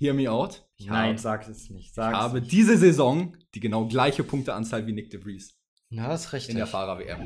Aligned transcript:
hear 0.00 0.14
me 0.14 0.30
out. 0.30 0.66
Ich 0.78 0.86
Nein, 0.86 1.10
hab, 1.10 1.20
sag 1.20 1.46
es 1.46 1.68
nicht. 1.68 1.94
Sag's 1.94 2.16
ich 2.16 2.22
habe 2.22 2.40
nicht. 2.40 2.50
diese 2.50 2.78
Saison 2.78 3.36
die 3.54 3.60
genau 3.60 3.86
gleiche 3.86 4.24
Punkteanzahl 4.24 4.86
wie 4.86 4.92
Nick 4.94 5.10
de 5.10 5.20
Vries. 5.20 5.58
Na, 5.90 6.08
das 6.08 6.24
ist 6.24 6.32
richtig. 6.32 6.52
In 6.52 6.56
der 6.56 6.66
Fahrer-WM. 6.66 7.18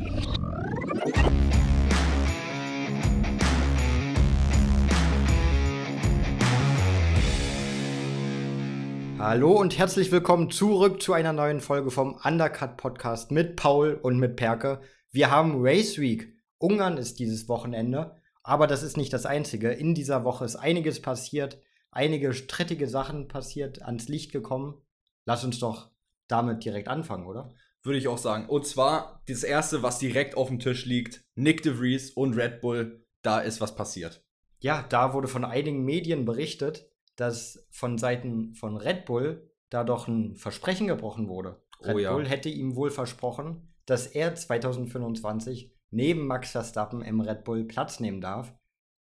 Hallo 9.21 9.53
und 9.53 9.79
herzlich 9.79 10.11
willkommen 10.11 10.51
zurück 10.51 11.01
zu 11.01 11.13
einer 11.13 11.33
neuen 11.33 11.61
Folge 11.61 11.93
vom 11.93 12.19
Undercut 12.25 12.77
Podcast 12.77 13.31
mit 13.31 13.55
Paul 13.55 14.01
und 14.03 14.19
mit 14.19 14.35
Perke. 14.35 14.81
Wir 15.13 15.31
haben 15.31 15.65
Race 15.65 15.99
Week. 15.99 16.37
Ungarn 16.59 16.97
ist 16.97 17.21
dieses 17.21 17.49
Wochenende, 17.49 18.21
aber 18.43 18.67
das 18.67 18.83
ist 18.83 18.97
nicht 18.97 19.13
das 19.13 19.27
einzige. 19.27 19.71
In 19.71 19.95
dieser 19.95 20.25
Woche 20.25 20.45
ist 20.45 20.57
einiges 20.57 21.01
passiert 21.01 21.59
einige 21.95 22.35
strittige 22.35 22.89
Sachen 22.89 23.29
passiert, 23.29 23.83
ans 23.83 24.09
Licht 24.09 24.33
gekommen. 24.33 24.81
Lass 25.25 25.45
uns 25.45 25.59
doch 25.59 25.91
damit 26.29 26.65
direkt 26.65 26.89
anfangen, 26.89 27.27
oder? 27.27 27.55
Würde 27.83 27.99
ich 27.99 28.09
auch 28.09 28.19
sagen. 28.19 28.49
Und 28.49 28.67
zwar 28.67 29.23
das 29.29 29.45
erste, 29.45 29.83
was 29.83 29.99
direkt 29.99 30.37
auf 30.37 30.49
dem 30.49 30.59
Tisch 30.59 30.87
liegt: 30.87 31.25
Nick 31.35 31.63
de 31.63 31.75
Vries 31.75 32.11
und 32.11 32.35
Red 32.35 32.61
Bull. 32.61 33.05
Da 33.23 33.41
ist 33.41 33.61
was 33.61 33.75
passiert. 33.75 34.23
Ja, 34.61 34.85
da 34.89 35.13
wurde 35.13 35.29
von 35.29 35.45
einigen 35.45 35.85
Medien 35.85 36.25
berichtet, 36.25 36.91
dass 37.17 37.67
von 37.71 37.99
Seiten 37.99 38.55
von 38.55 38.77
Red 38.77 39.05
Bull 39.05 39.51
da 39.71 39.85
doch 39.85 40.09
ein 40.09 40.37
Versprechen 40.37 40.87
gebrochen 40.87 41.29
wurde. 41.29 41.63
Oh 41.81 41.87
Red 41.87 41.95
oh, 41.95 41.99
ja. 41.99 42.13
Bull 42.13 42.29
hätte 42.29 42.49
ihm 42.49 42.77
wohl 42.77 42.91
versprochen, 42.91 43.75
dass 43.87 44.07
er 44.07 44.35
2025 44.35 45.73
neben 45.91 46.27
Max 46.27 46.53
Verstappen 46.53 47.03
im 47.03 47.21
Red 47.21 47.45
Bull 47.45 47.65
Platz 47.65 48.01
nehmen 48.01 48.21
darf. 48.21 48.55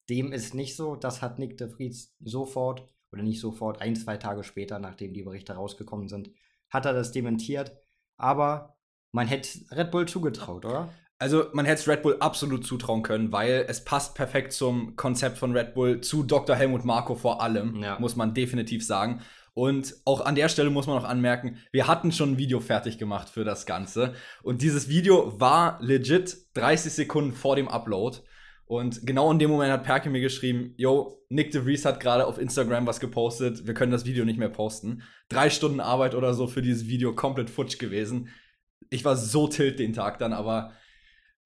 Dem 0.08 0.32
ist 0.32 0.54
nicht 0.54 0.76
so. 0.76 0.96
Das 0.96 1.22
hat 1.22 1.38
Nick 1.38 1.58
de 1.58 1.68
Vries 1.68 2.14
sofort, 2.20 2.86
oder 3.12 3.22
nicht 3.22 3.40
sofort, 3.40 3.80
ein, 3.80 3.94
zwei 3.96 4.16
Tage 4.16 4.42
später, 4.42 4.78
nachdem 4.78 5.12
die 5.12 5.22
Berichte 5.22 5.54
rausgekommen 5.54 6.08
sind, 6.08 6.30
hat 6.70 6.86
er 6.86 6.92
das 6.92 7.12
dementiert. 7.12 7.76
Aber 8.16 8.76
man 9.12 9.26
hätte 9.26 9.60
Red 9.70 9.90
Bull 9.90 10.06
zugetraut, 10.06 10.64
oder? 10.64 10.92
Also 11.18 11.44
man 11.52 11.66
hätte 11.66 11.82
es 11.82 11.88
Red 11.88 12.02
Bull 12.02 12.16
absolut 12.18 12.66
zutrauen 12.66 13.02
können, 13.02 13.30
weil 13.30 13.66
es 13.68 13.84
passt 13.84 14.16
perfekt 14.16 14.52
zum 14.52 14.96
Konzept 14.96 15.38
von 15.38 15.56
Red 15.56 15.74
Bull, 15.74 16.00
zu 16.00 16.24
Dr. 16.24 16.56
Helmut 16.56 16.84
Marko 16.84 17.14
vor 17.14 17.40
allem, 17.40 17.80
ja. 17.80 17.96
muss 18.00 18.16
man 18.16 18.34
definitiv 18.34 18.84
sagen. 18.84 19.20
Und 19.54 19.94
auch 20.04 20.22
an 20.22 20.34
der 20.34 20.48
Stelle 20.48 20.70
muss 20.70 20.86
man 20.86 20.96
noch 20.96 21.04
anmerken, 21.04 21.58
wir 21.70 21.86
hatten 21.86 22.10
schon 22.10 22.32
ein 22.32 22.38
Video 22.38 22.58
fertig 22.58 22.98
gemacht 22.98 23.28
für 23.28 23.44
das 23.44 23.66
Ganze. 23.66 24.14
Und 24.42 24.62
dieses 24.62 24.88
Video 24.88 25.38
war 25.38 25.78
legit 25.82 26.38
30 26.54 26.92
Sekunden 26.92 27.32
vor 27.32 27.54
dem 27.54 27.68
Upload. 27.68 28.18
Und 28.72 29.06
genau 29.06 29.30
in 29.30 29.38
dem 29.38 29.50
Moment 29.50 29.70
hat 29.70 29.84
Perke 29.84 30.08
mir 30.08 30.22
geschrieben, 30.22 30.72
yo, 30.78 31.22
Nick 31.28 31.50
DeVries 31.50 31.84
hat 31.84 32.00
gerade 32.00 32.26
auf 32.26 32.38
Instagram 32.38 32.86
was 32.86 33.00
gepostet, 33.00 33.66
wir 33.66 33.74
können 33.74 33.92
das 33.92 34.06
Video 34.06 34.24
nicht 34.24 34.38
mehr 34.38 34.48
posten. 34.48 35.02
Drei 35.28 35.50
Stunden 35.50 35.78
Arbeit 35.78 36.14
oder 36.14 36.32
so 36.32 36.46
für 36.46 36.62
dieses 36.62 36.86
Video, 36.86 37.14
komplett 37.14 37.50
futsch 37.50 37.78
gewesen. 37.78 38.30
Ich 38.88 39.04
war 39.04 39.14
so 39.14 39.46
tilt 39.46 39.78
den 39.78 39.92
Tag 39.92 40.18
dann, 40.18 40.32
aber 40.32 40.72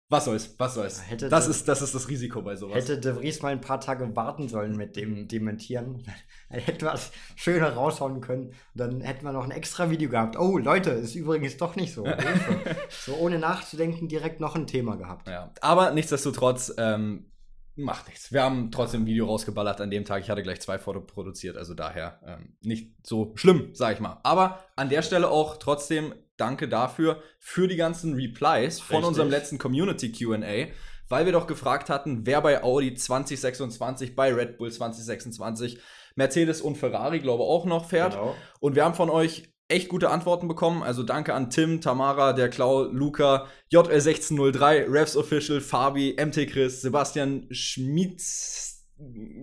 was 0.09 0.25
soll's, 0.25 0.55
was 0.59 0.75
soll's. 0.75 1.11
Hätte 1.11 1.29
das, 1.29 1.49
ist, 1.49 1.67
das 1.67 1.83
ist 1.83 1.95
das 1.95 2.09
Risiko 2.09 2.41
bei 2.43 2.55
sowas. 2.55 2.77
Hätte 2.77 2.99
De 2.99 3.15
Vries 3.15 3.43
mal 3.43 3.51
ein 3.51 3.61
paar 3.61 3.81
Tage 3.81 4.15
warten 4.15 4.49
sollen 4.49 4.77
mit 4.77 4.95
dem 4.95 5.27
Dementieren. 5.27 6.05
Dann 6.51 6.61
hätten 6.61 6.83
wir 6.83 6.93
was 6.93 7.11
schöner 7.35 7.71
raushauen 7.71 8.21
können. 8.21 8.53
Dann 8.75 9.01
hätten 9.01 9.25
wir 9.25 9.33
noch 9.33 9.45
ein 9.45 9.51
extra 9.51 9.91
Video 9.91 10.09
gehabt. 10.09 10.39
Oh, 10.39 10.59
Leute, 10.59 10.91
ist 10.91 11.17
übrigens 11.17 11.57
doch 11.57 11.75
nicht 11.75 11.93
so. 11.93 12.07
so 12.89 13.17
ohne 13.17 13.41
nachzudenken 13.41 14.07
direkt 14.07 14.39
noch 14.39 14.55
ein 14.55 14.69
Thema 14.69 14.97
gehabt. 14.97 15.29
Ja, 15.29 15.53
aber 15.61 15.91
nichtsdestotrotz, 15.91 16.73
ähm, 16.79 17.33
macht 17.77 18.09
nichts. 18.09 18.33
Wir 18.33 18.43
haben 18.43 18.71
trotzdem 18.71 19.03
ein 19.03 19.07
Video 19.07 19.27
rausgeballert 19.27 19.81
an 19.81 19.91
dem 19.91 20.05
Tag. 20.05 20.23
Ich 20.23 20.31
hatte 20.31 20.43
gleich 20.43 20.61
zwei 20.61 20.79
Foto 20.79 21.01
produziert, 21.01 21.57
also 21.57 21.75
daher 21.75 22.21
ähm, 22.25 22.57
nicht 22.62 22.95
so 23.07 23.33
schlimm, 23.37 23.71
sag 23.73 23.95
ich 23.95 24.01
mal. 24.01 24.19
Aber 24.23 24.65
an 24.77 24.89
der 24.89 25.03
Stelle 25.03 25.29
auch 25.29 25.59
trotzdem 25.59 26.15
danke 26.37 26.69
dafür 26.69 27.23
für 27.39 27.69
die 27.69 27.77
ganzen 27.77 28.15
Replies 28.15 28.81
von 28.81 28.97
Richtig. 28.97 29.09
unserem 29.09 29.31
letzten 29.31 29.59
Community 29.59 30.12
QA, 30.12 30.69
weil 31.09 31.25
wir 31.25 31.33
doch 31.33 31.47
gefragt 31.47 31.88
hatten, 31.91 32.27
wer 32.27 32.41
bei 32.41 32.62
Audi 32.62 32.94
2026, 32.94 34.16
bei 34.16 34.33
Red 34.33 34.59
Bull 34.59 34.71
2026, 34.71 35.78
Mercedes 36.16 36.61
und 36.61 36.77
Ferrari, 36.77 37.21
glaube 37.21 37.43
ich, 37.43 37.49
auch 37.49 37.65
noch 37.66 37.88
fährt. 37.88 38.15
Genau. 38.15 38.34
Und 38.61 38.75
wir 38.75 38.84
haben 38.84 38.94
von 38.94 39.11
euch 39.11 39.44
echt 39.69 39.88
gute 39.88 40.11
Antworten 40.11 40.49
bekommen. 40.49 40.83
Also 40.83 41.03
danke 41.03 41.34
an 41.34 41.50
Tim, 41.50 41.81
Tamara, 41.81 42.33
der 42.33 42.49
Klau, 42.49 42.84
Luca, 42.84 43.47
JL1603, 43.72 44.93
Revs 44.93 45.16
Official, 45.16 45.61
Fabi, 45.61 46.16
MT 46.19 46.49
Chris, 46.49 46.82
Sebastian 46.82 47.47
Schmitz, 47.50 48.84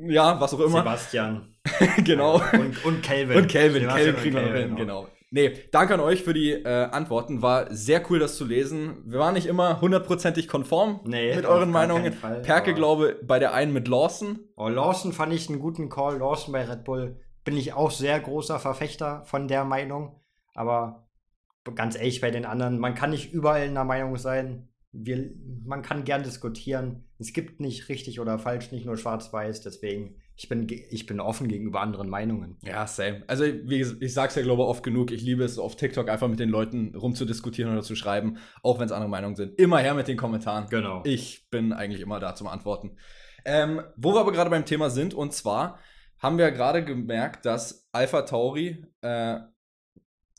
ja, 0.07 0.39
was 0.39 0.53
auch 0.53 0.59
immer. 0.62 0.79
Sebastian. 0.79 1.56
genau. 2.03 2.41
Und, 2.53 2.84
und 2.85 3.01
Kelvin. 3.03 3.38
Und 3.38 3.47
Kelvin, 3.47 3.88
Kelvin 3.88 4.16
kriegen 4.16 4.35
wir 4.35 4.41
noch 4.41 4.53
hin, 4.53 4.75
genau. 4.75 5.07
Nee, 5.35 5.51
danke 5.71 5.95
an 5.95 5.99
euch 5.99 6.21
für 6.21 6.35
die 6.35 6.51
äh, 6.51 6.85
Antworten. 6.91 7.41
War 7.41 7.73
sehr 7.73 8.03
cool, 8.07 8.19
das 8.19 8.38
zu 8.38 8.45
lesen. 8.45 9.01
Wir 9.05 9.17
waren 9.17 9.33
nicht 9.33 9.47
immer 9.47 9.81
hundertprozentig 9.81 10.47
konform 10.47 10.99
nee, 11.05 11.35
mit 11.35 11.47
euren 11.47 11.71
Meinungen. 11.71 12.13
Fall, 12.13 12.44
Perke, 12.44 12.75
glaube 12.75 13.19
bei 13.23 13.39
der 13.39 13.51
einen 13.51 13.73
mit 13.73 13.88
Lawson. 13.88 14.41
Oh, 14.55 14.67
Lawson 14.67 15.11
fand 15.11 15.33
ich 15.33 15.49
einen 15.49 15.57
guten 15.57 15.89
Call. 15.89 16.19
Lawson 16.19 16.51
bei 16.51 16.63
Red 16.63 16.83
Bull 16.83 17.19
bin 17.44 17.57
ich 17.57 17.73
auch 17.73 17.89
sehr 17.89 18.19
großer 18.19 18.59
Verfechter 18.59 19.23
von 19.25 19.47
der 19.47 19.63
Meinung. 19.63 20.21
Aber 20.53 21.07
ganz 21.73 21.95
ehrlich, 21.95 22.21
bei 22.21 22.29
den 22.29 22.45
anderen, 22.45 22.77
man 22.77 22.94
kann 22.94 23.09
nicht 23.09 23.33
überall 23.33 23.65
in 23.65 23.73
der 23.73 23.85
Meinung 23.85 24.17
sein. 24.17 24.69
Wir, 24.91 25.31
man 25.65 25.81
kann 25.81 26.03
gern 26.03 26.21
diskutieren. 26.21 27.09
Es 27.17 27.33
gibt 27.33 27.59
nicht 27.59 27.89
richtig 27.89 28.19
oder 28.19 28.38
falsch, 28.38 28.71
nicht 28.71 28.85
nur 28.85 28.97
schwarz-weiß. 28.97 29.61
Deswegen 29.61 30.17
ich 30.35 30.49
bin, 30.49 30.67
ich 30.67 31.05
bin 31.05 31.19
offen 31.19 31.47
gegenüber 31.47 31.81
anderen 31.81 32.09
Meinungen. 32.09 32.57
Ja, 32.63 32.88
same. 32.88 33.23
Also, 33.27 33.44
wie 33.45 33.81
ich 33.81 34.13
sag's 34.13 34.35
ja, 34.35 34.41
glaube 34.41 34.63
ich, 34.63 34.67
oft 34.67 34.83
genug. 34.83 35.11
Ich 35.11 35.21
liebe 35.21 35.44
es, 35.44 35.59
auf 35.59 35.75
TikTok 35.75 36.09
einfach 36.09 36.27
mit 36.27 36.39
den 36.39 36.49
Leuten 36.49 36.95
rumzudiskutieren 36.95 37.71
oder 37.71 37.83
zu 37.83 37.95
schreiben, 37.95 38.38
auch 38.63 38.79
wenn 38.79 38.85
es 38.85 38.91
andere 38.91 39.09
Meinungen 39.09 39.35
sind. 39.35 39.59
Immer 39.59 39.79
her 39.79 39.94
mit 39.94 40.07
den 40.07 40.17
Kommentaren. 40.17 40.67
Genau. 40.69 41.01
Ich 41.05 41.47
bin 41.51 41.71
eigentlich 41.71 42.01
immer 42.01 42.19
da 42.19 42.33
zum 42.33 42.47
Antworten. 42.47 42.97
Ähm, 43.45 43.81
wo 43.95 44.13
wir 44.13 44.21
aber 44.21 44.31
gerade 44.31 44.49
beim 44.49 44.66
Thema 44.66 44.89
sind, 44.89 45.13
und 45.13 45.33
zwar 45.33 45.77
haben 46.17 46.38
wir 46.38 46.50
gerade 46.51 46.83
gemerkt, 46.83 47.45
dass 47.45 47.88
Alpha 47.91 48.23
Tauri. 48.23 48.85
Äh, 49.01 49.39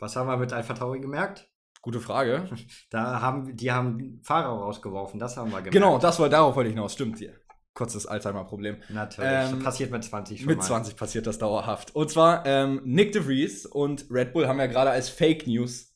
Was 0.00 0.16
haben 0.16 0.26
wir 0.26 0.36
mit 0.36 0.52
Alpha 0.52 0.74
Tauri 0.74 1.00
gemerkt? 1.00 1.48
Gute 1.82 2.00
Frage. 2.00 2.48
Da 2.90 3.20
haben, 3.20 3.56
die 3.56 3.70
haben 3.70 4.20
Fahrer 4.24 4.48
rausgeworfen, 4.48 5.20
das 5.20 5.36
haben 5.36 5.50
wir 5.50 5.58
gemerkt. 5.58 5.72
Genau, 5.72 5.98
das 5.98 6.18
war, 6.18 6.28
darauf 6.28 6.56
wollte 6.56 6.70
ich 6.70 6.74
hinaus, 6.74 6.94
stimmt 6.94 7.18
hier 7.18 7.43
kurzes 7.74 8.06
Alzheimer-Problem. 8.06 8.78
Natürlich. 8.88 9.30
Ähm, 9.30 9.62
passiert 9.62 9.90
mit 9.90 10.04
20 10.04 10.40
schon 10.40 10.46
Mit 10.46 10.58
mal. 10.58 10.64
20 10.64 10.96
passiert 10.96 11.26
das 11.26 11.38
dauerhaft. 11.38 11.94
Und 11.94 12.10
zwar, 12.10 12.46
ähm, 12.46 12.80
Nick 12.84 13.12
DeVries 13.12 13.66
und 13.66 14.06
Red 14.10 14.32
Bull 14.32 14.46
haben 14.46 14.58
ja 14.58 14.66
gerade 14.66 14.90
als 14.90 15.08
Fake 15.08 15.46
News 15.46 15.94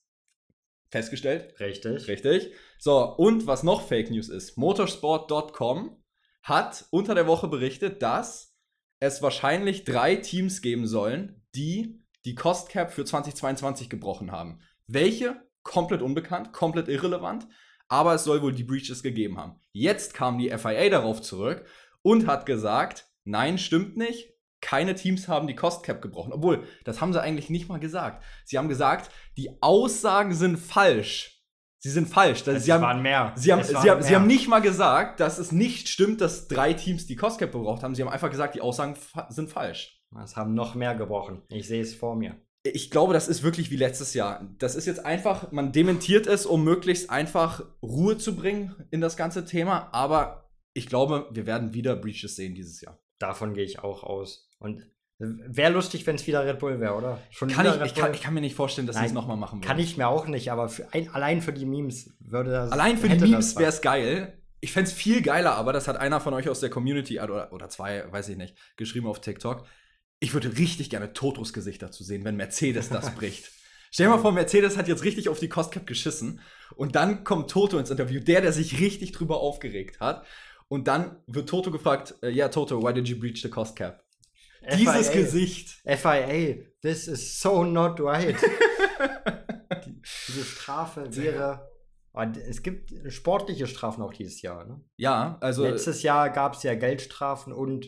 festgestellt. 0.90 1.58
Richtig. 1.60 2.08
Richtig. 2.08 2.52
So, 2.78 3.14
und 3.16 3.46
was 3.46 3.62
noch 3.62 3.86
Fake 3.86 4.10
News 4.10 4.28
ist, 4.28 4.56
motorsport.com 4.56 5.96
hat 6.42 6.86
unter 6.90 7.14
der 7.14 7.26
Woche 7.26 7.48
berichtet, 7.48 8.02
dass 8.02 8.56
es 9.00 9.22
wahrscheinlich 9.22 9.84
drei 9.84 10.16
Teams 10.16 10.62
geben 10.62 10.86
sollen, 10.86 11.44
die 11.54 12.04
die 12.24 12.34
Cost 12.34 12.68
Cap 12.68 12.90
für 12.90 13.04
2022 13.04 13.88
gebrochen 13.88 14.32
haben. 14.32 14.60
Welche? 14.86 15.46
Komplett 15.62 16.02
unbekannt, 16.02 16.52
komplett 16.52 16.88
irrelevant 16.88 17.46
aber 17.88 18.14
es 18.14 18.24
soll 18.24 18.42
wohl 18.42 18.52
die 18.52 18.64
Breaches 18.64 19.02
gegeben 19.02 19.38
haben. 19.38 19.60
Jetzt 19.72 20.14
kam 20.14 20.38
die 20.38 20.50
FIA 20.50 20.88
darauf 20.90 21.22
zurück 21.22 21.64
und 22.02 22.26
hat 22.26 22.46
gesagt, 22.46 23.06
nein, 23.24 23.58
stimmt 23.58 23.96
nicht. 23.96 24.34
Keine 24.60 24.94
Teams 24.94 25.28
haben 25.28 25.46
die 25.46 25.54
Cost 25.54 25.84
Cap 25.84 26.02
gebrochen. 26.02 26.32
Obwohl, 26.32 26.64
das 26.84 27.00
haben 27.00 27.12
sie 27.12 27.22
eigentlich 27.22 27.48
nicht 27.48 27.68
mal 27.68 27.78
gesagt. 27.78 28.24
Sie 28.44 28.58
haben 28.58 28.68
gesagt, 28.68 29.10
die 29.36 29.62
Aussagen 29.62 30.34
sind 30.34 30.58
falsch. 30.58 31.44
Sie 31.80 31.90
sind 31.90 32.08
falsch. 32.08 32.44
Es 32.46 32.64
sie 32.64 32.72
haben, 32.72 32.82
waren 32.82 33.02
mehr. 33.02 33.32
Sie 33.36 33.52
haben, 33.52 33.62
sie, 33.62 33.76
haben, 33.76 34.02
sie 34.02 34.16
haben 34.16 34.26
nicht 34.26 34.48
mal 34.48 34.58
gesagt, 34.58 35.20
dass 35.20 35.38
es 35.38 35.52
nicht 35.52 35.88
stimmt, 35.88 36.20
dass 36.20 36.48
drei 36.48 36.72
Teams 36.72 37.06
die 37.06 37.14
Cost 37.14 37.38
Cap 37.38 37.52
gebraucht 37.52 37.84
haben. 37.84 37.94
Sie 37.94 38.02
haben 38.02 38.08
einfach 38.08 38.30
gesagt, 38.30 38.56
die 38.56 38.60
Aussagen 38.60 38.96
sind 39.28 39.48
falsch. 39.48 40.02
Es 40.24 40.36
haben 40.36 40.54
noch 40.54 40.74
mehr 40.74 40.96
gebrochen. 40.96 41.42
Ich 41.48 41.68
sehe 41.68 41.82
es 41.82 41.94
vor 41.94 42.16
mir 42.16 42.36
ich 42.74 42.90
glaube, 42.90 43.12
das 43.12 43.28
ist 43.28 43.42
wirklich 43.42 43.70
wie 43.70 43.76
letztes 43.76 44.14
Jahr. 44.14 44.46
Das 44.58 44.74
ist 44.74 44.86
jetzt 44.86 45.04
einfach, 45.04 45.52
man 45.52 45.72
dementiert 45.72 46.26
es, 46.26 46.46
um 46.46 46.64
möglichst 46.64 47.10
einfach 47.10 47.64
Ruhe 47.82 48.18
zu 48.18 48.36
bringen 48.36 48.74
in 48.90 49.00
das 49.00 49.16
ganze 49.16 49.44
Thema. 49.44 49.88
Aber 49.92 50.50
ich 50.72 50.86
glaube, 50.86 51.28
wir 51.30 51.46
werden 51.46 51.74
wieder 51.74 51.96
Breaches 51.96 52.36
sehen 52.36 52.54
dieses 52.54 52.80
Jahr. 52.80 52.98
Davon 53.18 53.54
gehe 53.54 53.64
ich 53.64 53.80
auch 53.80 54.02
aus. 54.02 54.48
Und 54.58 54.86
wäre 55.18 55.72
lustig, 55.72 56.06
wenn 56.06 56.16
es 56.16 56.26
wieder 56.26 56.44
Red 56.44 56.60
Bull 56.60 56.78
wäre, 56.80 56.94
oder? 56.94 57.18
Schon 57.30 57.48
kann 57.48 57.66
ich, 57.66 57.80
ich, 57.80 57.94
kann, 57.94 58.14
ich, 58.14 58.22
kann, 58.22 58.34
mir 58.34 58.40
nicht 58.40 58.54
vorstellen, 58.54 58.86
dass 58.86 58.96
sie 58.96 59.06
es 59.06 59.12
nochmal 59.12 59.36
machen 59.36 59.58
würden. 59.58 59.66
Kann 59.66 59.78
ich 59.78 59.96
mir 59.96 60.08
auch 60.08 60.26
nicht, 60.26 60.52
aber 60.52 60.68
für 60.68 60.92
ein, 60.92 61.08
allein 61.10 61.42
für 61.42 61.52
die 61.52 61.66
Memes 61.66 62.14
würde 62.20 62.50
das. 62.50 62.70
Allein 62.70 62.96
für 62.96 63.08
die 63.08 63.18
Memes 63.18 63.56
wäre 63.56 63.70
es 63.70 63.80
geil. 63.80 64.34
Ich 64.60 64.72
fände 64.72 64.90
es 64.90 64.94
viel 64.94 65.22
geiler, 65.22 65.54
aber 65.54 65.72
das 65.72 65.86
hat 65.86 65.96
einer 65.96 66.20
von 66.20 66.34
euch 66.34 66.48
aus 66.48 66.60
der 66.60 66.70
Community 66.70 67.20
oder, 67.20 67.52
oder 67.52 67.68
zwei, 67.68 68.10
weiß 68.10 68.28
ich 68.28 68.36
nicht, 68.36 68.56
geschrieben 68.76 69.06
auf 69.06 69.20
TikTok 69.20 69.64
ich 70.20 70.34
würde 70.34 70.56
richtig 70.58 70.90
gerne 70.90 71.12
Totos 71.12 71.52
Gesicht 71.52 71.82
dazu 71.82 72.04
sehen, 72.04 72.24
wenn 72.24 72.36
Mercedes 72.36 72.88
das 72.88 73.14
bricht. 73.14 73.50
Stell 73.90 74.06
dir 74.06 74.10
mal 74.10 74.20
vor, 74.20 74.32
Mercedes 74.32 74.76
hat 74.76 74.88
jetzt 74.88 75.04
richtig 75.04 75.28
auf 75.28 75.38
die 75.38 75.48
Cost 75.48 75.72
Cap 75.72 75.86
geschissen 75.86 76.40
und 76.76 76.94
dann 76.94 77.24
kommt 77.24 77.50
Toto 77.50 77.78
ins 77.78 77.90
Interview, 77.90 78.20
der, 78.20 78.42
der 78.42 78.52
sich 78.52 78.80
richtig 78.80 79.12
drüber 79.12 79.40
aufgeregt 79.40 80.00
hat. 80.00 80.26
Und 80.68 80.86
dann 80.86 81.22
wird 81.26 81.48
Toto 81.48 81.70
gefragt, 81.70 82.14
ja, 82.20 82.28
yeah, 82.28 82.48
Toto, 82.48 82.82
why 82.82 82.92
did 82.92 83.08
you 83.08 83.18
breach 83.18 83.40
the 83.40 83.48
Cost 83.48 83.76
Cap? 83.76 84.04
Dieses 84.76 85.10
Gesicht. 85.10 85.80
FIA, 85.86 86.56
this 86.82 87.08
is 87.08 87.40
so 87.40 87.64
not 87.64 87.98
right. 88.00 88.36
Die, 89.86 90.02
diese 90.28 90.44
Strafe 90.44 91.14
wäre. 91.16 91.70
Es 92.48 92.62
gibt 92.62 92.92
sportliche 93.12 93.66
Strafen 93.66 94.02
auch 94.02 94.12
dieses 94.12 94.42
Jahr, 94.42 94.64
ne? 94.64 94.80
Ja, 94.96 95.38
also. 95.40 95.62
Letztes 95.64 96.02
Jahr 96.02 96.30
gab 96.30 96.54
es 96.54 96.64
ja 96.64 96.74
Geldstrafen 96.74 97.52
und 97.52 97.86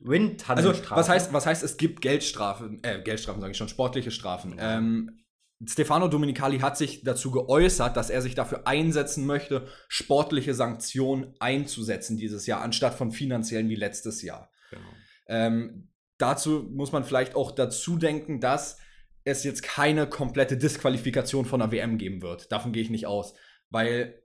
Windtunnelstrafen. 0.00 0.56
Also, 0.56 0.90
was 0.90 1.08
heißt, 1.08 1.32
was 1.32 1.46
heißt, 1.46 1.62
es 1.62 1.76
gibt 1.76 2.00
Geldstrafen, 2.00 2.82
äh, 2.82 3.02
Geldstrafen 3.02 3.40
sage 3.40 3.52
ich 3.52 3.58
schon, 3.58 3.68
sportliche 3.68 4.10
Strafen. 4.10 4.56
Ähm, 4.58 5.18
Stefano 5.66 6.06
Domenicali 6.06 6.60
hat 6.60 6.76
sich 6.76 7.02
dazu 7.02 7.32
geäußert, 7.32 7.96
dass 7.96 8.10
er 8.10 8.22
sich 8.22 8.36
dafür 8.36 8.66
einsetzen 8.68 9.26
möchte, 9.26 9.66
sportliche 9.88 10.54
Sanktionen 10.54 11.34
einzusetzen 11.40 12.16
dieses 12.16 12.46
Jahr, 12.46 12.62
anstatt 12.62 12.94
von 12.94 13.10
finanziellen 13.10 13.68
wie 13.68 13.74
letztes 13.74 14.22
Jahr. 14.22 14.52
Genau. 14.70 14.82
Ähm, 15.26 15.90
dazu 16.18 16.68
muss 16.70 16.92
man 16.92 17.02
vielleicht 17.02 17.34
auch 17.34 17.50
dazu 17.50 17.96
denken, 17.96 18.40
dass 18.40 18.78
es 19.24 19.42
jetzt 19.42 19.62
keine 19.62 20.08
komplette 20.08 20.56
Disqualifikation 20.56 21.44
von 21.44 21.60
der 21.60 21.72
WM 21.72 21.98
geben 21.98 22.22
wird. 22.22 22.52
Davon 22.52 22.72
gehe 22.72 22.82
ich 22.82 22.90
nicht 22.90 23.06
aus. 23.06 23.34
Weil 23.68 24.22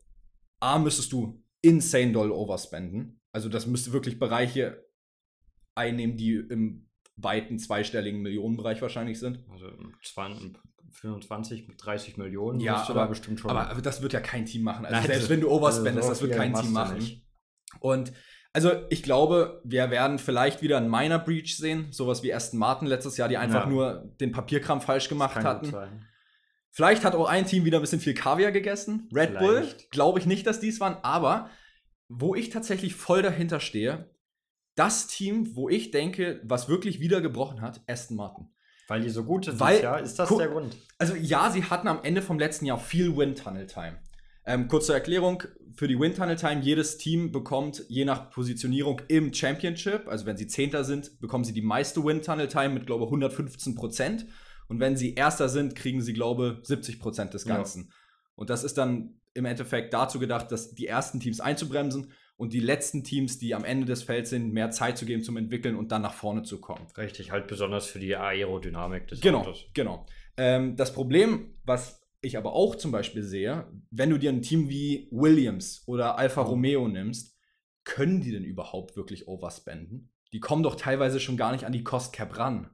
A, 0.60 0.78
müsstest 0.78 1.12
du 1.12 1.44
insane 1.62 2.14
doll 2.14 2.31
overspenden. 2.31 3.22
Also 3.31 3.50
das 3.50 3.66
müsste 3.66 3.92
wirklich 3.92 4.20
Bereiche 4.20 4.82
einnehmen, 5.75 6.18
die 6.18 6.36
im 6.36 6.90
weiten 7.16 7.60
zweistelligen 7.60 8.22
Millionenbereich 8.22 8.81
wahrscheinlich 8.81 9.20
sind. 9.20 9.44
Also 9.52 9.68
20, 10.04 10.58
25, 10.92 11.68
30 11.78 12.18
Millionen 12.18 12.60
ja, 12.60 12.75
aber, 12.75 12.94
da 12.94 13.06
bestimmt 13.06 13.40
schon. 13.40 13.52
Aber, 13.52 13.70
aber, 13.70 13.81
das 13.81 14.02
wird 14.02 14.14
ja 14.14 14.20
kein 14.20 14.46
Team 14.46 14.64
machen. 14.64 14.86
Also 14.86 14.98
Nein, 14.98 15.08
selbst 15.08 15.30
wenn 15.30 15.42
du 15.42 15.50
overspendest, 15.50 16.10
also 16.10 16.25
so 16.25 16.28
das 16.28 16.30
wird 16.30 16.40
kein 16.40 16.54
Team 16.54 16.74
machen. 16.74 16.98
Nicht. 16.98 17.25
Und 17.80 18.14
also 18.54 18.72
ich 18.90 19.02
glaube, 19.02 19.62
wir 19.64 19.90
werden 19.90 20.20
vielleicht 20.20 20.62
wieder 20.62 20.78
einen 20.78 20.90
Minor 20.90 21.20
Breach 21.20 21.58
sehen, 21.58 21.92
sowas 21.92 22.22
wie 22.22 22.34
Aston 22.34 22.60
Martin 22.60 22.88
letztes 22.88 23.18
Jahr, 23.18 23.28
die 23.28 23.38
einfach 23.38 23.64
ja. 23.64 23.70
nur 23.70 24.14
den 24.22 24.31
Papierkram 24.31 24.80
falsch 24.80 25.10
gemacht 25.10 25.36
hatten. 25.36 25.74
Vielleicht 26.70 27.04
hat 27.04 27.16
auch 27.16 27.28
ein 27.28 27.46
Team 27.46 27.66
wieder 27.66 27.80
ein 27.80 27.81
bisschen 27.81 28.00
viel 28.00 28.14
Kaviar 28.14 28.52
gegessen. 28.52 29.10
Red 29.14 29.30
vielleicht. 29.30 29.40
Bull, 29.40 29.68
glaube 29.92 30.20
ich 30.20 30.25
nicht, 30.25 30.46
dass 30.46 30.60
dies 30.60 30.80
waren, 30.80 30.98
aber 31.04 31.50
wo 32.10 32.36
ich 32.36 32.50
tatsächlich 32.50 32.96
voll 32.96 33.24
dahinter 33.24 33.60
stehe, 33.60 34.12
das 34.75 35.08
Team, 35.08 35.56
wo 35.56 35.70
ich 35.70 35.92
denke, 35.92 36.42
was 36.44 36.70
wirklich 36.70 37.00
wieder 37.00 37.22
gebrochen 37.22 37.62
hat, 37.62 37.81
Aston 37.88 38.18
Martin. 38.18 38.50
Weil 38.88 39.02
die 39.02 39.10
so 39.10 39.24
gut 39.24 39.46
sind 39.46 39.60
Weil, 39.60 39.81
ja, 39.81 39.96
ist 39.98 40.20
das 40.20 40.30
der 40.36 40.50
Grund? 40.50 40.75
Also 40.98 41.16
ja, 41.16 41.50
sie 41.52 41.64
hatten 41.64 41.88
am 41.88 42.04
Ende 42.04 42.22
vom 42.22 42.38
letzten 42.38 42.66
Jahr 42.66 42.80
viel 42.80 43.16
Wind-Tunnel-Time. 43.16 43.98
Ähm, 44.46 44.68
kurze 44.68 44.94
Erklärung, 44.94 45.44
für 45.74 45.88
die 45.88 45.98
Wind-Tunnel-Time, 45.98 46.62
jedes 46.62 46.98
Team 46.98 47.31
bekommt 47.31 47.86
je 47.88 48.04
nach 48.04 48.30
Positionierung 48.30 49.02
im 49.08 49.34
Championship, 49.34 50.08
also 50.08 50.25
wenn 50.25 50.38
sie 50.38 50.48
Zehnter 50.48 50.84
sind, 50.84 51.20
bekommen 51.22 51.46
sie 51.46 51.54
die 51.54 51.62
meiste 51.62 52.04
Wind-Tunnel-Time 52.04 52.70
mit, 52.70 52.86
glaube 52.86 53.06
ich, 53.06 53.08
115 53.08 53.75
Prozent. 53.75 54.25
Und 54.68 54.80
wenn 54.80 54.98
sie 54.98 55.14
Erster 55.16 55.50
sind, 55.50 55.75
kriegen 55.75 56.02
sie, 56.02 56.14
glaube 56.14 56.60
ich, 56.62 56.68
70 56.68 57.00
Prozent 57.00 57.34
des 57.34 57.46
Ganzen. 57.46 57.84
Ja. 57.84 57.96
Und 58.36 58.50
das 58.50 58.64
ist 58.64 58.78
dann 58.78 59.20
im 59.34 59.46
Endeffekt 59.46 59.94
dazu 59.94 60.20
gedacht, 60.20 60.52
dass 60.52 60.74
die 60.74 60.88
ersten 60.88 61.20
Teams 61.20 61.40
einzubremsen 61.40 62.12
und 62.44 62.51
die 62.51 62.60
letzten 62.60 63.06
Teams, 63.06 63.40
die 63.40 63.56
am 63.56 63.63
Ende 63.63 63.86
des 63.86 64.04
Felds 64.04 64.30
sind, 64.30 64.51
mehr 64.51 64.69
Zeit 64.69 64.98
zu 64.98 65.06
geben 65.06 65.24
zum 65.24 65.38
Entwickeln 65.38 65.78
und 65.78 65.94
dann 65.94 66.01
nach 66.01 66.13
vorne 66.13 66.44
zu 66.44 66.60
kommen. 66.60 66.86
Richtig, 66.98 67.31
halt 67.31 67.48
besonders 67.48 67.88
für 67.88 68.00
die 68.00 68.18
Aerodynamik 68.18 69.07
des 69.07 69.22
genau, 69.22 69.40
Autos. 69.40 69.66
Genau, 69.74 70.06
ähm, 70.36 70.75
das 70.75 70.94
Problem, 70.94 71.56
was 71.63 72.01
ich 72.19 72.38
aber 72.38 72.51
auch 72.51 72.75
zum 72.75 72.92
Beispiel 72.92 73.24
sehe, 73.24 73.72
wenn 73.92 74.10
du 74.10 74.19
dir 74.19 74.30
ein 74.30 74.42
Team 74.42 74.68
wie 74.68 75.07
Williams 75.12 75.84
oder 75.88 76.18
Alfa 76.18 76.44
mhm. 76.44 76.50
Romeo 76.50 76.88
nimmst, 76.90 77.38
können 77.86 78.19
die 78.19 78.34
denn 78.34 78.44
überhaupt 78.44 78.98
wirklich 78.98 79.30
overspenden? 79.30 80.12
Die 80.34 80.42
kommen 80.42 80.63
doch 80.63 80.75
teilweise 80.75 81.22
schon 81.22 81.38
gar 81.38 81.54
nicht 81.54 81.63
an 81.63 81.72
die 81.72 81.86
Cost 81.86 82.12
Cap 82.12 82.38
ran. 82.38 82.69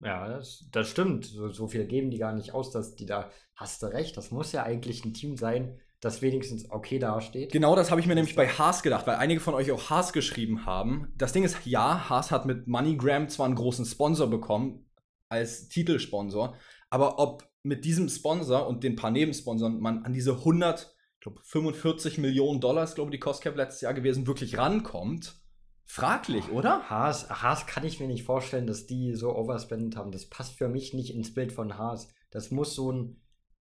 Ja, 0.00 0.28
das, 0.28 0.68
das 0.72 0.88
stimmt. 0.88 1.24
So, 1.24 1.48
so, 1.48 1.68
viel 1.68 1.86
geben 1.86 2.10
die 2.10 2.18
gar 2.18 2.34
nicht 2.34 2.52
aus, 2.52 2.70
dass 2.70 2.96
die 2.96 3.06
da, 3.06 3.30
hast 3.54 3.82
du 3.82 3.86
recht, 3.86 4.14
das 4.18 4.30
muss 4.30 4.52
ja 4.52 4.62
eigentlich 4.62 5.06
ein 5.06 5.14
Team 5.14 5.38
sein, 5.38 5.80
das 6.00 6.22
wenigstens 6.22 6.70
okay 6.70 6.98
dasteht. 6.98 7.52
Genau 7.52 7.74
das 7.74 7.90
habe 7.90 8.00
ich 8.00 8.06
mir 8.06 8.14
nämlich 8.14 8.36
bei 8.36 8.48
Haas 8.48 8.82
gedacht, 8.82 9.06
weil 9.06 9.16
einige 9.16 9.40
von 9.40 9.54
euch 9.54 9.72
auch 9.72 9.90
Haas 9.90 10.12
geschrieben 10.12 10.66
haben. 10.66 11.12
Das 11.16 11.32
Ding 11.32 11.44
ist, 11.44 11.64
ja, 11.64 12.08
Haas 12.08 12.30
hat 12.30 12.46
mit 12.46 12.66
MoneyGram 12.66 13.28
zwar 13.28 13.46
einen 13.46 13.54
großen 13.54 13.84
Sponsor 13.84 14.28
bekommen, 14.28 14.86
als 15.28 15.68
Titelsponsor, 15.68 16.56
aber 16.90 17.18
ob 17.18 17.48
mit 17.62 17.84
diesem 17.84 18.08
Sponsor 18.08 18.68
und 18.68 18.84
den 18.84 18.94
paar 18.94 19.10
Nebensponsoren 19.10 19.80
man 19.80 20.04
an 20.04 20.12
diese 20.12 20.32
100, 20.32 20.94
ich 21.14 21.20
glaube 21.20 21.40
45 21.42 22.18
Millionen 22.18 22.60
Dollar, 22.60 22.84
ist 22.84 22.94
glaube 22.94 23.10
ich 23.10 23.16
die 23.16 23.20
Cost 23.20 23.42
Cap 23.42 23.56
letztes 23.56 23.80
Jahr 23.80 23.94
gewesen, 23.94 24.28
wirklich 24.28 24.56
rankommt, 24.56 25.40
fraglich, 25.84 26.50
oder? 26.50 26.88
Haas, 26.88 27.28
Haas 27.28 27.66
kann 27.66 27.84
ich 27.84 27.98
mir 27.98 28.06
nicht 28.06 28.24
vorstellen, 28.24 28.66
dass 28.66 28.86
die 28.86 29.14
so 29.14 29.34
overspended 29.34 29.96
haben. 29.96 30.12
Das 30.12 30.28
passt 30.28 30.58
für 30.58 30.68
mich 30.68 30.94
nicht 30.94 31.14
ins 31.14 31.34
Bild 31.34 31.52
von 31.52 31.76
Haas. 31.76 32.08
Das 32.30 32.50
muss 32.50 32.74
so 32.74 32.92
ein 32.92 33.20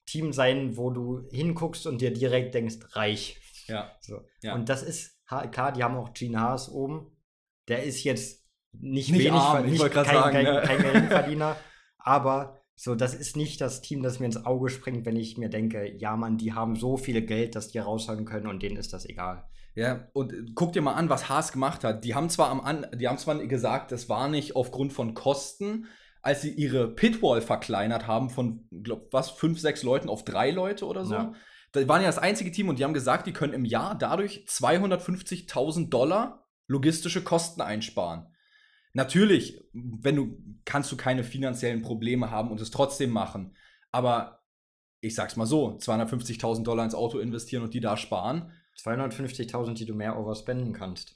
Team 0.06 0.34
sein, 0.34 0.78
wo 0.78 0.90
du 0.90 1.28
hinguckst 1.32 1.88
und 1.88 2.02
dir 2.02 2.12
direkt 2.12 2.54
denkst, 2.54 2.78
reich. 2.92 3.38
Ja. 3.68 3.92
So. 4.02 4.22
ja. 4.42 4.56
Und 4.56 4.70
das 4.70 4.84
ist, 4.84 5.20
klar, 5.26 5.72
die 5.72 5.84
haben 5.84 5.96
auch 5.96 6.14
Gene 6.14 6.40
Haas 6.40 6.70
oben. 6.70 7.18
Der 7.68 7.84
ist 7.84 8.04
jetzt 8.04 8.42
nicht, 8.74 9.12
nicht 9.12 9.26
wenig, 9.26 9.34
arm, 9.34 9.66
nicht, 9.66 9.92
kein, 9.92 10.06
sagen, 10.06 10.32
kein, 10.32 10.44
ne? 10.46 10.62
kein 10.66 10.78
Geringverdiener, 10.82 11.58
aber 11.98 12.58
so, 12.76 12.96
das 12.96 13.14
ist 13.14 13.38
nicht 13.38 13.62
das 13.62 13.82
Team, 13.82 14.02
das 14.02 14.20
mir 14.20 14.26
ins 14.26 14.46
Auge 14.46 14.70
springt, 14.70 15.06
wenn 15.06 15.16
ich 15.16 15.38
mir 15.38 15.50
denke, 15.50 15.96
ja, 15.98 16.16
Mann, 16.16 16.38
die 16.38 16.54
haben 16.54 16.76
so 16.76 16.98
viel 16.98 17.22
Geld, 17.22 17.56
dass 17.56 17.68
die 17.68 17.78
raushauen 17.78 18.26
können 18.26 18.48
und 18.48 18.64
denen 18.64 18.78
ist 18.78 18.94
das 18.94 19.06
egal. 19.06 19.48
Ja, 19.76 20.08
und 20.14 20.34
guck 20.56 20.74
dir 20.74 20.82
mal 20.82 20.96
an, 20.96 21.10
was 21.10 21.30
Haas 21.30 21.52
gemacht 21.52 21.84
hat. 21.84 22.04
Die 22.04 22.16
haben 22.16 22.30
zwar 22.30 22.50
am 22.50 22.60
an, 22.60 22.88
die 22.96 23.08
haben 23.08 23.18
zwar 23.18 23.36
gesagt, 23.46 23.92
das 23.92 24.10
war 24.10 24.28
nicht 24.28 24.56
aufgrund 24.56 24.94
von 24.94 25.14
Kosten, 25.14 25.86
als 26.22 26.42
sie 26.42 26.52
ihre 26.52 26.88
Pitwall 26.88 27.42
verkleinert 27.42 28.08
haben 28.08 28.30
von, 28.30 28.68
glaub, 28.84 29.12
was, 29.12 29.32
fünf, 29.32 29.60
sechs 29.60 29.84
Leuten 29.84 30.10
auf 30.10 30.24
drei 30.24 30.52
Leute 30.52 30.86
oder 30.86 31.06
so. 31.06 31.16
Ja. 31.16 31.34
Da 31.72 31.88
waren 31.88 32.02
ja 32.02 32.08
das 32.08 32.18
einzige 32.18 32.52
Team 32.52 32.70
und 32.70 32.80
die 32.80 32.84
haben 32.84 32.94
gesagt, 32.94 33.28
die 33.28 33.34
können 33.34 33.54
im 33.54 33.66
Jahr 33.66 33.98
dadurch 33.98 34.46
250.000 34.48 35.90
Dollar 35.90 36.48
logistische 36.68 37.24
Kosten 37.24 37.62
einsparen. 37.62 38.28
Natürlich, 38.94 39.64
wenn 39.74 40.16
du, 40.16 40.38
kannst 40.66 40.92
du 40.92 40.98
keine 40.98 41.24
finanziellen 41.24 41.82
Probleme 41.82 42.30
haben 42.30 42.52
und 42.52 42.60
es 42.60 42.72
trotzdem 42.72 43.10
machen. 43.10 43.56
Aber 43.92 44.44
ich 45.00 45.16
sag's 45.16 45.38
mal 45.38 45.46
so, 45.46 45.78
250.000 45.78 46.64
Dollar 46.64 46.86
ins 46.86 46.94
Auto 46.94 47.20
investieren 47.20 47.64
und 47.64 47.74
die 47.74 47.80
da 47.80 47.98
sparen. 47.98 48.52
250.000, 48.78 49.74
die 49.74 49.86
du 49.86 49.96
mehr 49.96 50.18
overspenden 50.18 50.74
kannst. 50.74 51.16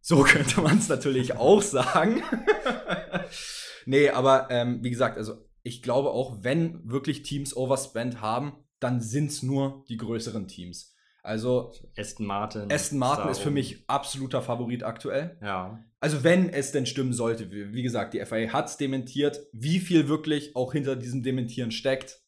So 0.00 0.22
könnte 0.24 0.60
man 0.60 0.78
es 0.78 0.88
natürlich 0.88 1.36
auch 1.36 1.62
sagen. 1.62 2.22
nee, 3.86 4.08
aber 4.10 4.48
ähm, 4.50 4.82
wie 4.82 4.90
gesagt, 4.90 5.16
also 5.18 5.44
ich 5.62 5.82
glaube 5.82 6.10
auch, 6.10 6.42
wenn 6.42 6.88
wirklich 6.88 7.22
Teams 7.22 7.56
Overspend 7.56 8.20
haben, 8.20 8.52
dann 8.80 9.00
sind 9.00 9.30
es 9.30 9.42
nur 9.42 9.84
die 9.88 9.96
größeren 9.96 10.46
Teams. 10.46 10.94
Also 11.22 11.72
Aston 11.96 12.26
Martin. 12.26 12.70
Aston 12.70 12.98
Martin 12.98 13.30
ist 13.30 13.38
für 13.38 13.50
mich 13.50 13.88
absoluter 13.88 14.42
Favorit 14.42 14.82
aktuell. 14.82 15.38
Ja. 15.42 15.82
Also 15.98 16.22
wenn 16.22 16.50
es 16.50 16.70
denn 16.70 16.84
stimmen 16.84 17.14
sollte, 17.14 17.50
wie 17.50 17.82
gesagt, 17.82 18.12
die 18.12 18.22
FAA 18.22 18.52
hat 18.52 18.68
es 18.68 18.76
dementiert, 18.76 19.40
wie 19.52 19.78
viel 19.78 20.06
wirklich 20.06 20.54
auch 20.54 20.74
hinter 20.74 20.96
diesem 20.96 21.22
Dementieren 21.22 21.70
steckt, 21.70 22.20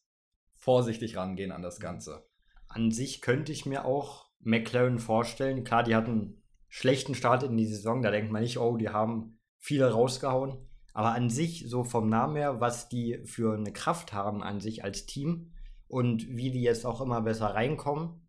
vorsichtig 0.55 1.15
rangehen 1.15 1.51
an 1.51 1.61
das 1.61 1.79
Ganze. 1.79 2.27
An 2.67 2.91
sich 2.91 3.21
könnte 3.21 3.51
ich 3.51 3.67
mir 3.67 3.85
auch 3.85 4.31
McLaren 4.39 4.97
vorstellen. 4.97 5.63
Klar, 5.63 5.83
die 5.83 5.95
hatten 5.95 6.11
einen 6.11 6.43
schlechten 6.67 7.13
Start 7.13 7.43
in 7.43 7.55
die 7.55 7.67
Saison, 7.67 8.01
da 8.01 8.09
denkt 8.09 8.31
man 8.31 8.41
nicht, 8.41 8.57
oh, 8.57 8.77
die 8.77 8.89
haben 8.89 9.39
viele 9.59 9.91
rausgehauen. 9.91 10.66
Aber 10.97 11.13
an 11.13 11.29
sich, 11.29 11.65
so 11.67 11.83
vom 11.83 12.09
Namen 12.09 12.37
her, 12.37 12.59
was 12.59 12.89
die 12.89 13.19
für 13.23 13.53
eine 13.53 13.71
Kraft 13.71 14.13
haben 14.13 14.41
an 14.41 14.59
sich 14.59 14.83
als 14.83 15.05
Team 15.05 15.51
und 15.87 16.27
wie 16.27 16.49
die 16.49 16.63
jetzt 16.63 16.87
auch 16.87 17.01
immer 17.01 17.21
besser 17.21 17.53
reinkommen, 17.53 18.27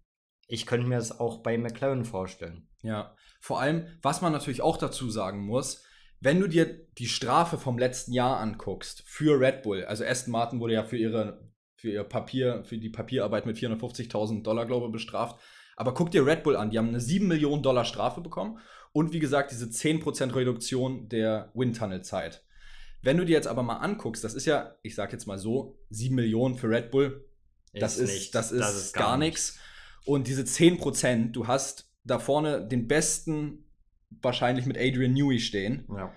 ich 0.48 0.66
könnte 0.66 0.86
mir 0.86 0.98
das 0.98 1.18
auch 1.18 1.38
bei 1.38 1.56
McLaren 1.56 2.04
vorstellen. 2.04 2.68
Ja, 2.82 3.16
vor 3.40 3.58
allem, 3.58 3.86
was 4.02 4.20
man 4.20 4.32
natürlich 4.32 4.60
auch 4.60 4.76
dazu 4.76 5.08
sagen 5.08 5.46
muss, 5.46 5.82
wenn 6.20 6.40
du 6.40 6.46
dir 6.46 6.66
die 6.98 7.08
Strafe 7.08 7.56
vom 7.56 7.78
letzten 7.78 8.12
Jahr 8.12 8.38
anguckst 8.38 9.02
für 9.06 9.40
Red 9.40 9.62
Bull, 9.62 9.86
also 9.86 10.04
Aston 10.04 10.32
Martin 10.32 10.60
wurde 10.60 10.74
ja 10.74 10.84
für 10.84 10.98
ihre 10.98 11.48
für 11.74 11.90
ihr 11.90 12.04
Papier, 12.04 12.64
für 12.64 12.76
die 12.76 12.90
Papierarbeit 12.90 13.46
mit 13.46 13.56
450.000 13.56 14.42
Dollar, 14.42 14.66
glaube 14.66 14.86
ich, 14.86 14.92
bestraft. 14.92 15.40
Aber 15.76 15.94
guck 15.94 16.10
dir 16.10 16.26
Red 16.26 16.42
Bull 16.42 16.56
an, 16.56 16.68
die 16.68 16.76
haben 16.76 16.88
eine 16.88 17.00
7 17.00 17.26
Millionen 17.26 17.62
Dollar 17.62 17.86
Strafe 17.86 18.20
bekommen 18.20 18.58
und 18.92 19.14
wie 19.14 19.20
gesagt 19.20 19.52
diese 19.52 19.66
10% 19.68 20.34
Reduktion 20.34 21.08
der 21.08 21.50
Windtunnel-Zeit. 21.54 22.44
Wenn 23.02 23.16
du 23.16 23.24
dir 23.24 23.32
jetzt 23.32 23.46
aber 23.46 23.62
mal 23.62 23.76
anguckst, 23.76 24.24
das 24.24 24.34
ist 24.34 24.46
ja, 24.46 24.74
ich 24.82 24.94
sag 24.94 25.12
jetzt 25.12 25.26
mal 25.26 25.38
so, 25.38 25.78
7 25.90 26.14
Millionen 26.14 26.56
für 26.56 26.68
Red 26.68 26.90
Bull, 26.90 27.28
das 27.72 27.96
ist, 27.98 28.10
ist 28.10 28.34
das, 28.34 28.50
ist 28.50 28.60
das 28.60 28.76
ist 28.76 28.94
gar, 28.94 29.10
gar 29.10 29.16
nichts. 29.18 29.58
Und 30.04 30.26
diese 30.26 30.42
10%, 30.42 31.32
du 31.32 31.46
hast 31.46 31.90
da 32.04 32.18
vorne 32.18 32.66
den 32.66 32.88
besten 32.88 33.64
wahrscheinlich 34.22 34.66
mit 34.66 34.78
Adrian 34.78 35.12
Newey 35.12 35.38
stehen. 35.38 35.86
Ja. 35.94 36.12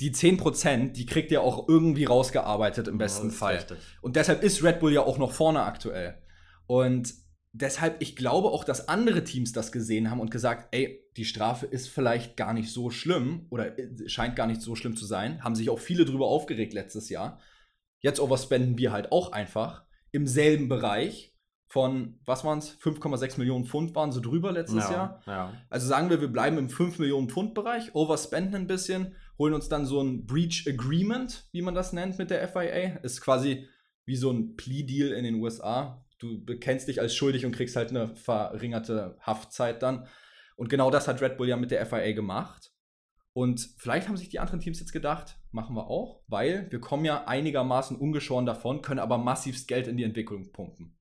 Die 0.00 0.12
10%, 0.12 0.92
die 0.92 1.06
kriegt 1.06 1.30
ihr 1.30 1.42
auch 1.42 1.68
irgendwie 1.68 2.04
rausgearbeitet 2.04 2.88
im 2.88 2.98
besten 2.98 3.28
ja, 3.28 3.34
Fall. 3.34 3.56
Richtig. 3.56 3.78
Und 4.00 4.16
deshalb 4.16 4.42
ist 4.42 4.62
Red 4.62 4.80
Bull 4.80 4.92
ja 4.92 5.02
auch 5.02 5.18
noch 5.18 5.32
vorne 5.32 5.62
aktuell. 5.62 6.18
Und 6.66 7.14
deshalb, 7.54 8.02
ich 8.02 8.16
glaube 8.16 8.48
auch, 8.48 8.64
dass 8.64 8.88
andere 8.88 9.24
Teams 9.24 9.52
das 9.52 9.72
gesehen 9.72 10.10
haben 10.10 10.20
und 10.20 10.30
gesagt, 10.30 10.68
ey, 10.74 11.00
die 11.16 11.24
Strafe 11.24 11.64
ist 11.64 11.88
vielleicht 11.88 12.36
gar 12.36 12.52
nicht 12.52 12.70
so 12.70 12.90
schlimm 12.90 13.46
oder 13.50 13.78
äh, 13.78 14.08
scheint 14.08 14.36
gar 14.36 14.46
nicht 14.46 14.60
so 14.60 14.74
schlimm 14.74 14.96
zu 14.96 15.06
sein. 15.06 15.42
Haben 15.42 15.54
sich 15.54 15.70
auch 15.70 15.78
viele 15.78 16.04
drüber 16.04 16.26
aufgeregt 16.26 16.74
letztes 16.74 17.08
Jahr. 17.08 17.40
Jetzt 18.00 18.20
overspenden 18.20 18.76
wir 18.76 18.92
halt 18.92 19.12
auch 19.12 19.32
einfach 19.32 19.84
im 20.10 20.26
selben 20.26 20.68
Bereich 20.68 21.32
von, 21.66 22.20
was 22.24 22.44
waren 22.44 22.58
es, 22.58 22.78
5,6 22.78 23.38
Millionen 23.38 23.64
Pfund 23.64 23.94
waren 23.94 24.12
so 24.12 24.20
drüber 24.20 24.52
letztes 24.52 24.84
Ja, 24.84 24.92
Jahr. 24.92 25.22
ja. 25.26 25.52
Also 25.70 25.88
sagen 25.88 26.10
wir, 26.10 26.20
wir 26.20 26.28
bleiben 26.28 26.58
im 26.58 26.68
5 26.68 26.98
Millionen 26.98 27.28
Pfund 27.28 27.54
Bereich, 27.54 27.94
overspenden 27.94 28.54
ein 28.62 28.66
bisschen, 28.66 29.14
holen 29.38 29.54
uns 29.54 29.68
dann 29.68 29.86
so 29.86 30.00
ein 30.00 30.26
Breach 30.26 30.66
Agreement, 30.68 31.48
wie 31.52 31.62
man 31.62 31.74
das 31.74 31.92
nennt 31.92 32.18
mit 32.18 32.30
der 32.30 32.46
FIA. 32.46 32.98
Ist 33.02 33.20
quasi 33.20 33.66
wie 34.04 34.16
so 34.16 34.30
ein 34.30 34.54
Plea-Deal 34.56 35.10
in 35.12 35.24
den 35.24 35.36
USA. 35.36 36.03
Du 36.24 36.44
bekennst 36.44 36.88
dich 36.88 37.00
als 37.00 37.14
schuldig 37.14 37.44
und 37.44 37.52
kriegst 37.52 37.76
halt 37.76 37.90
eine 37.90 38.08
verringerte 38.16 39.16
Haftzeit 39.20 39.82
dann. 39.82 40.06
Und 40.56 40.68
genau 40.70 40.90
das 40.90 41.06
hat 41.06 41.20
Red 41.20 41.36
Bull 41.36 41.48
ja 41.48 41.56
mit 41.56 41.70
der 41.70 41.84
FIA 41.84 42.12
gemacht. 42.12 42.72
Und 43.32 43.68
vielleicht 43.78 44.08
haben 44.08 44.16
sich 44.16 44.28
die 44.28 44.38
anderen 44.38 44.60
Teams 44.60 44.78
jetzt 44.80 44.92
gedacht, 44.92 45.36
machen 45.50 45.74
wir 45.74 45.88
auch, 45.88 46.22
weil 46.28 46.70
wir 46.70 46.80
kommen 46.80 47.04
ja 47.04 47.24
einigermaßen 47.26 47.96
ungeschoren 47.96 48.46
davon, 48.46 48.80
können 48.80 49.00
aber 49.00 49.18
massivst 49.18 49.66
Geld 49.68 49.88
in 49.88 49.96
die 49.96 50.04
Entwicklung 50.04 50.50
pumpen. 50.52 50.96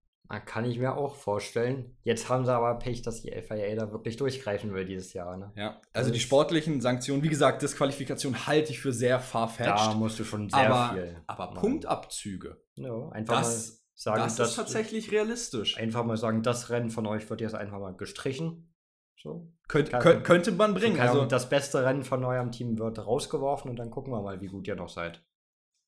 Kann 0.47 0.65
ich 0.65 0.79
mir 0.79 0.95
auch 0.97 1.15
vorstellen. 1.15 1.95
Jetzt 2.01 2.27
haben 2.27 2.43
sie 2.43 2.51
aber 2.51 2.79
Pech, 2.79 3.03
dass 3.03 3.21
die 3.21 3.29
FIA 3.31 3.75
da 3.75 3.91
wirklich 3.91 4.17
durchgreifen 4.17 4.73
will 4.73 4.83
dieses 4.83 5.13
Jahr. 5.13 5.37
Ne? 5.37 5.51
Ja, 5.55 5.79
also 5.93 6.09
die 6.09 6.15
Das- 6.17 6.23
sportlichen 6.23 6.81
Sanktionen, 6.81 7.21
wie 7.21 7.29
gesagt, 7.29 7.61
Disqualifikation 7.61 8.47
halte 8.47 8.71
ich 8.71 8.79
für 8.79 8.91
sehr 8.93 9.17
Da 9.17 9.21
farfetched. 9.21 9.95
musst 9.95 10.17
du 10.17 10.23
schon 10.23 10.49
sehr 10.49 10.73
aber, 10.73 10.95
viel. 10.95 11.21
aber. 11.27 11.53
Punktabzüge, 11.53 12.57
Ja, 12.77 13.09
einfach 13.09 13.41
das, 13.41 13.82
sagen, 13.95 14.21
das 14.21 14.35
dass 14.35 14.49
ist 14.51 14.55
tatsächlich 14.55 15.11
realistisch. 15.11 15.77
einfach 15.77 16.03
mal 16.03 16.17
sagen, 16.17 16.43
das 16.43 16.69
Rennen 16.69 16.89
von 16.89 17.05
euch 17.05 17.29
wird 17.29 17.41
jetzt 17.41 17.55
einfach 17.55 17.79
mal 17.79 17.95
gestrichen. 17.95 18.73
So. 19.21 19.53
Könnt, 19.67 19.89
Kann- 19.91 20.01
könnt, 20.01 20.23
könnte 20.25 20.51
man 20.51 20.73
bringen. 20.73 20.99
Also, 20.99 21.25
das 21.25 21.47
beste 21.49 21.85
Rennen 21.85 22.03
von 22.03 22.23
eurem 22.25 22.51
Team 22.51 22.77
wird 22.77 22.99
rausgeworfen 22.99 23.69
und 23.69 23.77
dann 23.77 23.89
gucken 23.91 24.11
wir 24.11 24.21
mal, 24.21 24.41
wie 24.41 24.47
gut 24.47 24.67
ihr 24.67 24.75
noch 24.75 24.89
seid. 24.89 25.23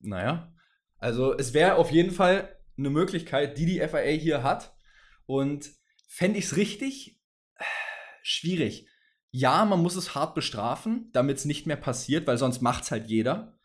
naja, 0.00 0.52
also 0.98 1.36
es 1.36 1.52
wäre 1.52 1.74
auf 1.76 1.90
jeden 1.90 2.10
Fall 2.12 2.48
eine 2.78 2.88
Möglichkeit, 2.90 3.58
die 3.58 3.66
die 3.66 3.80
FIA 3.80 4.00
hier 4.18 4.42
hat. 4.42 4.74
Und 5.26 5.68
fände 6.08 6.38
ich 6.38 6.46
es 6.46 6.56
richtig 6.56 7.20
schwierig. 8.22 8.88
Ja, 9.30 9.64
man 9.64 9.82
muss 9.82 9.96
es 9.96 10.14
hart 10.14 10.34
bestrafen, 10.34 11.10
damit 11.12 11.36
es 11.38 11.44
nicht 11.44 11.66
mehr 11.66 11.76
passiert, 11.76 12.26
weil 12.26 12.38
sonst 12.38 12.62
macht 12.62 12.84
es 12.84 12.90
halt 12.90 13.06
jeder. 13.08 13.58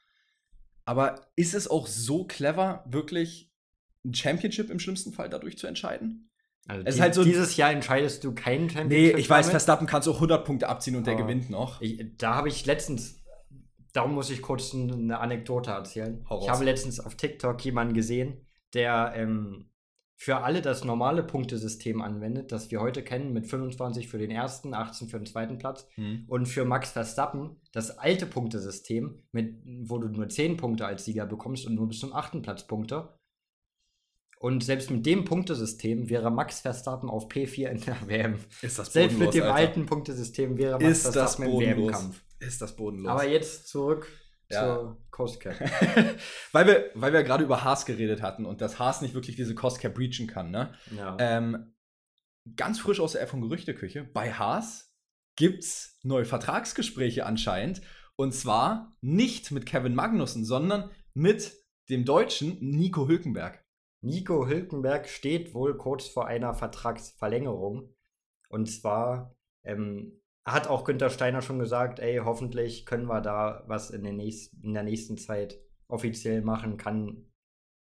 Aber 0.83 1.27
ist 1.36 1.53
es 1.53 1.69
auch 1.69 1.88
so 1.88 2.25
clever, 2.25 2.83
wirklich 2.88 3.50
ein 4.05 4.13
Championship 4.13 4.70
im 4.70 4.79
schlimmsten 4.79 5.13
Fall 5.13 5.29
dadurch 5.29 5.58
zu 5.58 5.67
entscheiden? 5.67 6.29
Also 6.67 6.96
die, 6.96 7.01
halt 7.01 7.13
so- 7.15 7.24
dieses 7.24 7.58
Jahr 7.58 7.72
entscheidest 7.72 8.24
du 8.24 8.34
keinen 8.34 8.67
Nee, 8.67 8.70
Championship. 8.74 9.17
ich 9.17 9.29
weiß, 9.29 9.46
damit. 9.48 9.51
Verstappen 9.51 9.88
kannst 9.88 10.08
du 10.08 10.12
auch 10.12 10.15
100 10.15 10.46
Punkte 10.46 10.70
abziehen 10.70 10.96
und 10.96 11.08
der 11.08 11.15
Aber 11.15 11.24
gewinnt 11.24 11.50
noch. 11.50 11.81
Ich, 11.81 12.17
da 12.17 12.36
habe 12.36 12.50
ich 12.50 12.65
letztens, 12.65 13.20
darum 13.93 14.13
muss 14.13 14.29
ich 14.29 14.41
kurz 14.41 14.74
eine 14.74 15.20
Anekdote 15.20 15.72
erzählen. 15.72 16.24
Raus. 16.29 16.43
Ich 16.46 16.50
habe 16.50 16.63
letztens 16.63 17.00
auf 17.00 17.15
TikTok 17.15 17.63
jemanden 17.65 17.93
gesehen, 17.96 18.46
der 18.74 19.13
ähm, 19.15 19.65
für 20.15 20.38
alle 20.43 20.62
das 20.62 20.84
normale 20.86 21.24
Punktesystem 21.24 22.00
anwendet, 22.00 22.51
das 22.51 22.70
wir 22.70 22.79
heute 22.79 23.01
kennen, 23.03 23.34
mit 23.34 23.48
25 23.48 24.08
für 24.08 24.20
den 24.20 24.29
ersten, 24.29 24.75
18 24.75 25.08
für 25.10 25.17
den 25.17 25.25
zweiten 25.25 25.58
Platz. 25.58 25.88
Hm. 25.96 26.25
Und 26.27 26.46
für 26.46 26.63
Max 26.63 26.91
Verstappen 26.91 27.60
das 27.72 27.98
alte 27.98 28.27
Punktesystem, 28.27 29.24
mit, 29.31 29.63
wo 29.89 29.98
du 29.98 30.10
nur 30.10 30.29
10 30.29 30.58
Punkte 30.58 30.86
als 30.86 31.05
Sieger 31.05 31.25
bekommst 31.25 31.65
und 31.65 31.74
nur 31.74 31.88
bis 31.88 32.00
zum 32.00 32.13
achten 32.13 32.43
Platz 32.43 32.67
Punkte. 32.67 33.17
Und 34.41 34.63
selbst 34.63 34.89
mit 34.89 35.05
dem 35.05 35.24
Punktesystem 35.24 36.10
wäre 36.10 36.31
Max 36.31 36.62
Verstappen 36.62 37.12
auf 37.12 37.27
P4 37.27 37.67
in 37.67 37.81
der 37.81 38.07
WM. 38.07 38.39
Ist 38.63 38.79
das 38.79 38.91
Selbst 38.91 39.19
mit 39.19 39.36
dem 39.36 39.43
Alter. 39.43 39.53
alten 39.53 39.86
Punktesystem 39.86 40.57
wäre 40.57 40.79
Max 40.79 40.86
Ist 40.86 41.05
das 41.05 41.13
Verstappen 41.13 41.45
im 41.45 41.51
bodenlos. 41.51 41.86
WM-Kampf. 41.86 42.21
Ist 42.39 42.60
das 42.60 42.75
bodenlos. 42.75 43.12
Aber 43.12 43.27
jetzt 43.27 43.67
zurück 43.67 44.07
Ja. 44.50 44.62
zur 44.63 44.98
Coast 45.12 45.41
Cap. 45.41 45.53
weil 46.53 46.65
wir, 46.65 46.89
weil 46.95 47.13
wir 47.13 47.21
gerade 47.21 47.43
über 47.43 47.63
Haas 47.63 47.86
geredet 47.86 48.24
hatten 48.24 48.45
und 48.48 48.62
dass 48.62 48.79
Haas 48.79 49.03
nicht 49.03 49.13
wirklich 49.13 49.36
diese 49.36 49.53
Cost 49.53 49.79
Cap 49.79 49.93
breachen 49.93 50.25
kann, 50.25 50.50
ne? 50.50 50.74
ja. 50.98 51.15
Ähm, 51.19 51.75
ganz 52.55 52.79
frisch 52.79 53.00
aus 53.00 53.12
der 53.12 53.29
F1 53.29 53.41
Gerüchteküche. 53.41 54.05
Bei 54.05 54.33
Haas 54.33 54.91
gibt's 55.36 56.00
neue 56.01 56.25
Vertragsgespräche 56.25 57.27
anscheinend. 57.27 57.83
Und 58.15 58.33
zwar 58.33 58.98
nicht 59.01 59.51
mit 59.51 59.67
Kevin 59.67 59.93
Magnussen, 59.93 60.45
sondern 60.45 60.89
mit 61.13 61.53
dem 61.89 62.05
Deutschen 62.05 62.57
Nico 62.60 63.07
Hülkenberg. 63.07 63.60
Nico 64.01 64.48
Hülkenberg 64.48 65.08
steht 65.08 65.53
wohl 65.53 65.77
kurz 65.77 66.08
vor 66.08 66.27
einer 66.27 66.53
Vertragsverlängerung. 66.53 67.93
Und 68.50 68.65
zwar 68.67 69.36
ähm, 69.63 70.22
hat 70.43 70.67
auch 70.67 70.84
Günther 70.84 71.10
Steiner 71.10 71.41
schon 71.41 71.60
gesagt, 71.60 72.00
ey, 72.00 72.22
hoffentlich 72.24 72.86
können 72.86 73.05
wir 73.05 73.22
da 73.22 73.63
was 73.67 73.91
in, 73.91 74.01
nächsten, 74.01 74.62
in 74.63 74.74
der 74.74 74.84
nächsten 74.84 75.17
Zeit 75.17 75.60
offiziell 75.88 76.41
machen, 76.41 76.77
kann 76.77 77.27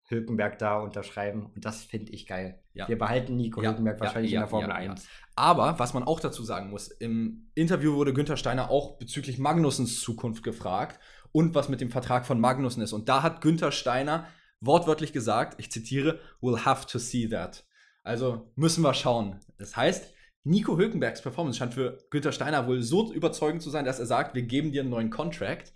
Hülkenberg 0.09 0.57
da 0.57 0.79
unterschreiben. 0.79 1.51
Und 1.53 1.65
das 1.65 1.83
finde 1.83 2.13
ich 2.13 2.25
geil. 2.25 2.63
Ja. 2.73 2.87
Wir 2.87 2.97
behalten 2.97 3.35
Nico 3.35 3.61
Ja, 3.61 3.69
Hülkenberg 3.69 3.99
wahrscheinlich 3.99 4.31
ja, 4.31 4.39
in 4.39 4.41
der 4.43 4.49
Formel 4.49 4.69
ja, 4.69 4.81
ja. 4.81 4.91
1. 4.91 5.07
Aber 5.35 5.77
was 5.77 5.93
man 5.93 6.03
auch 6.03 6.19
dazu 6.19 6.43
sagen 6.43 6.69
muss, 6.69 6.87
im 6.87 7.51
Interview 7.53 7.93
wurde 7.93 8.13
Günther 8.13 8.37
Steiner 8.37 8.71
auch 8.71 8.97
bezüglich 8.97 9.37
Magnussens 9.37 9.99
Zukunft 10.01 10.43
gefragt 10.43 10.99
und 11.31 11.53
was 11.53 11.69
mit 11.69 11.81
dem 11.81 11.91
Vertrag 11.91 12.25
von 12.25 12.39
Magnussen 12.39 12.81
ist. 12.81 12.93
Und 12.93 13.09
da 13.09 13.21
hat 13.21 13.41
Günther 13.41 13.71
Steiner 13.71 14.25
wortwörtlich 14.61 15.13
gesagt, 15.13 15.59
ich 15.59 15.71
zitiere, 15.71 16.19
we'll 16.41 16.65
have 16.65 16.87
to 16.87 16.99
see 16.99 17.27
that. 17.27 17.65
Also 18.03 18.51
müssen 18.55 18.83
wir 18.83 18.93
schauen. 18.93 19.39
Das 19.57 19.75
heißt, 19.75 20.13
Nico 20.43 20.77
Hülkenbergs 20.77 21.21
Performance 21.21 21.59
scheint 21.59 21.73
für 21.73 21.97
Günther 22.09 22.31
Steiner 22.31 22.67
wohl 22.67 22.81
so 22.81 23.11
überzeugend 23.11 23.61
zu 23.61 23.69
sein, 23.69 23.83
dass 23.83 23.99
er 23.99 24.05
sagt, 24.05 24.33
wir 24.33 24.43
geben 24.43 24.71
dir 24.71 24.81
einen 24.81 24.89
neuen 24.89 25.09
Contract. 25.09 25.73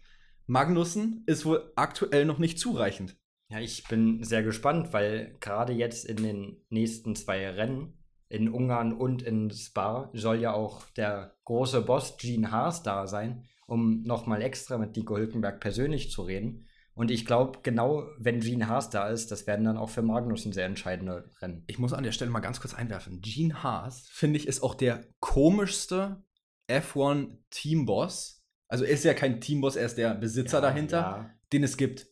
Magnussen 0.47 1.23
ist 1.25 1.45
wohl 1.45 1.71
aktuell 1.75 2.25
noch 2.25 2.37
nicht 2.37 2.57
zureichend. 2.57 3.17
Ja, 3.49 3.59
ich 3.59 3.85
bin 3.89 4.23
sehr 4.23 4.43
gespannt, 4.43 4.93
weil 4.93 5.35
gerade 5.41 5.73
jetzt 5.73 6.05
in 6.05 6.23
den 6.23 6.61
nächsten 6.69 7.17
zwei 7.17 7.49
Rennen, 7.49 7.97
in 8.29 8.47
Ungarn 8.47 8.93
und 8.93 9.23
in 9.23 9.51
Spa, 9.51 10.09
soll 10.13 10.39
ja 10.39 10.53
auch 10.53 10.85
der 10.91 11.35
große 11.43 11.81
Boss 11.81 12.15
Gene 12.15 12.49
Haas 12.49 12.81
da 12.81 13.07
sein, 13.07 13.43
um 13.67 14.03
nochmal 14.03 14.41
extra 14.41 14.77
mit 14.77 14.95
Nico 14.95 15.17
Hülkenberg 15.17 15.59
persönlich 15.59 16.11
zu 16.11 16.21
reden. 16.21 16.65
Und 16.93 17.09
ich 17.09 17.25
glaube, 17.25 17.59
genau 17.63 18.05
wenn 18.17 18.41
Gene 18.41 18.67
Haas 18.67 18.89
da 18.89 19.07
ist, 19.09 19.31
das 19.31 19.47
werden 19.47 19.65
dann 19.65 19.77
auch 19.77 19.89
für 19.89 20.01
Magnussen 20.01 20.51
sehr 20.51 20.65
entscheidende 20.65 21.29
Rennen. 21.41 21.63
Ich 21.67 21.79
muss 21.79 21.93
an 21.93 22.03
der 22.03 22.11
Stelle 22.11 22.31
mal 22.31 22.41
ganz 22.41 22.59
kurz 22.59 22.73
einwerfen. 22.73 23.21
Gene 23.21 23.63
Haas, 23.63 24.07
finde 24.09 24.37
ich, 24.37 24.47
ist 24.47 24.61
auch 24.61 24.75
der 24.75 25.05
komischste 25.19 26.23
F1-Teamboss. 26.69 28.43
Also 28.67 28.83
er 28.83 28.91
ist 28.91 29.03
ja 29.03 29.13
kein 29.13 29.41
Teamboss, 29.41 29.75
er 29.75 29.85
ist 29.85 29.97
der 29.97 30.15
Besitzer 30.15 30.57
Ja, 30.57 30.61
dahinter, 30.61 30.97
ja. 30.97 31.29
den 31.51 31.63
es 31.63 31.77
gibt. 31.77 32.07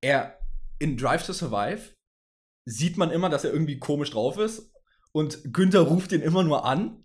Er 0.00 0.38
in 0.78 0.96
Drive 0.96 1.24
to 1.26 1.32
Survive 1.32 1.94
sieht 2.64 2.96
man 2.96 3.10
immer, 3.10 3.28
dass 3.28 3.44
er 3.44 3.52
irgendwie 3.52 3.78
komisch 3.78 4.10
drauf 4.10 4.38
ist. 4.38 4.72
Und 5.12 5.52
Günther 5.52 5.80
ruft 5.80 6.12
ihn 6.12 6.22
immer 6.22 6.42
nur 6.42 6.64
an. 6.64 7.04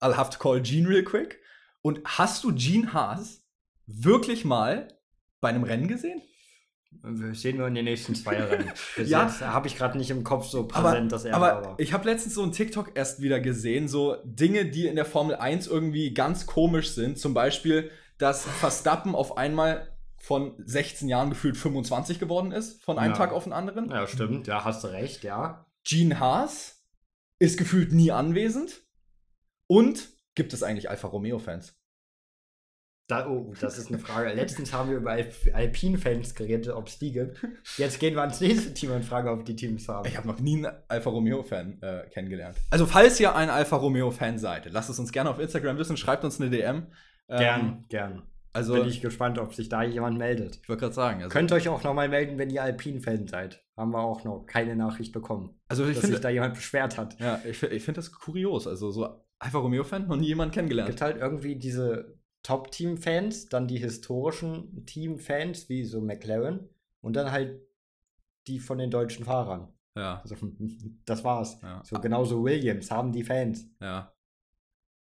I'll 0.00 0.16
have 0.16 0.30
to 0.30 0.38
call 0.38 0.60
Gene 0.60 0.88
real 0.88 1.04
quick. 1.04 1.40
Und 1.82 2.00
hast 2.04 2.44
du 2.44 2.54
Gene 2.54 2.92
Haas 2.92 3.46
wirklich 3.86 4.44
mal 4.44 4.88
bei 5.40 5.48
einem 5.48 5.64
Rennen 5.64 5.88
gesehen? 5.88 6.22
Sehen 7.32 7.58
wir 7.58 7.68
in 7.68 7.74
den 7.76 7.84
nächsten 7.84 8.14
zwei 8.16 8.36
Rennen. 8.42 8.70
Ja. 9.04 9.30
habe 9.52 9.68
ich 9.68 9.76
gerade 9.76 9.96
nicht 9.96 10.10
im 10.10 10.24
Kopf 10.24 10.46
so 10.48 10.68
Aber, 10.72 10.90
präsent, 10.90 11.12
dass 11.12 11.24
er 11.24 11.34
aber 11.36 11.48
da 11.48 11.64
war. 11.64 11.74
ich 11.78 11.92
habe 11.92 12.04
letztens 12.08 12.34
so 12.34 12.42
einen 12.42 12.50
TikTok 12.52 12.92
erst 12.96 13.22
wieder 13.22 13.38
gesehen, 13.40 13.86
so 13.86 14.16
Dinge, 14.24 14.66
die 14.66 14.86
in 14.86 14.96
der 14.96 15.04
Formel 15.04 15.36
1 15.36 15.68
irgendwie 15.68 16.12
ganz 16.12 16.46
komisch 16.46 16.90
sind. 16.90 17.18
Zum 17.18 17.32
Beispiel, 17.32 17.90
dass 18.18 18.44
Verstappen 18.44 19.14
auf 19.14 19.36
einmal 19.38 19.96
von 20.18 20.54
16 20.66 21.08
Jahren 21.08 21.30
gefühlt 21.30 21.56
25 21.56 22.18
geworden 22.18 22.50
ist, 22.52 22.82
von 22.84 22.98
einem 22.98 23.12
Ja. 23.12 23.18
Tag 23.18 23.32
auf 23.32 23.44
den 23.44 23.52
anderen. 23.52 23.88
Ja, 23.88 24.06
stimmt, 24.06 24.46
ja, 24.48 24.64
hast 24.64 24.82
du 24.84 24.88
recht, 24.88 25.22
ja. 25.22 25.66
Gene 25.84 26.18
Haas 26.20 26.84
ist 27.38 27.56
gefühlt 27.56 27.92
nie 27.92 28.10
anwesend. 28.10 28.82
Und 29.68 30.08
gibt 30.34 30.52
es 30.52 30.62
eigentlich 30.62 30.90
Alfa 30.90 31.08
Romeo-Fans? 31.08 31.79
Da, 33.10 33.28
oh, 33.28 33.52
das 33.60 33.78
ist 33.78 33.88
eine 33.88 33.98
Frage. 33.98 34.32
Letztens 34.34 34.72
haben 34.72 34.90
wir 34.90 34.98
über 34.98 35.10
Alp 35.10 35.34
Alpine-Fans 35.52 36.34
geredet, 36.34 36.68
ob 36.68 36.86
es 36.88 36.98
die 36.98 37.12
gibt. 37.12 37.44
Jetzt 37.76 37.98
gehen 37.98 38.14
wir 38.14 38.20
ans 38.22 38.40
nächste 38.40 38.72
Team 38.72 38.92
und 38.92 39.04
fragen, 39.04 39.28
ob 39.28 39.44
die 39.44 39.56
Teams 39.56 39.88
haben. 39.88 40.06
Ich 40.08 40.16
habe 40.16 40.28
noch 40.28 40.38
nie 40.38 40.56
einen 40.64 40.72
Alfa 40.88 41.10
Romeo-Fan 41.10 41.82
äh, 41.82 42.02
kennengelernt. 42.10 42.56
Also, 42.70 42.86
falls 42.86 43.18
ihr 43.18 43.34
ein 43.34 43.50
Alfa 43.50 43.76
Romeo-Fan 43.76 44.38
seid, 44.38 44.70
lasst 44.72 44.90
es 44.90 44.98
uns 44.98 45.10
gerne 45.12 45.30
auf 45.30 45.38
Instagram 45.38 45.76
wissen, 45.78 45.96
schreibt 45.96 46.24
uns 46.24 46.40
eine 46.40 46.50
DM. 46.50 46.86
Ähm, 47.28 47.38
Gern, 47.38 47.84
gern. 47.88 48.22
Also, 48.52 48.74
Bin 48.74 48.86
ich, 48.86 48.96
ich 48.96 49.00
gespannt, 49.00 49.38
ob 49.38 49.54
sich 49.54 49.68
da 49.68 49.82
jemand 49.82 50.18
meldet. 50.18 50.60
wollte 50.68 50.80
gerade 50.80 50.94
sagen. 50.94 51.22
Also, 51.22 51.32
Könnt 51.32 51.52
euch 51.52 51.68
auch 51.68 51.82
nochmal 51.84 52.08
melden, 52.08 52.38
wenn 52.38 52.50
ihr 52.50 52.62
Alpine-Fan 52.62 53.28
seid. 53.28 53.64
Haben 53.76 53.92
wir 53.92 54.00
auch 54.00 54.24
noch 54.24 54.44
keine 54.46 54.76
Nachricht 54.76 55.12
bekommen, 55.12 55.58
also 55.68 55.84
ich 55.84 55.90
dass 55.90 56.02
sich 56.02 56.10
finde 56.10 56.20
da 56.20 56.28
jemand 56.30 56.54
beschwert 56.54 56.98
hat. 56.98 57.18
ja, 57.20 57.40
ich, 57.48 57.62
ich 57.62 57.82
find 57.84 57.96
das 57.96 58.10
kurios. 58.12 58.66
Also, 58.66 58.90
so 58.90 59.24
Alfa 59.38 59.58
Romeo-Fan, 59.58 60.06
noch 60.06 60.16
nie 60.16 60.26
jemand 60.26 60.50
Es 60.50 60.54
kennengelernt. 60.54 60.90
gibt 60.90 61.00
halt 61.00 61.16
irgendwie 61.16 61.56
diese 61.56 62.19
Top-Team-Fans, 62.42 63.48
dann 63.48 63.68
die 63.68 63.78
historischen 63.78 64.86
Team-Fans, 64.86 65.68
wie 65.68 65.84
so 65.84 66.00
McLaren, 66.00 66.68
und 67.00 67.14
dann 67.16 67.32
halt 67.32 67.60
die 68.46 68.58
von 68.58 68.78
den 68.78 68.90
deutschen 68.90 69.24
Fahrern. 69.24 69.68
Ja. 69.94 70.20
Also, 70.22 70.36
das 71.04 71.24
war's. 71.24 71.60
Ja. 71.62 71.82
So 71.84 72.00
genauso 72.00 72.42
Williams 72.42 72.90
haben 72.90 73.12
die 73.12 73.24
Fans. 73.24 73.68
Ja. 73.80 74.12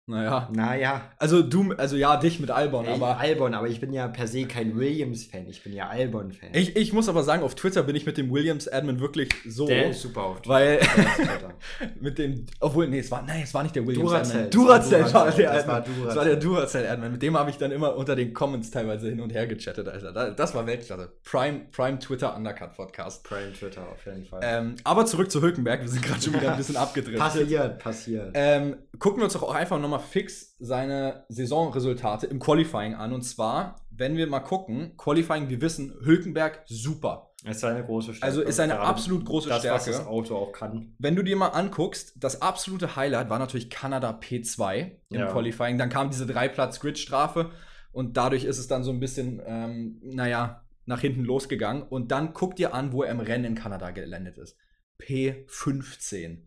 Naja. 0.07 0.51
Naja. 0.53 1.01
Also 1.19 1.41
du, 1.41 1.73
also 1.79 1.97
ja, 1.97 2.19
dich 2.19 2.39
mit 2.39 2.51
Albon, 2.51 2.85
Ey, 2.85 2.93
aber. 2.93 3.17
Albon, 3.19 3.55
aber 3.55 3.69
ich 3.69 3.81
bin 3.81 3.91
ja 3.95 4.07
per 4.07 4.27
se 4.27 4.45
kein 4.45 4.77
Williams-Fan, 4.77 5.47
ich 5.49 5.63
bin 5.63 5.73
ja 5.73 5.89
Albon-Fan. 5.89 6.51
Ich, 6.53 6.77
ich 6.77 6.93
muss 6.93 7.09
aber 7.09 7.23
sagen, 7.23 7.43
auf 7.43 7.55
Twitter 7.55 7.83
bin 7.85 7.97
ich 7.97 8.05
mit 8.05 8.19
dem 8.19 8.31
Williams-Admin 8.31 9.01
wirklich 9.01 9.31
so. 9.49 9.67
Der 9.67 9.89
ist 9.89 10.03
super 10.03 10.23
auf 10.25 10.41
Weil 10.45 10.79
Twitter. 11.17 11.55
mit 12.01 12.19
dem, 12.19 12.45
obwohl, 12.61 12.87
nee, 12.89 12.99
es 12.99 13.11
war, 13.11 13.23
nein, 13.23 13.41
es 13.45 13.55
war 13.55 13.63
nicht 13.63 13.75
der 13.77 13.87
Williams 13.87 14.11
Duracell. 14.11 14.37
Admin. 14.45 14.51
Duracell 14.51 15.15
war 15.15 15.25
der 15.25 15.33
Duracell. 15.33 15.45
Das 15.55 15.67
war 15.69 15.75
Admin. 15.77 15.95
Das 15.95 15.97
Duracell. 15.97 16.17
war 16.17 16.25
der 16.27 16.37
Duracell 16.37 16.87
Admin. 16.87 17.13
Mit 17.13 17.23
dem 17.23 17.39
habe 17.39 17.49
ich 17.51 17.57
dann 17.57 17.71
immer 17.73 17.97
unter 17.97 18.15
den 18.15 18.35
Comments 18.35 18.71
teilweise 18.71 19.09
hin 19.09 19.21
und 19.23 19.33
her 19.33 19.47
gechattet, 19.47 19.89
Alter. 19.89 20.13
Da- 20.13 20.31
Das 20.33 20.55
war 20.55 20.67
Weltklasse. 20.67 21.13
Prime, 21.25 21.63
Prime 21.73 21.99
Twitter 21.99 22.37
Undercut 22.37 22.75
Podcast. 22.75 23.25
Prime 23.25 23.55
Twitter 23.55 23.81
auf 23.91 24.05
jeden 24.05 24.27
Fall. 24.27 24.41
Ähm, 24.45 24.75
aber 24.85 25.07
zurück 25.07 25.31
zu 25.31 25.41
Hülkenberg. 25.41 25.81
Wir 25.81 25.89
sind 25.89 26.03
gerade 26.03 26.21
schon 26.21 26.35
wieder 26.35 26.51
ein 26.51 26.59
bisschen 26.59 26.77
abgedriftet. 26.77 27.21
passiert, 27.21 27.79
passiert. 27.79 28.31
Ähm, 28.35 28.77
gucken 28.99 29.21
wir 29.21 29.25
uns 29.25 29.33
doch 29.33 29.43
auch 29.43 29.55
einfach 29.55 29.79
nochmal 29.81 29.94
fix 30.01 30.57
seine 30.59 31.25
Saisonresultate 31.29 32.27
im 32.27 32.39
Qualifying 32.39 32.95
an. 32.95 33.13
Und 33.13 33.23
zwar, 33.23 33.77
wenn 33.91 34.17
wir 34.17 34.27
mal 34.27 34.41
gucken, 34.41 34.97
Qualifying, 34.97 35.49
wir 35.49 35.61
wissen, 35.61 35.95
Hülkenberg 36.03 36.63
super. 36.67 37.31
ist 37.45 37.65
eine 37.65 37.85
große 37.85 38.15
Stärke. 38.15 38.27
Also 38.27 38.43
ist 38.43 38.61
eine 38.61 38.81
absolut 38.81 39.25
große 39.25 39.49
das, 39.49 39.65
was 39.65 39.83
Stärke. 39.83 39.99
das 39.99 40.07
Auto 40.07 40.37
auch 40.37 40.53
kann. 40.53 40.95
Wenn 40.99 41.15
du 41.17 41.23
dir 41.23 41.37
mal 41.37 41.49
anguckst, 41.49 42.15
das 42.17 42.41
absolute 42.41 42.97
Highlight 42.97 43.29
war 43.29 43.39
natürlich 43.39 43.71
Kanada 43.71 44.19
P2 44.19 44.93
im 45.11 45.21
Ja. 45.21 45.31
Qualifying. 45.31 45.77
Dann 45.79 45.91
kam 45.91 46.11
diese 46.11 46.27
Dreiplatz-Grid-Strafe 46.27 47.51
und 47.93 48.17
dadurch 48.17 48.45
ist 48.45 48.59
es 48.59 48.67
dann 48.67 48.83
so 48.83 48.91
ein 48.91 49.01
bisschen, 49.01 49.43
ähm, 49.47 50.01
naja, 50.03 50.65
nach 50.87 51.01
hinten 51.01 51.25
losgegangen. 51.25 51.83
Und 51.83 52.11
dann 52.11 52.33
guck 52.33 52.57
dir 52.57 52.75
an, 52.75 52.93
wo 52.93 53.03
er 53.03 53.11
im 53.11 53.21
Rennen 53.21 53.45
in 53.45 53.55
Kanada 53.55 53.91
gelandet 53.91 54.39
ist. 54.39 54.57
P15. 55.01 56.45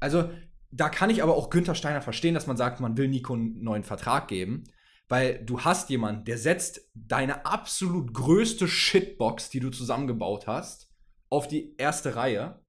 Also, 0.00 0.30
da 0.70 0.88
kann 0.88 1.10
ich 1.10 1.22
aber 1.22 1.36
auch 1.36 1.50
Günther 1.50 1.74
Steiner 1.74 2.02
verstehen, 2.02 2.34
dass 2.34 2.46
man 2.46 2.56
sagt, 2.56 2.80
man 2.80 2.96
will 2.96 3.08
Nico 3.08 3.34
einen 3.34 3.62
neuen 3.62 3.84
Vertrag 3.84 4.28
geben. 4.28 4.64
Weil 5.08 5.44
du 5.44 5.60
hast 5.60 5.88
jemanden, 5.88 6.24
der 6.24 6.36
setzt 6.36 6.90
deine 6.94 7.46
absolut 7.46 8.12
größte 8.12 8.66
Shitbox, 8.66 9.50
die 9.50 9.60
du 9.60 9.70
zusammengebaut 9.70 10.48
hast, 10.48 10.90
auf 11.30 11.46
die 11.46 11.76
erste 11.76 12.16
Reihe. 12.16 12.60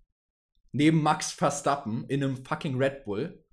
Neben 0.72 1.02
Max 1.02 1.32
Verstappen 1.32 2.06
in 2.08 2.24
einem 2.24 2.46
fucking 2.46 2.78
Red 2.78 3.06
Bull. 3.06 3.44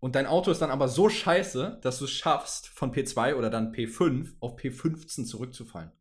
Und 0.00 0.16
dein 0.16 0.26
Auto 0.26 0.50
ist 0.50 0.60
dann 0.60 0.70
aber 0.70 0.88
so 0.88 1.08
scheiße, 1.08 1.78
dass 1.82 1.98
du 1.98 2.04
es 2.06 2.10
schaffst, 2.10 2.68
von 2.68 2.92
P2 2.92 3.36
oder 3.36 3.48
dann 3.48 3.72
P5 3.72 4.34
auf 4.40 4.56
P15 4.56 5.24
zurückzufallen. 5.24 5.92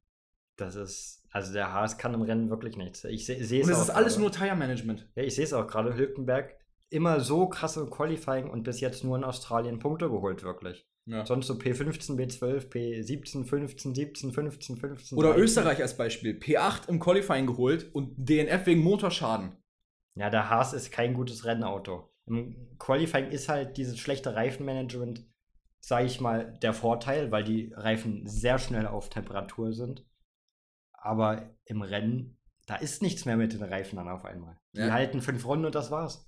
Das 0.55 0.75
ist, 0.75 1.24
also 1.31 1.53
der 1.53 1.72
Haas 1.72 1.98
kann 1.98 2.13
im 2.13 2.22
Rennen 2.24 2.50
wirklich 2.50 2.75
nichts. 2.75 3.03
Ich 3.05 3.25
sehe 3.25 3.43
sehe 3.43 3.63
Und 3.63 3.69
es 3.69 3.79
ist 3.79 3.89
alles 3.91 4.17
nur 4.17 4.31
Tire 4.31 4.55
Management. 4.55 5.10
Ja, 5.15 5.24
ich 5.24 5.36
sehe 5.36 5.45
es 5.45 5.53
auch 5.53 5.67
gerade. 5.67 5.95
Hülkenberg 5.95 6.55
immer 6.94 7.20
so 7.20 7.48
krasse 7.48 7.86
Qualifying 7.88 8.50
und 8.50 8.64
bis 8.64 8.80
jetzt 8.80 9.04
nur 9.04 9.18
in 9.18 9.24
Australien 9.24 9.80
Punkte 9.80 10.10
geholt, 10.10 10.44
wirklich. 10.44 10.88
Ja. 11.06 11.26
Sonst 11.26 11.48
so 11.48 11.56
P15, 11.56 12.16
B12, 12.16 12.70
P17, 12.70 13.44
15, 13.46 13.94
17, 13.96 14.32
15, 14.32 14.78
15. 14.78 15.18
Oder 15.18 15.30
13. 15.30 15.44
Österreich 15.44 15.82
als 15.82 15.98
Beispiel. 15.98 16.38
P8 16.40 16.88
im 16.88 17.00
Qualifying 17.00 17.46
geholt 17.48 17.94
und 17.94 18.14
DNF 18.18 18.66
wegen 18.68 18.82
Motorschaden. 18.82 19.58
Ja, 20.16 20.30
der 20.30 20.50
Haas 20.50 20.74
ist 20.74 20.92
kein 20.92 21.14
gutes 21.14 21.44
Rennauto. 21.46 22.10
Im 22.26 22.78
Qualifying 22.78 23.32
ist 23.32 23.50
halt 23.50 23.76
dieses 23.76 24.00
schlechte 24.00 24.36
Reifenmanagement, 24.36 25.26
sage 25.82 26.06
ich 26.06 26.22
mal, 26.22 26.58
der 26.62 26.74
Vorteil, 26.74 27.32
weil 27.32 27.44
die 27.44 27.74
Reifen 27.74 28.26
sehr 28.26 28.60
schnell 28.60 28.88
auf 28.88 29.10
Temperatur 29.10 29.74
sind. 29.74 30.06
Aber 30.94 31.50
im 31.66 31.82
Rennen, 31.82 32.38
da 32.66 32.76
ist 32.78 33.02
nichts 33.02 33.26
mehr 33.26 33.36
mit 33.36 33.52
den 33.52 33.64
Reifen 33.64 33.98
dann 33.98 34.08
auf 34.08 34.24
einmal. 34.24 34.58
Die 34.74 34.80
Ja. 34.80 34.92
halten 34.94 35.20
fünf 35.22 35.46
Runden 35.46 35.66
und 35.66 35.76
das 35.76 35.92
war's. 35.92 36.26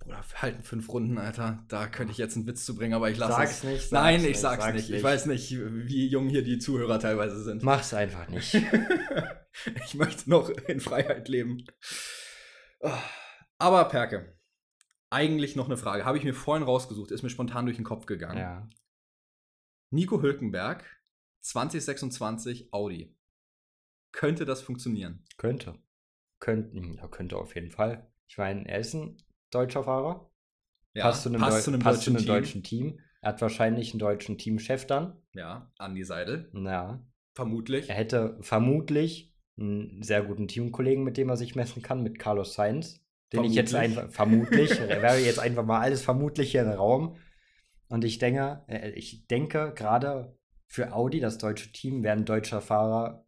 Bruder, 0.00 0.24
wir 0.28 0.42
halten 0.42 0.62
fünf 0.62 0.88
Runden, 0.88 1.18
Alter. 1.18 1.64
Da 1.68 1.86
könnte 1.86 2.12
ich 2.12 2.18
jetzt 2.18 2.36
einen 2.36 2.46
Witz 2.46 2.64
zu 2.64 2.74
bringen, 2.74 2.94
aber 2.94 3.10
ich 3.10 3.18
lasse 3.18 3.34
Sag's 3.34 3.58
es. 3.58 3.64
nicht. 3.64 3.80
sag's 3.82 3.92
Nein, 3.92 4.20
ich 4.20 4.26
nicht, 4.28 4.40
sag's, 4.40 4.72
nicht. 4.72 4.90
Ich 4.90 5.02
weiß 5.02 5.26
nicht, 5.26 5.50
wie 5.52 6.08
jung 6.08 6.28
hier 6.28 6.42
die 6.42 6.58
Zuhörer 6.58 6.98
teilweise 6.98 7.42
sind. 7.42 7.62
Mach's 7.62 7.94
einfach 7.94 8.28
nicht. 8.28 8.54
ich 9.84 9.94
möchte 9.94 10.28
noch 10.28 10.48
in 10.48 10.80
Freiheit 10.80 11.28
leben. 11.28 11.64
Ah. 12.82 12.98
Aber 13.58 13.84
Perke, 13.84 14.38
eigentlich 15.10 15.54
noch 15.54 15.66
eine 15.66 15.76
Frage. 15.76 16.06
Habe 16.06 16.16
ich 16.16 16.24
mir 16.24 16.32
vorhin 16.34 16.64
rausgesucht, 16.64 17.10
ist 17.10 17.22
mir 17.22 17.30
spontan 17.30 17.66
durch 17.66 17.76
den 17.76 17.84
Kopf 17.84 18.06
gegangen. 18.06 18.38
ja. 18.38 18.68
Nico 19.92 20.22
Hülkenberg, 20.22 20.84
2026 21.40 22.72
Audi. 22.72 23.14
Könnte 24.12 24.44
das 24.44 24.62
funktionieren? 24.62 25.24
Könnte. 25.36 25.78
Könnten, 26.38 26.94
ja, 26.94 27.08
könnte 27.08 27.36
auf 27.36 27.54
jeden 27.54 27.70
Fall. 27.70 28.10
Ich 28.28 28.38
meine, 28.38 28.68
er 28.68 28.78
ist 28.78 28.94
ein 28.94 29.16
deutscher 29.50 29.84
Fahrer. 29.84 30.30
passt 30.98 31.22
zu 31.22 31.28
einem, 31.28 31.40
passt 31.40 31.58
Deu 31.58 31.62
zu 31.62 31.70
einem 31.70 31.80
passt 31.82 32.02
zu 32.02 32.10
deutschen, 32.12 32.16
einem 32.16 32.24
Team. 32.24 32.34
deutschen 32.34 32.62
Team. 32.62 33.00
Er 33.22 33.28
hat 33.30 33.42
wahrscheinlich 33.42 33.92
einen 33.92 33.98
deutschen 33.98 34.38
Teamchef 34.38 34.86
dann. 34.86 35.16
Ja, 35.34 35.70
Andi 35.78 36.04
Seidel. 36.04 36.50
Ja. 36.54 37.04
Vermutlich. 37.34 37.88
Er 37.88 37.94
hätte 37.94 38.38
vermutlich 38.40 39.34
einen 39.58 40.02
sehr 40.02 40.22
guten 40.22 40.48
Teamkollegen, 40.48 41.04
mit 41.04 41.16
dem 41.16 41.28
er 41.28 41.36
sich 41.36 41.54
messen 41.54 41.82
kann, 41.82 42.02
mit 42.02 42.18
Carlos 42.18 42.54
Sainz. 42.54 43.04
Den 43.32 43.44
ich 43.44 43.54
jetzt 43.54 43.70
Vermutlich. 43.70 43.98
einfach, 43.98 44.12
vermutlich, 44.12 44.70
er 44.80 45.02
wäre 45.02 45.18
jetzt 45.18 45.38
einfach 45.38 45.64
mal 45.64 45.80
alles 45.80 46.02
vermutlich 46.02 46.50
hier 46.50 46.62
im 46.62 46.70
Raum. 46.70 47.16
Und 47.88 48.04
ich 48.04 48.18
denke, 48.18 48.64
äh, 48.66 48.90
ich 48.90 49.26
denke, 49.28 49.72
gerade 49.74 50.36
für 50.66 50.92
Audi, 50.92 51.20
das 51.20 51.38
deutsche 51.38 51.72
Team, 51.72 52.02
wäre 52.02 52.16
ein 52.16 52.24
deutscher 52.24 52.60
Fahrer 52.60 53.26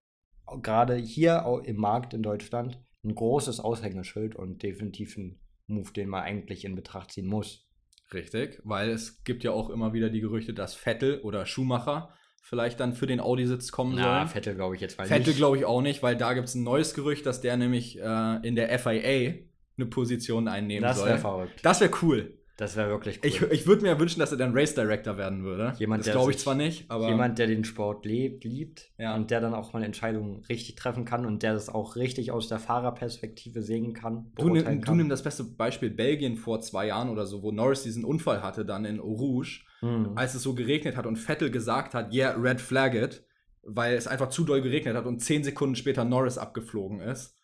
gerade 0.61 0.97
hier 0.97 1.63
im 1.65 1.77
Markt 1.77 2.15
in 2.15 2.23
Deutschland 2.23 2.81
ein 3.05 3.15
großes 3.15 3.61
Aushängeschild 3.61 4.37
und 4.37 4.63
definitiv 4.63 5.17
ein 5.17 5.41
Move, 5.67 5.93
den 5.93 6.09
man 6.09 6.23
eigentlich 6.23 6.65
in 6.65 6.75
Betracht 6.75 7.13
ziehen 7.13 7.27
muss. 7.27 7.67
Richtig, 8.13 8.61
weil 8.65 8.91
es 8.91 9.25
gibt 9.25 9.43
ja 9.43 9.53
auch 9.53 9.71
immer 9.71 9.93
wieder 9.93 10.11
die 10.11 10.21
Gerüchte, 10.21 10.53
dass 10.53 10.75
Vettel 10.75 11.21
oder 11.21 11.47
Schumacher 11.47 12.13
vielleicht 12.43 12.81
dann 12.81 12.93
für 12.93 13.07
den 13.07 13.21
Audi-Sitz 13.21 13.73
kommen 13.73 13.95
Na, 13.97 14.19
sollen. 14.19 14.29
Vettel 14.29 14.55
glaube 14.55 14.75
ich 14.75 14.81
jetzt 14.81 14.99
mal 14.99 15.07
Vettel 15.07 15.33
glaube 15.33 15.57
ich 15.57 15.65
auch 15.65 15.81
nicht, 15.81 16.03
weil 16.03 16.17
da 16.17 16.35
gibt 16.35 16.49
es 16.49 16.55
ein 16.55 16.65
neues 16.65 16.93
Gerücht, 16.93 17.25
dass 17.25 17.41
der 17.41 17.57
nämlich 17.57 17.99
äh, 17.99 18.47
in 18.47 18.57
der 18.57 18.79
FIA 18.79 19.35
eine 19.79 19.87
Position 19.87 20.49
einnehmen 20.49 20.83
das 20.83 20.99
soll. 20.99 21.09
wäre 21.09 21.19
verrückt. 21.19 21.61
Das 21.63 21.81
wäre 21.81 21.93
cool. 22.03 22.39
Das 22.59 22.77
wäre 22.77 22.91
wirklich 22.91 23.19
cool. 23.23 23.29
Ich, 23.29 23.41
ich 23.43 23.67
würde 23.67 23.83
mir 23.83 23.99
wünschen, 23.99 24.21
dass 24.21 24.31
er 24.31 24.37
dann 24.39 24.53
Race 24.57 24.75
Director 24.75 25.17
werden 25.17 25.43
würde. 25.43 25.73
Jemand, 25.79 26.07
das 26.07 26.13
glaube 26.13 26.33
ich 26.33 26.39
zwar 26.39 26.55
nicht, 26.55 26.85
aber 26.91 27.09
Jemand, 27.09 27.39
der 27.39 27.47
den 27.47 27.65
Sport 27.65 28.05
lebt, 28.05 28.45
liebt 28.45 28.91
Ja. 28.99 29.15
und 29.15 29.31
der 29.31 29.41
dann 29.41 29.55
auch 29.55 29.73
mal 29.73 29.83
Entscheidungen 29.83 30.45
richtig 30.51 30.75
treffen 30.77 31.05
kann 31.07 31.25
und 31.25 31.43
der 31.43 31.55
das 31.55 31.71
auch 31.71 31.97
richtig 31.97 32.31
aus 32.31 32.49
der 32.49 32.59
Fahrerperspektive 32.59 33.63
sehen 33.63 33.95
kann. 33.95 34.33
du, 34.37 34.45
nimm, 34.45 34.53
beurteilen 34.55 34.81
du 34.81 34.87
kann. 34.87 34.97
nimm 34.99 35.09
das 35.09 35.23
beste 35.23 35.45
Beispiel 35.45 35.91
Belgien 35.91 36.37
vor 36.37 36.61
zwei 36.61 36.87
Jahren 36.89 37.09
oder 37.09 37.27
so, 37.27 37.43
wo 37.43 37.51
Norris 37.53 37.83
diesen 37.85 38.05
Unfall 38.05 38.43
hatte, 38.43 38.65
dann 38.65 38.85
in 38.85 39.01
Eau 39.01 39.13
Rouge, 39.15 39.61
Hm. 39.81 40.13
als 40.15 40.35
es 40.35 40.43
so 40.43 40.55
geregnet 40.55 40.97
hat 40.97 41.07
und 41.07 41.17
Vettel 41.17 41.51
gesagt 41.51 41.95
hat, 41.95 42.13
yeah, 42.15 42.33
red 42.41 42.61
flag 42.61 42.95
it, 42.95 43.25
weil 43.65 43.95
es 43.97 44.07
einfach 44.07 44.29
zu 44.29 44.45
doll 44.45 44.61
geregnet 44.63 44.95
hat 44.95 45.07
und 45.07 45.21
zehn 45.21 45.43
Sekunden 45.43 45.75
später 45.75 46.05
Norris 46.05 46.39
abgeflogen 46.39 47.01
ist. 47.01 47.35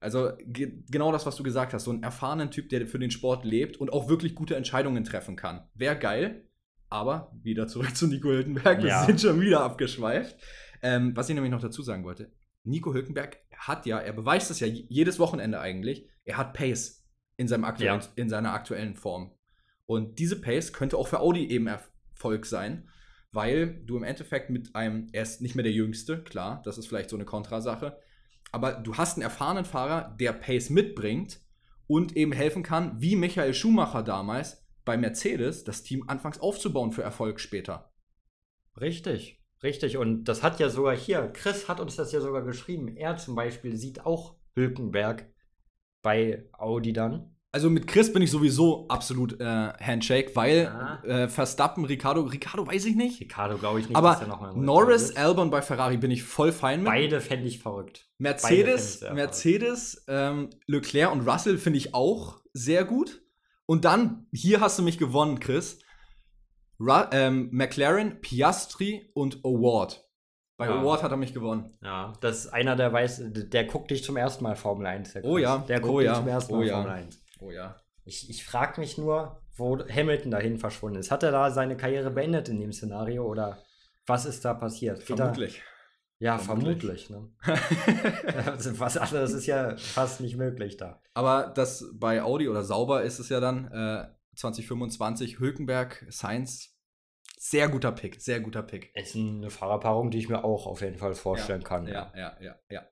Also 0.00 0.30
ge 0.46 0.84
genau 0.90 1.10
das, 1.12 1.26
was 1.26 1.36
du 1.36 1.42
gesagt 1.42 1.72
hast, 1.74 1.84
so 1.84 1.90
einen 1.90 2.02
erfahrenen 2.02 2.50
Typ, 2.50 2.68
der 2.68 2.86
für 2.86 2.98
den 2.98 3.10
Sport 3.10 3.44
lebt 3.44 3.76
und 3.78 3.92
auch 3.92 4.08
wirklich 4.08 4.34
gute 4.34 4.54
Entscheidungen 4.56 5.02
treffen 5.04 5.34
kann. 5.34 5.66
Wäre 5.74 5.98
geil, 5.98 6.46
aber 6.88 7.32
wieder 7.42 7.66
zurück 7.66 7.94
zu 7.96 8.06
Nico 8.06 8.28
Hülkenberg, 8.28 8.82
wir 8.82 8.88
Ja. 8.90 9.04
sind 9.04 9.20
schon 9.20 9.40
wieder 9.40 9.60
abgeschweift. 9.62 10.36
Ähm, 10.82 11.16
was 11.16 11.28
ich 11.28 11.34
nämlich 11.34 11.50
noch 11.50 11.60
dazu 11.60 11.82
sagen 11.82 12.04
wollte, 12.04 12.30
Nico 12.62 12.94
Hülkenberg 12.94 13.38
hat 13.56 13.86
ja, 13.86 13.98
er 13.98 14.12
beweist 14.12 14.50
es 14.50 14.60
ja 14.60 14.66
jedes 14.68 15.18
Wochenende 15.18 15.58
eigentlich, 15.60 16.08
er 16.24 16.36
hat 16.36 16.54
Pace 16.54 17.04
in, 17.36 17.48
seinem 17.48 17.64
aktuellen, 17.64 18.00
Ja. 18.00 18.06
in 18.14 18.28
seiner 18.28 18.52
aktuellen 18.52 18.94
Form. 18.94 19.32
Und 19.86 20.18
diese 20.20 20.40
Pace 20.40 20.72
könnte 20.72 20.96
auch 20.96 21.08
für 21.08 21.18
Audi 21.20 21.48
eben 21.48 21.66
Erfolg 21.66 22.46
sein, 22.46 22.88
weil 23.32 23.82
du 23.86 23.96
im 23.96 24.04
Endeffekt 24.04 24.50
mit 24.50 24.74
einem, 24.76 25.08
er 25.12 25.22
ist 25.22 25.40
nicht 25.40 25.54
mehr 25.56 25.62
der 25.64 25.72
Jüngste, 25.72 26.22
klar, 26.22 26.62
das 26.64 26.78
ist 26.78 26.86
vielleicht 26.86 27.10
so 27.10 27.16
eine 27.16 27.24
Kontrasache, 27.24 27.98
aber 28.52 28.72
du 28.72 28.96
hast 28.96 29.14
einen 29.14 29.22
erfahrenen 29.22 29.64
Fahrer, 29.64 30.16
der 30.18 30.32
Pace 30.32 30.70
mitbringt 30.70 31.40
und 31.86 32.16
eben 32.16 32.32
helfen 32.32 32.62
kann, 32.62 33.00
wie 33.00 33.16
Michael 33.16 33.54
Schumacher 33.54 34.02
damals 34.02 34.64
bei 34.84 34.96
Mercedes, 34.96 35.64
das 35.64 35.82
Team 35.82 36.04
anfangs 36.08 36.38
aufzubauen 36.40 36.92
für 36.92 37.02
Erfolg 37.02 37.40
später. 37.40 37.92
Richtig, 38.80 39.42
richtig. 39.62 39.96
Und 39.96 40.24
das 40.24 40.42
hat 40.42 40.60
ja 40.60 40.70
sogar 40.70 40.96
hier, 40.96 41.28
Chris 41.32 41.68
hat 41.68 41.80
uns 41.80 41.96
das 41.96 42.12
ja 42.12 42.20
sogar 42.20 42.42
geschrieben. 42.42 42.96
Er 42.96 43.16
zum 43.16 43.34
Beispiel 43.34 43.76
sieht 43.76 44.06
auch 44.06 44.36
Hülkenberg 44.54 45.30
bei 46.02 46.48
Audi 46.52 46.92
dann. 46.92 47.36
Also 47.50 47.70
mit 47.70 47.86
Chris 47.86 48.12
bin 48.12 48.20
ich 48.20 48.30
sowieso 48.30 48.86
absolut 48.88 49.40
äh, 49.40 49.44
Handshake, 49.44 50.36
weil 50.36 51.00
äh, 51.04 51.28
Verstappen, 51.28 51.86
Ricardo, 51.86 52.20
Ricardo 52.22 52.66
weiß 52.66 52.84
ich 52.84 52.94
nicht. 52.94 53.20
Ricardo 53.20 53.56
glaube 53.56 53.80
ich 53.80 53.88
nicht, 53.88 53.96
Aber 53.96 54.20
er 54.20 54.52
Norris. 54.54 55.16
Albon 55.16 55.48
bei 55.48 55.62
Ferrari 55.62 55.96
bin 55.96 56.10
ich 56.10 56.24
voll 56.24 56.52
fein 56.52 56.82
mit. 56.82 56.92
Beide 56.92 57.20
fände 57.22 57.46
ich 57.46 57.58
verrückt. 57.60 58.06
Mercedes, 58.18 59.00
ich 59.00 59.12
Mercedes, 59.12 60.04
ähm, 60.08 60.50
Leclerc 60.66 61.10
und 61.10 61.26
Russell 61.26 61.56
finde 61.56 61.78
ich 61.78 61.94
auch 61.94 62.42
sehr 62.52 62.84
gut. 62.84 63.22
Und 63.64 63.86
dann, 63.86 64.26
hier 64.32 64.60
hast 64.60 64.78
du 64.78 64.82
mich 64.82 64.98
gewonnen, 64.98 65.40
Chris. 65.40 65.78
Ru 66.80 67.02
ähm, 67.12 67.48
McLaren, 67.50 68.20
Piastri 68.20 69.10
und 69.14 69.44
Award. 69.44 70.04
Bei 70.58 70.66
ja. 70.66 70.80
Award 70.80 71.02
hat 71.02 71.10
er 71.10 71.16
mich 71.16 71.32
gewonnen. 71.32 71.76
Ja, 71.82 72.12
das 72.20 72.44
ist 72.44 72.48
einer, 72.48 72.76
der 72.76 72.92
weiß, 72.92 73.22
der 73.26 73.64
guckt 73.64 73.90
dich 73.90 74.04
zum 74.04 74.16
ersten 74.16 74.44
Mal 74.44 74.56
Formel 74.56 74.86
1. 74.86 75.16
oh 75.22 75.38
ja, 75.38 75.58
der 75.58 75.80
guckt 75.80 75.94
oh 75.94 75.98
dich 75.98 76.06
ja. 76.06 76.14
zum 76.14 76.28
ersten 76.28 76.52
Mal 76.54 76.66
oh 76.66 76.68
Formel 76.68 76.90
1. 76.90 77.20
Oh 77.40 77.50
ja. 77.50 77.76
Ich, 78.04 78.30
ich 78.30 78.44
frage 78.44 78.80
mich 78.80 78.96
nur, 78.96 79.42
wo 79.56 79.78
Hamilton 79.78 80.30
dahin 80.30 80.58
verschwunden 80.58 80.98
ist. 80.98 81.10
Hat 81.10 81.22
er 81.22 81.30
da 81.30 81.50
seine 81.50 81.76
Karriere 81.76 82.10
beendet 82.10 82.48
in 82.48 82.60
dem 82.60 82.72
Szenario 82.72 83.26
oder 83.26 83.62
was 84.06 84.24
ist 84.24 84.44
da 84.44 84.54
passiert? 84.54 85.02
Vermutlich. 85.02 85.62
Ja, 86.20 86.38
vermutlich. 86.38 87.06
vermutlich 87.06 87.10
ne? 87.10 88.44
Also, 88.46 88.78
was 88.80 88.96
anderes 88.96 89.32
ist 89.32 89.46
ja 89.46 89.76
fast 89.76 90.20
nicht 90.20 90.36
möglich 90.36 90.76
da. 90.76 91.00
Aber 91.14 91.52
das 91.54 91.84
bei 91.94 92.22
Audi 92.22 92.48
oder 92.48 92.64
Sauber 92.64 93.02
ist 93.02 93.18
es 93.20 93.28
ja 93.28 93.38
dann 93.38 93.70
äh, 93.70 94.08
2025 94.34 95.38
Hülkenberg, 95.38 96.04
Sainz. 96.08 96.74
Sehr 97.38 97.68
guter 97.68 97.92
Pick, 97.92 98.20
sehr 98.20 98.40
guter 98.40 98.62
Pick. 98.62 98.90
Ist 98.96 99.14
eine 99.14 99.50
Fahrerpaarung, 99.50 100.10
die 100.10 100.18
ich 100.18 100.28
mir 100.28 100.42
auch 100.42 100.66
auf 100.66 100.80
jeden 100.80 100.98
Fall 100.98 101.14
vorstellen 101.14 101.60
ja, 101.60 101.68
kann. 101.68 101.86
Ja, 101.86 102.12
ja, 102.16 102.36
ja, 102.40 102.56
ja. 102.68 102.82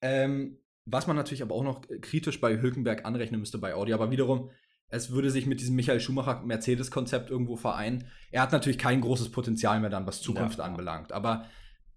Ähm, 0.00 0.59
was 0.84 1.06
man 1.06 1.16
natürlich 1.16 1.42
aber 1.42 1.54
auch 1.54 1.64
noch 1.64 1.82
kritisch 2.00 2.40
bei 2.40 2.60
Hülkenberg 2.60 3.04
anrechnen 3.04 3.40
müsste 3.40 3.58
bei 3.58 3.74
Audi, 3.74 3.92
aber 3.92 4.10
wiederum, 4.10 4.50
es 4.88 5.10
würde 5.10 5.30
sich 5.30 5.46
mit 5.46 5.60
diesem 5.60 5.76
Michael 5.76 6.00
Schumacher 6.00 6.42
Mercedes-Konzept 6.42 7.30
irgendwo 7.30 7.56
vereinen. 7.56 8.08
Er 8.32 8.42
hat 8.42 8.52
natürlich 8.52 8.78
kein 8.78 9.00
großes 9.00 9.30
Potenzial 9.30 9.78
mehr 9.80 9.90
dann, 9.90 10.06
was 10.06 10.20
Zukunft 10.20 10.58
ja. 10.58 10.64
anbelangt. 10.64 11.12
Aber 11.12 11.46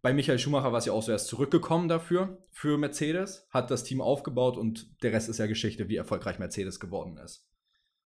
bei 0.03 0.13
Michael 0.13 0.37
Schumacher 0.37 0.71
war 0.71 0.79
es 0.79 0.85
ja 0.85 0.93
auch 0.93 1.01
so 1.01 1.11
erst 1.11 1.27
zurückgekommen 1.27 1.87
dafür, 1.87 2.45
für 2.51 2.77
Mercedes, 2.77 3.47
hat 3.49 3.71
das 3.71 3.83
Team 3.83 3.99
aufgebaut 3.99 4.57
und 4.57 5.01
der 5.01 5.11
Rest 5.11 5.29
ist 5.29 5.39
ja 5.39 5.47
Geschichte, 5.47 5.89
wie 5.89 5.95
erfolgreich 5.95 6.39
Mercedes 6.39 6.79
geworden 6.79 7.17
ist. 7.17 7.47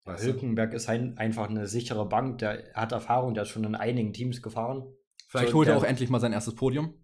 Ja, 0.07 0.19
Hülkenberg 0.21 0.75
ist 0.75 0.89
ein, 0.89 1.17
einfach 1.17 1.49
eine 1.49 1.67
sichere 1.67 2.07
Bank, 2.07 2.39
der 2.39 2.65
hat 2.75 2.93
Erfahrung, 2.93 3.33
der 3.33 3.45
ist 3.45 3.51
schon 3.51 3.65
in 3.65 3.75
einigen 3.75 4.13
Teams 4.13 4.43
gefahren. 4.43 4.85
Vielleicht 5.29 5.53
so, 5.53 5.59
holt 5.59 5.69
er 5.69 5.77
auch 5.79 5.85
endlich 5.85 6.11
mal 6.11 6.21
sein 6.21 6.33
erstes 6.35 6.55
Podium. 6.55 6.95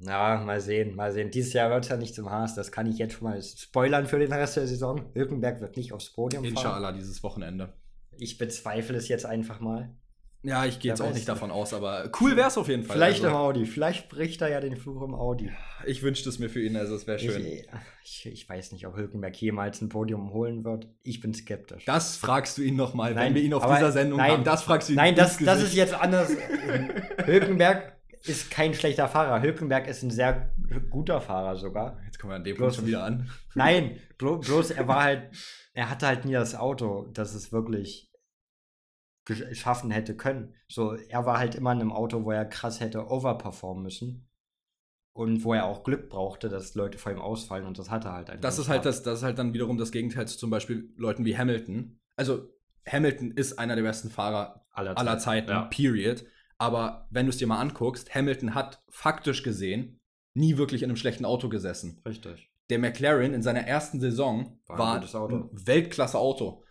Na, 0.00 0.36
mal 0.36 0.60
sehen, 0.60 0.94
mal 0.94 1.12
sehen. 1.12 1.30
Dieses 1.30 1.52
Jahr 1.52 1.70
wird 1.70 1.84
es 1.84 1.90
ja 1.90 1.96
nicht 1.96 2.14
zum 2.14 2.30
Haas, 2.30 2.54
das 2.54 2.70
kann 2.70 2.86
ich 2.86 2.98
jetzt 2.98 3.14
schon 3.14 3.28
mal 3.28 3.42
spoilern 3.42 4.06
für 4.06 4.18
den 4.18 4.32
Rest 4.32 4.56
der 4.56 4.66
Saison. 4.66 5.10
Hülkenberg 5.14 5.60
wird 5.60 5.76
nicht 5.76 5.92
aufs 5.92 6.10
Podium 6.10 6.44
fahren. 6.44 6.54
Inshallah 6.54 6.92
dieses 6.92 7.22
Wochenende. 7.22 7.72
Ich 8.16 8.38
bezweifle 8.38 8.96
es 8.96 9.08
jetzt 9.08 9.26
einfach 9.26 9.60
mal. 9.60 9.90
Ja, 10.44 10.64
ich 10.64 10.78
gehe 10.78 10.92
jetzt 10.92 11.00
auch 11.00 11.12
nicht 11.12 11.28
davon 11.28 11.50
aus, 11.50 11.74
aber 11.74 12.12
cool 12.20 12.36
wäre 12.36 12.46
es 12.46 12.56
auf 12.56 12.68
jeden 12.68 12.84
Fall. 12.84 12.96
Vielleicht 12.96 13.24
also. 13.24 13.34
im 13.34 13.34
Audi, 13.34 13.66
vielleicht 13.66 14.08
bricht 14.08 14.40
er 14.40 14.48
ja 14.48 14.60
den 14.60 14.76
Fluch 14.76 15.02
im 15.02 15.12
Audi. 15.12 15.50
Ich 15.84 16.04
wünschte 16.04 16.28
es 16.28 16.38
mir 16.38 16.48
für 16.48 16.62
ihn, 16.62 16.76
also 16.76 16.94
es 16.94 17.08
wäre 17.08 17.18
schön. 17.18 17.44
Ich, 17.44 17.66
ich, 18.04 18.26
ich, 18.26 18.48
weiß 18.48 18.70
nicht, 18.70 18.86
ob 18.86 18.96
Hülkenberg 18.96 19.34
jemals 19.36 19.80
ein 19.80 19.88
Podium 19.88 20.32
holen 20.32 20.64
wird. 20.64 20.86
Ich 21.02 21.20
bin 21.20 21.34
skeptisch. 21.34 21.84
Das 21.86 22.16
fragst 22.16 22.56
du 22.56 22.62
ihn 22.62 22.76
nochmal, 22.76 23.16
wenn 23.16 23.34
wir 23.34 23.42
ihn 23.42 23.52
auf 23.52 23.66
dieser 23.66 23.90
Sendung 23.90 24.18
nein, 24.18 24.30
haben. 24.30 24.44
Das 24.44 24.62
fragst 24.62 24.88
du 24.88 24.92
ihn 24.92 24.96
Nein, 24.96 25.16
das, 25.16 25.38
das 25.38 25.60
ist 25.60 25.74
jetzt 25.74 25.94
anders. 25.94 26.30
Hülkenberg 27.26 27.97
ist 28.24 28.50
kein 28.50 28.74
schlechter 28.74 29.08
Fahrer. 29.08 29.42
Hülkenberg 29.42 29.86
ist 29.86 30.02
ein 30.02 30.10
sehr 30.10 30.52
guter 30.90 31.20
Fahrer 31.20 31.56
sogar. 31.56 32.00
Jetzt 32.04 32.18
kommen 32.18 32.32
wir 32.32 32.36
an 32.36 32.44
dem 32.44 32.56
Punkt 32.56 32.74
schon 32.74 32.86
wieder 32.86 33.04
an. 33.04 33.30
Nein, 33.54 33.98
bloß 34.18 34.70
er 34.70 34.88
war 34.88 35.02
halt, 35.02 35.30
er 35.72 35.90
hatte 35.90 36.06
halt 36.06 36.24
nie 36.24 36.32
das 36.32 36.54
Auto, 36.54 37.06
das 37.12 37.34
es 37.34 37.52
wirklich 37.52 38.10
schaffen 39.52 39.90
hätte 39.90 40.16
können. 40.16 40.54
So, 40.68 40.94
er 40.94 41.26
war 41.26 41.38
halt 41.38 41.54
immer 41.54 41.72
in 41.72 41.80
einem 41.80 41.92
Auto, 41.92 42.24
wo 42.24 42.30
er 42.30 42.44
krass 42.44 42.80
hätte 42.80 43.08
overperformen 43.10 43.82
müssen. 43.82 44.24
Und 45.12 45.42
wo 45.42 45.52
er 45.52 45.64
auch 45.64 45.82
Glück 45.82 46.10
brauchte, 46.10 46.48
dass 46.48 46.76
Leute 46.76 46.96
vor 46.96 47.10
ihm 47.10 47.18
ausfallen 47.18 47.66
und 47.66 47.76
das 47.76 47.90
hatte 47.90 48.08
er 48.08 48.12
halt 48.14 48.30
einfach. 48.30 48.40
Das 48.40 48.58
ist 48.60 48.68
halt 48.68 48.84
das, 48.84 49.02
das 49.02 49.18
ist 49.18 49.24
halt 49.24 49.36
dann 49.36 49.52
wiederum 49.52 49.76
das 49.76 49.90
Gegenteil 49.90 50.28
zu 50.28 50.38
zum 50.38 50.48
Beispiel 50.48 50.92
Leuten 50.96 51.24
wie 51.24 51.36
Hamilton. 51.36 51.98
Also 52.14 52.48
Hamilton 52.86 53.32
ist 53.32 53.58
einer 53.58 53.74
der 53.74 53.82
besten 53.82 54.10
Fahrer 54.10 54.64
aller, 54.70 54.96
aller 54.96 55.18
Zeiten, 55.18 55.50
ja. 55.50 55.62
period. 55.62 56.24
Aber 56.58 57.06
wenn 57.10 57.26
du 57.26 57.30
es 57.30 57.36
dir 57.36 57.46
mal 57.46 57.60
anguckst, 57.60 58.14
Hamilton 58.14 58.54
hat 58.54 58.82
faktisch 58.88 59.42
gesehen 59.42 60.00
nie 60.34 60.56
wirklich 60.56 60.82
in 60.82 60.90
einem 60.90 60.96
schlechten 60.96 61.24
Auto 61.24 61.48
gesessen. 61.48 62.00
Richtig. 62.06 62.50
Der 62.70 62.78
McLaren 62.78 63.34
in 63.34 63.42
seiner 63.42 63.60
ersten 63.60 64.00
Saison 64.00 64.60
war, 64.66 64.78
war 64.78 65.28
ein, 65.28 65.32
ein 65.32 65.50
Weltklasse-Auto. 65.52 66.64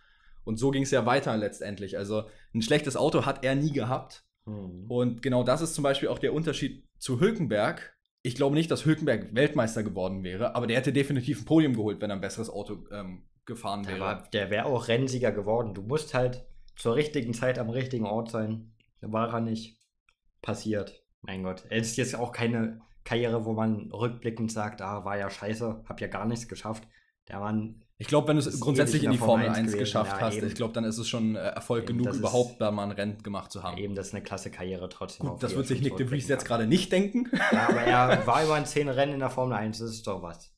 Und 0.44 0.58
so 0.58 0.70
ging 0.70 0.84
es 0.84 0.90
ja 0.90 1.04
weiter 1.04 1.36
letztendlich. 1.36 1.98
Also 1.98 2.24
ein 2.54 2.62
schlechtes 2.62 2.96
Auto 2.96 3.26
hat 3.26 3.44
er 3.44 3.54
nie 3.54 3.72
gehabt. 3.72 4.24
Mhm. 4.46 4.86
Und 4.88 5.22
genau 5.22 5.42
das 5.42 5.60
ist 5.60 5.74
zum 5.74 5.84
Beispiel 5.84 6.08
auch 6.08 6.18
der 6.18 6.32
Unterschied 6.32 6.86
zu 6.98 7.20
Hülkenberg. 7.20 7.96
Ich 8.22 8.34
glaube 8.34 8.54
nicht, 8.54 8.70
dass 8.70 8.84
Hülkenberg 8.84 9.34
Weltmeister 9.34 9.82
geworden 9.82 10.24
wäre, 10.24 10.54
aber 10.54 10.66
der 10.66 10.76
hätte 10.76 10.92
definitiv 10.92 11.42
ein 11.42 11.44
Podium 11.44 11.74
geholt, 11.74 12.00
wenn 12.00 12.10
er 12.10 12.16
ein 12.16 12.20
besseres 12.20 12.50
Auto 12.50 12.84
ähm, 12.90 13.28
gefahren 13.44 13.86
wäre. 13.86 13.98
Der, 13.98 14.28
der 14.32 14.50
wäre 14.50 14.66
auch 14.66 14.88
Rennsieger 14.88 15.32
geworden. 15.32 15.74
Du 15.74 15.82
musst 15.82 16.14
halt 16.14 16.46
zur 16.76 16.94
richtigen 16.94 17.34
Zeit 17.34 17.58
am 17.58 17.70
richtigen 17.70 18.06
Ort 18.06 18.30
sein. 18.30 18.72
Da 19.00 19.12
war 19.12 19.32
er 19.32 19.40
nicht 19.40 19.77
passiert. 20.42 21.02
Mein 21.22 21.42
Gott. 21.42 21.64
Es 21.68 21.88
ist 21.88 21.96
jetzt 21.96 22.14
auch 22.14 22.32
keine 22.32 22.80
Karriere, 23.04 23.44
wo 23.44 23.52
man 23.52 23.90
rückblickend 23.90 24.52
sagt, 24.52 24.82
ah, 24.82 25.04
war 25.04 25.16
ja 25.16 25.30
scheiße, 25.30 25.84
hab 25.88 26.00
ja 26.00 26.08
gar 26.08 26.26
nichts 26.26 26.48
geschafft. 26.48 26.86
Der 27.28 27.40
Mann. 27.40 27.84
Ich 27.96 28.06
glaube, 28.06 28.28
wenn 28.28 28.36
du 28.36 28.42
es 28.46 28.60
grundsätzlich 28.60 29.02
in 29.02 29.10
die 29.10 29.18
Formel 29.18 29.48
1, 29.48 29.58
1 29.58 29.72
geschafft 29.76 30.12
ja, 30.12 30.20
hast, 30.20 30.36
eben. 30.36 30.46
ich 30.46 30.54
glaube, 30.54 30.72
dann 30.72 30.84
ist 30.84 30.98
es 30.98 31.08
schon 31.08 31.34
äh, 31.34 31.40
Erfolg 31.40 31.88
eben, 31.88 31.98
genug, 31.98 32.14
überhaupt 32.14 32.60
da 32.60 32.70
mal 32.70 32.84
ein 32.84 32.92
Rennen 32.92 33.22
gemacht 33.22 33.50
zu 33.50 33.62
haben. 33.62 33.76
Eben, 33.76 33.94
das 33.94 34.08
ist 34.08 34.14
eine 34.14 34.22
klasse 34.22 34.50
Karriere 34.50 34.88
trotzdem. 34.88 35.26
Gut, 35.26 35.42
das 35.42 35.56
wird 35.56 35.66
sich 35.66 35.80
Nick 35.80 35.96
de 35.96 36.06
Vries 36.06 36.28
jetzt 36.28 36.44
gerade 36.44 36.66
nicht 36.66 36.92
denken. 36.92 37.28
Ja, 37.52 37.68
aber 37.68 37.80
er 37.80 38.26
war 38.26 38.44
über 38.44 38.54
ein 38.54 38.66
10 38.66 38.88
Rennen 38.88 39.14
in 39.14 39.18
der 39.18 39.30
Formel 39.30 39.56
1, 39.56 39.78
das 39.78 39.90
ist 39.90 40.06
doch 40.06 40.22
was. 40.22 40.54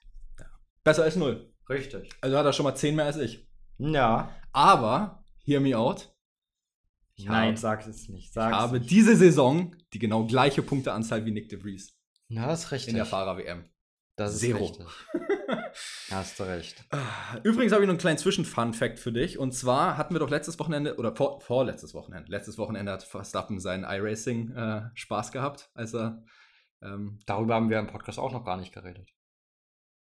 Besser 0.84 1.04
als 1.04 1.16
null. 1.16 1.52
Richtig. 1.68 2.10
Also 2.20 2.36
hat 2.36 2.44
er 2.44 2.52
schon 2.52 2.64
mal 2.64 2.74
10 2.74 2.96
mehr 2.96 3.06
als 3.06 3.16
ich. 3.16 3.48
Ja. 3.78 4.34
Aber, 4.52 5.24
hear 5.44 5.60
me 5.60 5.78
out, 5.78 6.12
ich 7.20 7.26
Nein, 7.26 7.56
sag 7.56 7.86
es 7.86 8.08
nicht. 8.08 8.32
Sag's 8.32 8.54
ich 8.54 8.60
habe 8.60 8.78
nicht. 8.78 8.90
diese 8.90 9.16
Saison 9.16 9.74
die 9.92 9.98
genau 9.98 10.26
gleiche 10.26 10.62
Punkteanzahl 10.62 11.24
wie 11.24 11.30
Nick 11.30 11.48
de 11.48 11.60
Vries. 11.60 11.96
Na, 12.28 12.46
das 12.46 12.64
ist 12.64 12.72
richtig. 12.72 12.90
In 12.90 12.96
der 12.96 13.06
Fahrer-WM. 13.06 13.64
Das 14.16 14.34
ist 14.34 14.40
Zero. 14.40 14.58
richtig. 14.58 14.86
Hast 16.10 16.38
du 16.38 16.42
recht. 16.44 16.84
Übrigens 17.42 17.72
habe 17.72 17.82
ich 17.82 17.86
noch 17.86 17.92
einen 17.92 17.98
kleinen 17.98 18.18
Zwischen-Fun-Fact 18.18 18.98
für 18.98 19.12
dich. 19.12 19.38
Und 19.38 19.52
zwar 19.52 19.96
hatten 19.96 20.14
wir 20.14 20.18
doch 20.18 20.30
letztes 20.30 20.58
Wochenende, 20.58 20.96
oder 20.96 21.14
vor, 21.14 21.40
vorletztes 21.40 21.94
Wochenende, 21.94 22.30
letztes 22.30 22.58
Wochenende 22.58 22.92
hat 22.92 23.02
Verstappen 23.02 23.60
seinen 23.60 23.84
iRacing 23.84 24.50
äh, 24.52 24.82
Spaß 24.94 25.32
gehabt, 25.32 25.70
als 25.74 25.94
er. 25.94 26.22
Ähm, 26.82 27.18
Darüber 27.26 27.54
haben 27.54 27.70
wir 27.70 27.78
im 27.78 27.86
Podcast 27.86 28.18
auch 28.18 28.32
noch 28.32 28.44
gar 28.44 28.56
nicht 28.56 28.72
geredet. 28.72 29.10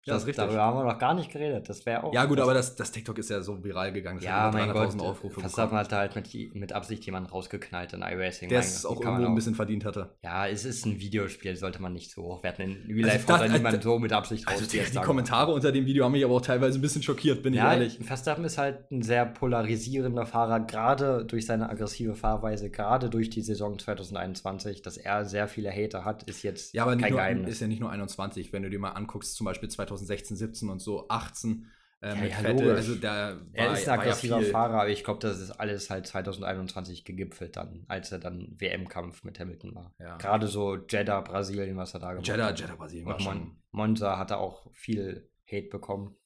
Ja, 0.04 0.14
das, 0.14 0.22
ist 0.22 0.28
richtig. 0.28 0.44
Darüber 0.44 0.62
haben 0.62 0.78
wir 0.78 0.92
noch 0.92 0.98
gar 0.98 1.14
nicht 1.14 1.30
geredet. 1.30 1.68
Das 1.68 1.86
wäre 1.86 2.04
auch. 2.04 2.12
Ja, 2.12 2.26
gut, 2.26 2.38
aber 2.40 2.54
das, 2.54 2.76
das 2.76 2.92
TikTok 2.92 3.18
ist 3.18 3.30
ja 3.30 3.40
so 3.40 3.64
viral 3.64 3.92
gegangen. 3.92 4.18
Das 4.18 4.26
ja, 4.26 4.50
mein 4.52 4.72
Gott. 4.72 5.00
Aufrufe 5.00 5.40
Verstappen 5.40 5.76
hat 5.76 5.90
da 5.92 5.98
halt 5.98 6.14
mit, 6.14 6.54
mit 6.54 6.72
Absicht 6.72 7.04
jemanden 7.06 7.30
rausgeknallt 7.30 7.92
in 7.92 8.02
iRacing. 8.02 8.48
Der 8.48 8.60
es 8.60 8.84
auch 8.84 9.00
irgendwo 9.00 9.26
ein 9.26 9.34
bisschen 9.34 9.54
verdient 9.54 9.84
hatte. 9.84 10.10
Ja, 10.22 10.46
es 10.46 10.64
ist 10.64 10.84
ein 10.86 11.00
Videospiel, 11.00 11.56
sollte 11.56 11.80
man 11.80 11.92
nicht 11.92 12.10
so 12.10 12.22
hochwerten. 12.22 12.64
In 12.86 12.94
Real 12.94 13.06
Life 13.06 13.32
also 13.32 13.44
hat 13.44 13.50
da 13.50 13.52
niemand 13.52 13.82
so 13.82 13.98
mit 13.98 14.12
Absicht 14.12 14.46
also 14.46 14.66
die, 14.66 14.78
die 14.78 14.98
Kommentare 14.98 15.52
unter 15.52 15.72
dem 15.72 15.86
Video 15.86 16.04
haben 16.04 16.12
mich 16.12 16.24
aber 16.24 16.34
auch 16.34 16.40
teilweise 16.40 16.78
ein 16.78 16.82
bisschen 16.82 17.02
schockiert, 17.02 17.42
bin 17.42 17.54
ja, 17.54 17.72
ich 17.72 17.78
ehrlich. 17.78 17.98
Verstappen 18.02 18.44
ist 18.44 18.58
halt 18.58 18.90
ein 18.90 19.02
sehr 19.02 19.26
polarisierender 19.26 20.26
Fahrer, 20.26 20.60
gerade 20.60 21.24
durch 21.24 21.46
seine 21.46 21.68
aggressive 21.68 22.14
Fahrweise, 22.14 22.70
gerade 22.70 23.10
durch 23.10 23.30
die 23.30 23.42
Saison 23.42 23.78
2021, 23.78 24.82
dass 24.82 24.96
er 24.96 25.24
sehr 25.24 25.48
viele 25.48 25.70
Hater 25.70 26.04
hat, 26.04 26.24
ist 26.24 26.42
jetzt 26.42 26.74
ja, 26.74 26.82
aber 26.82 26.96
kein 26.96 27.10
nur, 27.10 27.20
Geheimnis. 27.20 27.52
ist 27.52 27.60
ja 27.60 27.66
nicht 27.66 27.80
nur 27.80 27.90
21. 27.90 28.52
Wenn 28.52 28.62
du 28.62 28.70
dir 28.70 28.78
mal 28.78 28.90
anguckst, 28.90 29.34
zum 29.34 29.44
Beispiel 29.44 29.68
2016, 29.96 30.36
17 30.36 30.68
und 30.68 30.80
so 30.80 31.08
18 31.08 31.66
äh, 32.00 32.08
ja, 32.08 32.14
mit 32.16 32.30
ja, 32.30 32.36
Vettel. 32.38 32.72
Also 32.72 32.94
da 32.96 33.40
er 33.52 33.72
ist 33.72 33.88
ein 33.88 33.98
aggressiver 33.98 34.40
ja 34.40 34.50
Fahrer, 34.50 34.80
aber 34.82 34.90
ich 34.90 35.04
glaube, 35.04 35.20
das 35.20 35.40
ist 35.40 35.50
alles 35.52 35.90
halt 35.90 36.06
2021 36.06 37.04
gegipfelt 37.04 37.56
dann, 37.56 37.84
als 37.88 38.12
er 38.12 38.18
dann 38.18 38.54
WM-Kampf 38.58 39.24
mit 39.24 39.40
Hamilton 39.40 39.74
war. 39.74 39.94
Ja. 39.98 40.16
Gerade 40.16 40.46
so 40.46 40.76
Jeddah, 40.76 41.20
Brasilien, 41.20 41.76
was 41.76 41.94
er 41.94 42.00
da 42.00 42.12
gemacht 42.12 42.26
Jeddah, 42.26 42.46
hat. 42.46 42.60
Jeddah, 42.60 42.76
Brasilien 42.76 43.06
war 43.06 43.20
schon. 43.20 43.56
Monza 43.70 44.18
hat 44.18 44.30
er 44.30 44.38
auch 44.38 44.70
viel 44.72 45.30
Hate 45.50 45.68
bekommen. 45.68 46.16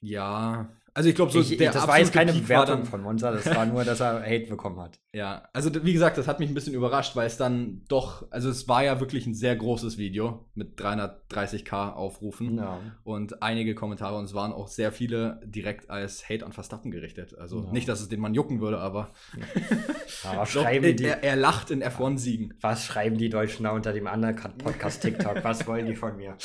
Ja, 0.00 0.68
also 0.96 1.10
ich 1.10 1.14
glaube, 1.14 1.30
so 1.30 1.40
ich, 1.40 1.58
der 1.58 1.72
das 1.72 1.86
war 1.86 1.98
jetzt 1.98 2.14
keine 2.14 2.32
Peak 2.32 2.44
Bewertung 2.44 2.86
von 2.86 3.02
Monza, 3.02 3.30
das 3.30 3.44
war 3.54 3.66
nur, 3.66 3.84
dass 3.84 4.00
er 4.00 4.22
Hate 4.22 4.46
bekommen 4.46 4.80
hat. 4.80 4.98
Ja, 5.16 5.48
also 5.54 5.70
wie 5.82 5.94
gesagt, 5.94 6.18
das 6.18 6.28
hat 6.28 6.40
mich 6.40 6.50
ein 6.50 6.54
bisschen 6.54 6.74
überrascht, 6.74 7.16
weil 7.16 7.26
es 7.26 7.38
dann 7.38 7.80
doch, 7.88 8.30
also 8.30 8.50
es 8.50 8.68
war 8.68 8.84
ja 8.84 9.00
wirklich 9.00 9.26
ein 9.26 9.32
sehr 9.32 9.56
großes 9.56 9.96
Video 9.96 10.44
mit 10.54 10.78
330k 10.78 11.94
Aufrufen 11.94 12.58
ja. 12.58 12.80
und 13.02 13.42
einige 13.42 13.74
Kommentare 13.74 14.18
und 14.18 14.26
es 14.26 14.34
waren 14.34 14.52
auch 14.52 14.68
sehr 14.68 14.92
viele 14.92 15.40
direkt 15.42 15.88
als 15.88 16.28
Hate 16.28 16.44
an 16.44 16.52
Verstappen 16.52 16.90
gerichtet. 16.90 17.34
Also 17.38 17.64
ja. 17.64 17.72
nicht, 17.72 17.88
dass 17.88 18.02
es 18.02 18.10
den 18.10 18.20
Mann 18.20 18.34
jucken 18.34 18.60
würde, 18.60 18.78
aber, 18.78 19.10
aber 20.24 20.44
schreiben 20.46 20.96
die, 20.96 21.04
er, 21.04 21.22
er, 21.22 21.36
lacht 21.36 21.70
in 21.70 21.82
F1-Siegen. 21.82 22.52
Was 22.60 22.84
schreiben 22.84 23.16
die 23.16 23.30
Deutschen 23.30 23.64
da 23.64 23.70
unter 23.70 23.94
dem 23.94 24.06
anderen 24.06 24.36
Podcast 24.58 25.00
TikTok? 25.00 25.42
Was 25.44 25.66
wollen 25.66 25.86
die 25.86 25.96
von 25.96 26.14
mir? 26.18 26.36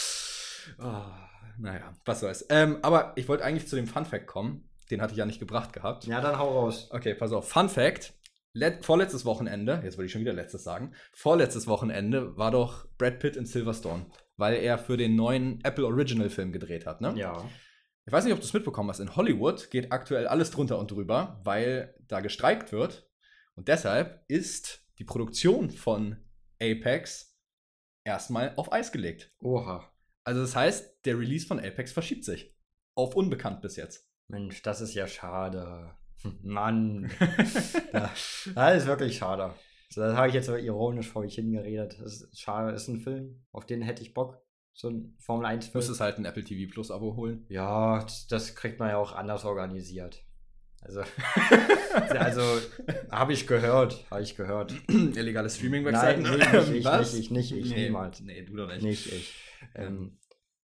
Oh 0.81 1.03
naja, 1.61 1.93
was 2.05 2.19
soll's. 2.19 2.45
Ähm, 2.49 2.79
aber 2.81 3.13
ich 3.15 3.27
wollte 3.29 3.43
eigentlich 3.43 3.67
zu 3.67 3.75
dem 3.75 3.87
Fun 3.87 4.05
Fact 4.05 4.27
kommen. 4.27 4.69
Den 4.89 5.01
hatte 5.01 5.13
ich 5.13 5.17
ja 5.17 5.25
nicht 5.25 5.39
gebracht 5.39 5.73
gehabt. 5.73 6.05
Ja, 6.05 6.19
dann 6.19 6.37
hau 6.37 6.51
raus. 6.51 6.89
Okay, 6.91 7.13
pass 7.13 7.31
auf. 7.31 7.47
Fun 7.47 7.69
Fact. 7.69 8.13
Let 8.53 8.83
vorletztes 8.83 9.23
Wochenende, 9.23 9.79
jetzt 9.83 9.97
wollte 9.97 10.07
ich 10.07 10.11
schon 10.11 10.21
wieder 10.21 10.33
letztes 10.33 10.65
sagen, 10.65 10.93
vorletztes 11.13 11.67
Wochenende 11.67 12.35
war 12.35 12.51
doch 12.51 12.85
Brad 12.97 13.19
Pitt 13.19 13.37
in 13.37 13.45
Silverstone, 13.45 14.07
weil 14.35 14.55
er 14.55 14.77
für 14.77 14.97
den 14.97 15.15
neuen 15.15 15.63
Apple 15.63 15.85
Original 15.85 16.29
Film 16.29 16.51
gedreht 16.51 16.85
hat, 16.85 16.99
ne? 16.99 17.13
Ja. 17.15 17.49
Ich 18.05 18.11
weiß 18.11 18.25
nicht, 18.25 18.33
ob 18.33 18.41
du 18.41 18.45
es 18.45 18.51
mitbekommen 18.51 18.89
hast. 18.89 18.99
In 18.99 19.15
Hollywood 19.15 19.69
geht 19.69 19.93
aktuell 19.93 20.27
alles 20.27 20.51
drunter 20.51 20.79
und 20.79 20.91
drüber, 20.91 21.39
weil 21.45 21.95
da 22.07 22.19
gestreikt 22.19 22.73
wird. 22.73 23.09
Und 23.55 23.69
deshalb 23.69 24.25
ist 24.27 24.85
die 24.99 25.05
Produktion 25.05 25.69
von 25.69 26.17
Apex 26.61 27.37
erstmal 28.03 28.53
auf 28.57 28.73
Eis 28.73 28.91
gelegt. 28.91 29.31
Oha. 29.39 29.90
Also 30.23 30.41
das 30.41 30.55
heißt, 30.55 31.05
der 31.05 31.17
Release 31.17 31.47
von 31.47 31.59
Apex 31.59 31.91
verschiebt 31.91 32.23
sich. 32.23 32.53
Auf 32.95 33.15
unbekannt 33.15 33.61
bis 33.61 33.75
jetzt. 33.75 34.07
Mensch, 34.27 34.61
das 34.61 34.81
ist 34.81 34.93
ja 34.93 35.07
schade. 35.07 35.95
Mann. 36.41 37.09
das 37.91 38.45
ist 38.45 38.87
wirklich 38.87 39.17
schade. 39.17 39.53
Das 39.93 40.15
habe 40.15 40.29
ich 40.29 40.33
jetzt 40.33 40.45
so 40.45 40.55
ironisch 40.55 41.09
vor 41.09 41.23
mich 41.23 41.35
hingeredet. 41.35 41.97
Das 41.99 42.21
ist 42.21 42.39
schade, 42.39 42.71
das 42.71 42.83
ist 42.83 42.87
ein 42.87 42.99
Film, 42.99 43.43
auf 43.51 43.65
den 43.65 43.81
hätte 43.81 44.01
ich 44.01 44.13
Bock. 44.13 44.41
So 44.73 44.89
ein 44.89 45.15
Formel 45.19 45.45
1 45.45 45.65
Film. 45.65 45.79
Müsstest 45.79 45.99
halt 45.99 46.17
ein 46.17 46.25
Apple 46.25 46.43
TV 46.43 46.71
Plus 46.71 46.91
Abo 46.91 47.15
holen. 47.17 47.45
Ja, 47.49 48.01
das, 48.01 48.27
das 48.27 48.55
kriegt 48.55 48.79
man 48.79 48.89
ja 48.89 48.97
auch 48.97 49.11
anders 49.11 49.43
organisiert. 49.43 50.23
Also, 50.81 51.01
also 52.17 52.41
habe 53.11 53.33
ich 53.33 53.45
gehört, 53.45 54.03
habe 54.09 54.23
ich 54.23 54.35
gehört. 54.35 54.73
Illegale 54.87 55.49
Streaming-Webseiten? 55.49 56.23
Nein, 56.23 56.39
nee, 56.39 56.57
nicht, 56.59 56.71
ich, 56.79 56.85
Was? 56.85 57.13
nicht, 57.13 57.25
ich, 57.25 57.31
nicht, 57.31 57.51
ich, 57.51 57.69
nee, 57.69 57.83
niemals. 57.85 58.19
Nee, 58.21 58.41
du 58.41 58.55
doch 58.55 58.67
nicht. 58.67 58.81
Nicht 58.81 59.11
ich. 59.11 59.33
Ähm, 59.75 60.17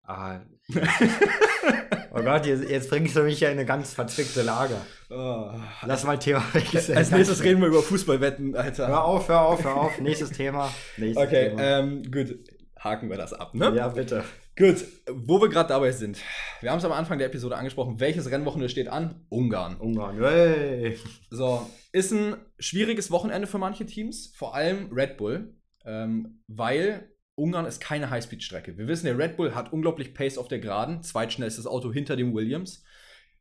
ah, 0.05 0.41
oh 2.13 2.23
Gott, 2.23 2.47
jetzt, 2.47 2.69
jetzt 2.69 2.89
bringst 2.89 3.17
du 3.17 3.23
mich 3.23 3.41
ja 3.41 3.49
in 3.49 3.59
eine 3.59 3.67
ganz 3.67 3.95
verzwickte 3.95 4.43
Lage. 4.43 4.77
Oh. 5.11 5.51
Lass 5.85 6.05
mal 6.05 6.19
Thema 6.19 6.43
wechseln. 6.53 6.99
Als 6.99 7.11
nächstes 7.11 7.43
reden 7.43 7.61
wir 7.61 7.69
über 7.69 7.83
Fußballwetten, 7.83 8.55
Alter. 8.57 8.89
Hör 8.89 9.05
auf, 9.05 9.29
hör 9.29 9.41
auf, 9.43 9.65
hör 9.65 9.77
auf. 9.77 10.01
Nächstes 10.01 10.31
Thema. 10.31 10.73
Nächstes 10.97 11.27
okay, 11.27 11.49
Thema. 11.51 11.63
Ähm, 11.63 12.03
gut. 12.11 12.39
Haken 12.87 13.11
wir 13.11 13.17
das 13.17 13.33
ab, 13.33 13.55
ne? 13.55 13.75
Ja, 13.75 13.89
bitte. 13.89 14.25
Gut, 14.57 14.85
wo 15.11 15.41
wir 15.41 15.49
gerade 15.49 15.71
dabei 15.71 15.91
sind. 15.91 16.21
Wir 16.61 16.71
haben 16.71 16.79
es 16.79 16.85
am 16.85 16.93
Anfang 16.93 17.19
der 17.19 17.27
Episode 17.27 17.57
angesprochen. 17.57 17.99
Welches 17.99 18.31
Rennwochenende 18.31 18.69
steht 18.69 18.87
an? 18.89 19.27
Ungarn. 19.29 19.77
Ungarn, 19.77 20.17
hey. 20.21 20.97
So, 21.29 21.69
ist 21.91 22.13
ein 22.13 22.37
schwieriges 22.61 23.11
Wochenende 23.11 23.49
für 23.49 23.59
manche 23.59 23.87
Teams, 23.87 24.33
vor 24.37 24.55
allem 24.55 24.93
Red 24.93 25.17
Bull, 25.17 25.57
ähm, 25.85 26.43
weil 26.47 27.11
Ungarn 27.35 27.67
ist 27.67 27.81
keine 27.81 28.09
Highspeed-Strecke. 28.09 28.79
Wir 28.79 28.87
wissen, 28.87 29.07
der 29.07 29.19
Red 29.19 29.37
Bull 29.37 29.55
hat 29.55 29.73
unglaublich 29.73 30.15
Pace 30.15 30.39
auf 30.39 30.47
der 30.47 30.61
Geraden, 30.61 31.03
zweitschnellstes 31.03 31.67
Auto 31.67 31.93
hinter 31.93 32.15
dem 32.15 32.35
Williams. 32.35 32.85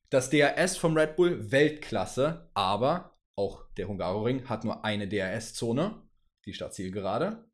Das 0.10 0.32
DRS 0.32 0.76
vom 0.76 0.98
Red 0.98 1.16
Bull 1.16 1.52
Weltklasse, 1.52 2.50
aber 2.56 3.16
auch 3.36 3.64
der 3.78 3.88
Hungaroring 3.88 4.50
hat 4.50 4.64
nur 4.64 4.84
eine 4.84 5.08
DRS-Zone, 5.08 6.02
die 6.46 6.54
Startzielgerade. 6.54 7.46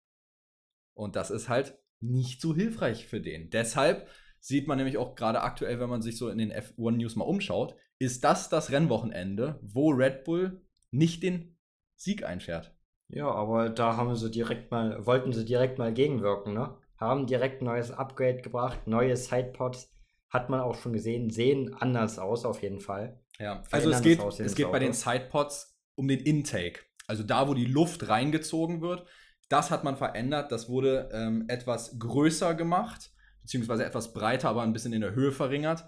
Und 0.93 1.15
das 1.15 1.32
ist 1.32 1.49
halt 1.49 1.81
nicht 2.02 2.42
so 2.42 2.56
hilfreich 2.56 3.08
für 3.08 3.22
den. 3.22 3.50
Deshalb 3.50 4.08
sieht 4.40 4.68
man 4.68 4.78
nämlich 4.78 4.98
auch 4.98 5.16
gerade 5.16 5.42
aktuell, 5.42 5.80
wenn 5.80 5.90
man 5.90 6.02
sich 6.02 6.18
so 6.18 6.30
in 6.30 6.38
den 6.38 6.52
F1 6.52 6.98
News 6.98 7.16
mal 7.16 7.26
umschaut, 7.26 7.76
ist 8.00 8.24
das 8.24 8.50
das 8.50 8.72
Rennwochenende, 8.72 9.60
wo 9.62 9.92
Red 9.92 10.24
Bull 10.24 10.62
nicht 10.90 11.24
den 11.24 11.56
Sieg 11.96 12.26
einfährt. 12.26 12.76
Ja, 13.08 13.30
aber 13.30 13.70
da 13.70 13.98
haben 13.98 14.16
sie 14.16 14.32
direkt 14.32 14.72
mal, 14.72 15.06
wollten 15.06 15.34
sie 15.34 15.46
direkt 15.46 15.78
mal 15.78 15.94
gegenwirken, 15.94 16.54
ne? 16.54 16.78
Haben 16.98 17.28
direkt 17.28 17.62
ein 17.62 17.66
neues 17.66 17.92
Upgrade 17.92 18.42
gebracht, 18.42 18.88
neue 18.88 19.16
Sidepods, 19.16 19.92
hat 20.30 20.50
man 20.50 20.62
auch 20.62 20.76
schon 20.76 20.94
gesehen, 20.94 21.30
sehen 21.30 21.74
anders 21.74 22.18
aus 22.18 22.46
auf 22.46 22.62
jeden 22.62 22.80
Fall. 22.80 23.20
Ja, 23.38 23.64
also 23.72 23.90
es 23.90 24.02
geht, 24.02 24.20
es 24.40 24.56
geht 24.56 24.72
bei 24.72 24.80
den 24.80 24.94
Sidepods 24.94 25.78
um 25.96 26.08
den 26.08 26.20
Intake. 26.20 26.82
Also 27.08 27.24
da, 27.24 27.48
wo 27.48 27.54
die 27.54 27.66
Luft 27.66 28.08
reingezogen 28.08 28.82
wird, 28.82 29.06
das 29.52 29.72
hat 29.72 29.84
man 29.84 29.98
verändert. 29.98 30.52
Das 30.52 30.70
wurde 30.70 31.10
ähm, 31.14 31.46
etwas 31.48 32.00
größer 32.00 32.56
gemacht, 32.56 33.12
beziehungsweise 33.42 33.86
etwas 33.86 34.14
breiter, 34.14 34.50
aber 34.50 34.64
ein 34.64 34.74
bisschen 34.74 34.94
in 34.94 35.02
der 35.02 35.14
Höhe 35.14 35.32
verringert. 35.32 35.86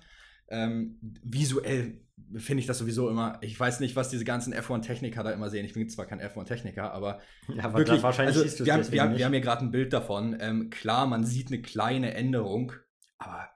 Ähm, 0.50 1.00
visuell 1.24 2.02
finde 2.36 2.62
ich 2.62 2.68
das 2.68 2.78
sowieso 2.78 3.10
immer. 3.10 3.38
Ich 3.42 3.60
weiß 3.60 3.80
nicht, 3.80 3.96
was 3.96 4.10
diese 4.10 4.26
ganzen 4.26 4.54
F1-Techniker 4.54 5.24
da 5.24 5.32
immer 5.32 5.50
sehen. 5.50 5.66
Ich 5.66 5.74
bin 5.74 5.88
zwar 5.90 6.06
kein 6.06 6.22
F1-Techniker, 6.22 6.92
aber 6.92 7.22
ja, 7.48 7.74
wirklich. 7.74 8.04
Wahrscheinlich 8.04 8.38
also, 8.38 8.66
wir, 8.66 8.74
haben, 8.74 8.92
wir, 8.92 9.02
haben, 9.02 9.18
wir 9.18 9.26
haben 9.26 9.34
hier 9.34 9.42
gerade 9.42 9.66
ein 9.66 9.72
Bild 9.72 9.94
davon. 9.94 10.38
Ähm, 10.40 10.70
klar, 10.70 11.08
man 11.08 11.24
sieht 11.24 11.48
eine 11.48 11.62
kleine 11.62 12.14
Änderung, 12.14 12.74
aber 13.18 13.50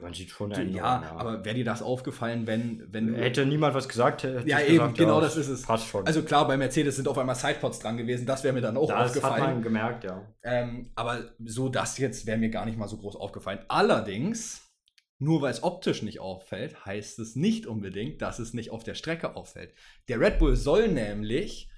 man 0.00 0.14
sieht 0.14 0.30
schon 0.30 0.52
eine 0.52 0.70
ja, 0.70 1.02
ja, 1.02 1.16
aber 1.16 1.44
wäre 1.44 1.56
dir 1.56 1.64
das 1.64 1.82
aufgefallen, 1.82 2.46
wenn, 2.46 2.86
wenn 2.90 3.14
Hätte 3.14 3.44
niemand 3.44 3.74
was 3.74 3.88
gesagt. 3.88 4.22
Hätte 4.22 4.42
ja, 4.48 4.60
eben, 4.60 4.78
gesagt, 4.78 4.98
genau 4.98 5.16
ja, 5.16 5.20
das 5.20 5.36
ist 5.36 5.48
es. 5.48 5.62
Passt 5.62 5.86
schon. 5.88 6.06
Also 6.06 6.22
klar, 6.22 6.46
bei 6.46 6.56
Mercedes 6.56 6.96
sind 6.96 7.06
auf 7.06 7.18
einmal 7.18 7.34
Sidepods 7.34 7.80
dran 7.80 7.96
gewesen, 7.96 8.26
das 8.26 8.44
wäre 8.44 8.54
mir 8.54 8.62
dann 8.62 8.76
auch 8.76 8.88
das 8.88 9.08
aufgefallen. 9.08 9.34
Das 9.34 9.42
hat 9.42 9.54
man 9.54 9.62
gemerkt, 9.62 10.04
ja. 10.04 10.26
Ähm, 10.42 10.90
aber 10.94 11.24
so 11.44 11.68
das 11.68 11.98
jetzt 11.98 12.26
wäre 12.26 12.38
mir 12.38 12.50
gar 12.50 12.64
nicht 12.64 12.78
mal 12.78 12.88
so 12.88 12.96
groß 12.96 13.16
aufgefallen. 13.16 13.60
Allerdings, 13.68 14.72
nur 15.18 15.42
weil 15.42 15.50
es 15.50 15.62
optisch 15.62 16.02
nicht 16.02 16.18
auffällt, 16.18 16.86
heißt 16.86 17.18
es 17.18 17.36
nicht 17.36 17.66
unbedingt, 17.66 18.22
dass 18.22 18.38
es 18.38 18.54
nicht 18.54 18.70
auf 18.70 18.84
der 18.84 18.94
Strecke 18.94 19.36
auffällt. 19.36 19.74
Der 20.08 20.18
Red 20.18 20.38
Bull 20.38 20.56
soll 20.56 20.88
nämlich 20.88 21.70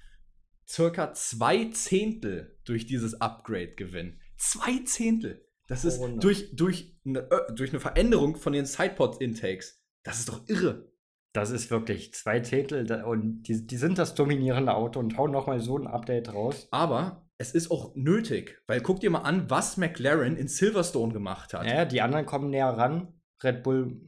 circa 0.67 1.13
zwei 1.13 1.65
Zehntel 1.65 2.57
durch 2.63 2.85
dieses 2.85 3.19
Upgrade 3.19 3.75
gewinnen. 3.75 4.21
Zwei 4.37 4.79
Zehntel. 4.85 5.46
Das 5.67 5.83
ist 5.85 5.99
oh, 5.99 6.07
durch, 6.07 6.55
durch, 6.55 6.97
eine, 7.05 7.19
äh, 7.29 7.53
durch 7.53 7.71
eine 7.71 7.79
Veränderung 7.79 8.37
von 8.37 8.53
den 8.53 8.65
Sidepod-Intakes. 8.65 9.83
Das 10.03 10.19
ist 10.19 10.29
doch 10.29 10.47
irre. 10.47 10.91
Das 11.33 11.51
ist 11.51 11.69
wirklich 11.69 12.13
zwei 12.13 12.39
Zehntel 12.39 13.03
und 13.03 13.43
die, 13.43 13.67
die 13.67 13.77
sind 13.77 13.97
das 13.97 14.15
dominierende 14.15 14.73
Auto 14.73 14.99
und 14.99 15.17
hauen 15.17 15.31
nochmal 15.31 15.59
so 15.59 15.77
ein 15.77 15.85
Update 15.85 16.33
raus. 16.33 16.67
Aber 16.71 17.29
es 17.37 17.51
ist 17.51 17.69
auch 17.69 17.93
nötig, 17.95 18.63
weil 18.65 18.81
guck 18.81 19.01
dir 19.01 19.11
mal 19.11 19.19
an, 19.19 19.49
was 19.49 19.77
McLaren 19.77 20.35
in 20.35 20.47
Silverstone 20.47 21.13
gemacht 21.13 21.53
hat. 21.53 21.67
Ja, 21.67 21.85
die 21.85 22.01
anderen 22.01 22.25
kommen 22.25 22.49
näher 22.49 22.69
ran. 22.69 23.13
Red 23.43 23.61
Bull 23.61 24.01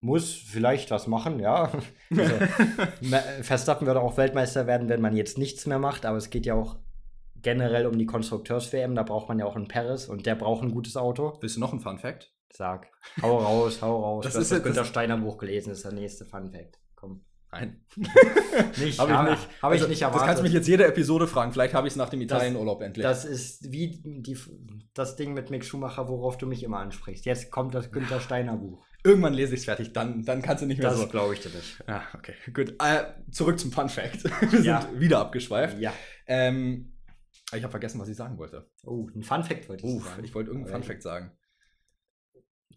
muss 0.00 0.32
vielleicht 0.34 0.92
was 0.92 1.08
machen, 1.08 1.40
ja. 1.40 1.72
Also, 2.16 2.34
Verstappen 3.42 3.86
würde 3.86 4.00
auch 4.00 4.16
Weltmeister 4.16 4.68
werden, 4.68 4.88
wenn 4.88 5.00
man 5.00 5.16
jetzt 5.16 5.38
nichts 5.38 5.66
mehr 5.66 5.80
macht, 5.80 6.06
aber 6.06 6.18
es 6.18 6.30
geht 6.30 6.46
ja 6.46 6.54
auch 6.54 6.78
generell 7.46 7.86
um 7.86 7.96
die 7.96 8.06
Konstrukteurs-WM, 8.06 8.96
da 8.96 9.04
braucht 9.04 9.28
man 9.28 9.38
ja 9.38 9.46
auch 9.46 9.54
einen 9.54 9.68
Paris 9.68 10.08
und 10.08 10.26
der 10.26 10.34
braucht 10.34 10.64
ein 10.64 10.72
gutes 10.72 10.96
Auto. 10.96 11.38
Willst 11.40 11.54
du 11.54 11.60
noch 11.60 11.70
einen 11.70 11.80
Fun-Fact? 11.80 12.34
Sag. 12.52 12.88
Hau 13.22 13.38
raus, 13.38 13.80
hau 13.82 14.02
raus. 14.02 14.24
Das 14.24 14.34
du 14.34 14.40
ist 14.40 14.50
das 14.50 14.64
Günter 14.64 14.84
Steiner 14.84 15.16
Buch 15.16 15.38
gelesen, 15.38 15.68
das 15.68 15.78
ist 15.78 15.84
der 15.84 15.92
nächste 15.92 16.24
Fun-Fact. 16.24 16.80
Komm. 16.96 17.24
Nein. 17.52 17.84
nicht, 18.80 18.98
habe 18.98 19.12
ich 19.12 19.30
nicht. 19.30 19.48
Also, 19.62 19.84
ich 19.84 19.88
nicht 19.88 20.02
erwartet. 20.02 20.20
Das 20.20 20.26
kannst 20.26 20.40
du 20.40 20.42
mich 20.42 20.54
jetzt 20.54 20.66
jede 20.66 20.88
Episode 20.88 21.28
fragen. 21.28 21.52
Vielleicht 21.52 21.72
habe 21.72 21.86
ich 21.86 21.92
es 21.92 21.96
nach 21.96 22.08
dem 22.08 22.20
Italienurlaub 22.20 22.82
endlich. 22.82 23.04
Das 23.04 23.24
ist 23.24 23.70
wie 23.70 24.02
die, 24.04 24.36
das 24.92 25.14
Ding 25.14 25.32
mit 25.32 25.50
Mick 25.50 25.64
Schumacher, 25.64 26.08
worauf 26.08 26.38
du 26.38 26.48
mich 26.48 26.64
immer 26.64 26.80
ansprichst. 26.80 27.26
Jetzt 27.26 27.52
kommt 27.52 27.76
das 27.76 27.92
Günther 27.92 28.18
Steiner 28.18 28.56
Buch. 28.56 28.84
Irgendwann 29.04 29.34
lese 29.34 29.54
ich 29.54 29.60
es 29.60 29.66
fertig, 29.66 29.92
dann, 29.92 30.24
dann 30.24 30.42
kannst 30.42 30.64
du 30.64 30.66
nicht 30.66 30.78
mehr 30.78 30.88
das 30.88 30.96
so. 30.96 31.04
Das 31.04 31.12
glaube 31.12 31.34
ich 31.34 31.40
dir 31.40 31.50
nicht. 31.50 31.84
Ja, 31.86 32.02
okay, 32.14 32.34
gut. 32.52 32.74
Äh, 32.82 33.04
zurück 33.30 33.60
zum 33.60 33.70
Fun 33.70 33.88
Fact. 33.88 34.24
Wir 34.50 34.60
ja. 34.62 34.80
sind 34.80 34.98
wieder 34.98 35.20
abgeschweift. 35.20 35.78
Ja. 35.78 35.92
Ähm, 36.26 36.95
ich 37.52 37.62
habe 37.62 37.70
vergessen, 37.70 38.00
was 38.00 38.08
ich 38.08 38.16
sagen 38.16 38.38
wollte. 38.38 38.68
Oh, 38.84 39.08
ein 39.14 39.22
Fun 39.22 39.44
Fact 39.44 39.68
wollte 39.68 39.86
ich 39.86 39.92
uh, 39.92 40.00
sagen. 40.00 40.24
Ich 40.24 40.34
wollte 40.34 40.50
irgendeinen 40.50 40.82
Fun 40.82 40.82
Fact 40.82 41.02
sagen. 41.02 41.30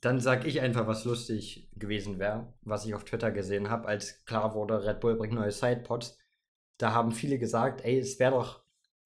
Dann 0.02 0.20
sag 0.20 0.46
ich 0.46 0.62
einfach, 0.62 0.88
was 0.88 1.06
lustig 1.06 1.70
gewesen 1.76 2.20
wäre, 2.20 2.54
was 2.62 2.86
ich 2.86 2.94
auf 2.94 3.04
Twitter 3.04 3.32
gesehen 3.32 3.70
habe, 3.70 3.88
als 3.88 4.24
klar 4.26 4.54
wurde, 4.54 4.86
Red 4.86 5.00
Bull 5.00 5.16
bringt 5.16 5.34
neue 5.34 5.52
Sidepods. 5.52 6.18
Da 6.78 6.94
haben 6.94 7.12
viele 7.12 7.40
gesagt, 7.40 7.84
ey, 7.84 8.00
es 8.00 8.20
wäre 8.20 8.32
doch 8.32 8.64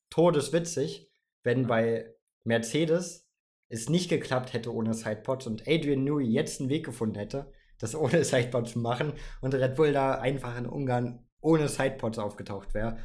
todeswitzig, 0.09 1.09
wenn 1.41 1.65
bei 1.65 2.13
Mercedes 2.43 3.27
es 3.69 3.89
nicht 3.89 4.09
geklappt 4.09 4.53
hätte 4.53 4.71
ohne 4.71 4.93
Sidepods 4.93 5.47
und 5.47 5.67
Adrian 5.67 6.03
Newey 6.03 6.27
jetzt 6.27 6.59
einen 6.59 6.69
Weg 6.69 6.85
gefunden 6.85 7.15
hätte, 7.15 7.51
das 7.79 7.95
ohne 7.95 8.23
Sidepods 8.23 8.73
zu 8.73 8.79
machen 8.79 9.13
und 9.41 9.55
Red 9.55 9.75
Bull 9.75 9.93
da 9.93 10.15
einfach 10.19 10.55
in 10.57 10.67
Ungarn 10.67 11.25
ohne 11.41 11.67
Sidepods 11.69 12.19
aufgetaucht 12.19 12.73
wäre 12.73 12.99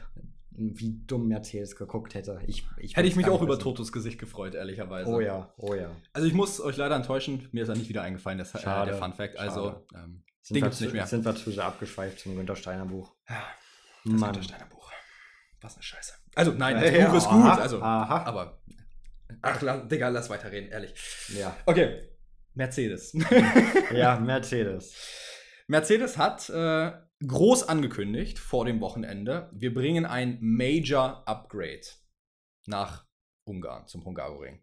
wie 0.58 1.00
dumm 1.06 1.28
Mercedes 1.28 1.76
geguckt 1.76 2.14
hätte. 2.14 2.40
Ich, 2.46 2.66
ich 2.78 2.96
Hätte 2.96 3.08
ich 3.08 3.16
mich 3.16 3.28
auch 3.28 3.42
über 3.42 3.58
Totos 3.58 3.92
Gesicht 3.92 4.18
gefreut, 4.18 4.54
ehrlicherweise. 4.54 5.10
Oh 5.10 5.20
ja, 5.20 5.52
oh 5.56 5.74
ja. 5.74 5.90
Also 6.12 6.26
ich 6.26 6.34
muss 6.34 6.60
euch 6.60 6.76
leider 6.76 6.96
enttäuschen, 6.96 7.48
mir 7.52 7.62
ist 7.62 7.68
ja 7.68 7.74
nicht 7.74 7.88
wieder 7.88 8.02
eingefallen, 8.02 8.38
das, 8.38 8.50
schade, 8.50 8.90
äh, 8.90 8.92
der 8.92 9.02
Fun 9.02 9.14
Fact. 9.14 9.38
Also 9.38 9.86
ähm, 9.94 10.24
sind, 10.42 10.62
wir 10.62 10.70
zu, 10.70 10.84
nicht 10.84 10.92
mehr. 10.92 11.06
sind 11.06 11.24
wir 11.24 11.34
zu 11.34 11.50
sehr 11.50 11.64
abgeschweift 11.64 12.18
zum 12.20 12.36
Günter 12.36 12.56
Steiner 12.56 12.86
Buch. 12.86 13.14
Ja, 13.28 13.42
das 14.04 14.12
Mann. 14.12 14.32
Günter 14.32 14.42
Steiner 14.42 14.66
Buch. 14.66 14.90
Was 15.60 15.74
eine 15.74 15.82
Scheiße. 15.82 16.14
Also 16.34 16.52
nein, 16.52 16.80
das 16.80 16.92
ja, 16.92 17.08
Buch 17.08 17.16
ist 17.16 17.28
gut, 17.28 17.44
aha, 17.44 17.54
also, 17.60 17.82
aha. 17.82 18.24
aber 18.24 18.62
ach, 19.42 19.88
Digga, 19.88 20.08
lass 20.08 20.30
weiterreden, 20.30 20.70
ehrlich. 20.70 20.94
Ja. 21.36 21.56
Okay, 21.66 22.10
Mercedes. 22.54 23.16
ja, 23.92 24.18
Mercedes. 24.20 24.94
Mercedes 25.66 26.16
hat 26.16 26.48
äh, 26.48 26.92
groß 27.26 27.64
angekündigt 27.64 28.38
vor 28.38 28.64
dem 28.64 28.80
Wochenende, 28.80 29.50
wir 29.52 29.74
bringen 29.74 30.06
ein 30.06 30.38
Major 30.40 31.26
Upgrade 31.26 31.86
nach 32.66 33.06
Ungarn, 33.44 33.86
zum 33.86 34.04
Hungaroring. 34.04 34.62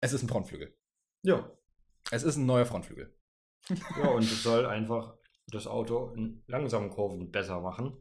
Es 0.00 0.12
ist 0.12 0.22
ein 0.22 0.28
Frontflügel. 0.28 0.76
Ja. 1.22 1.50
Es 2.10 2.22
ist 2.22 2.36
ein 2.36 2.46
neuer 2.46 2.66
Frontflügel. 2.66 3.14
ja, 3.68 4.08
und 4.08 4.24
es 4.24 4.42
soll 4.42 4.66
einfach 4.66 5.16
das 5.48 5.66
Auto 5.66 6.12
in 6.14 6.42
langsamen 6.46 6.90
Kurven 6.90 7.30
besser 7.30 7.60
machen. 7.60 7.96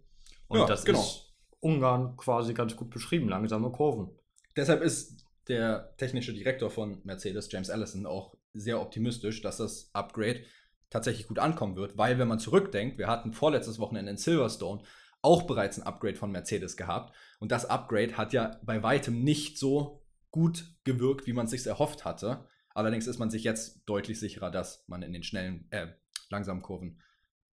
Und 0.47 0.59
ja, 0.59 0.65
das 0.65 0.83
genau. 0.83 0.99
ist 0.99 1.33
Ungarn 1.59 2.17
quasi 2.17 2.53
ganz 2.53 2.75
gut 2.75 2.89
beschrieben, 2.89 3.29
langsame 3.29 3.71
Kurven. 3.71 4.09
Deshalb 4.55 4.81
ist 4.81 5.25
der 5.47 5.95
technische 5.97 6.33
Direktor 6.33 6.69
von 6.69 7.01
Mercedes, 7.03 7.51
James 7.51 7.69
Allison, 7.69 8.05
auch 8.05 8.35
sehr 8.53 8.81
optimistisch, 8.81 9.41
dass 9.41 9.57
das 9.57 9.89
Upgrade 9.93 10.43
tatsächlich 10.91 11.27
gut 11.27 11.39
ankommen 11.39 11.75
wird, 11.75 11.97
weil 11.97 12.19
wenn 12.19 12.27
man 12.27 12.37
zurückdenkt, 12.37 12.99
wir 12.99 13.07
hatten 13.07 13.33
vorletztes 13.33 13.79
Wochenende 13.79 14.11
in 14.11 14.17
Silverstone 14.17 14.83
auch 15.23 15.43
bereits 15.43 15.79
ein 15.79 15.87
Upgrade 15.87 16.15
von 16.15 16.31
Mercedes 16.31 16.77
gehabt 16.77 17.15
und 17.39 17.51
das 17.51 17.65
Upgrade 17.65 18.17
hat 18.17 18.33
ja 18.33 18.59
bei 18.63 18.83
weitem 18.83 19.23
nicht 19.23 19.57
so 19.57 20.03
gut 20.29 20.75
gewirkt, 20.83 21.25
wie 21.25 21.33
man 21.33 21.45
es 21.45 21.51
sich 21.51 21.65
erhofft 21.65 22.05
hatte. 22.05 22.45
Allerdings 22.73 23.07
ist 23.07 23.19
man 23.19 23.29
sich 23.29 23.43
jetzt 23.43 23.81
deutlich 23.85 24.19
sicherer, 24.19 24.51
dass 24.51 24.85
man 24.87 25.01
in 25.01 25.13
den 25.13 25.23
schnellen, 25.23 25.67
äh, 25.71 25.87
langsamen 26.29 26.61
Kurven 26.61 27.01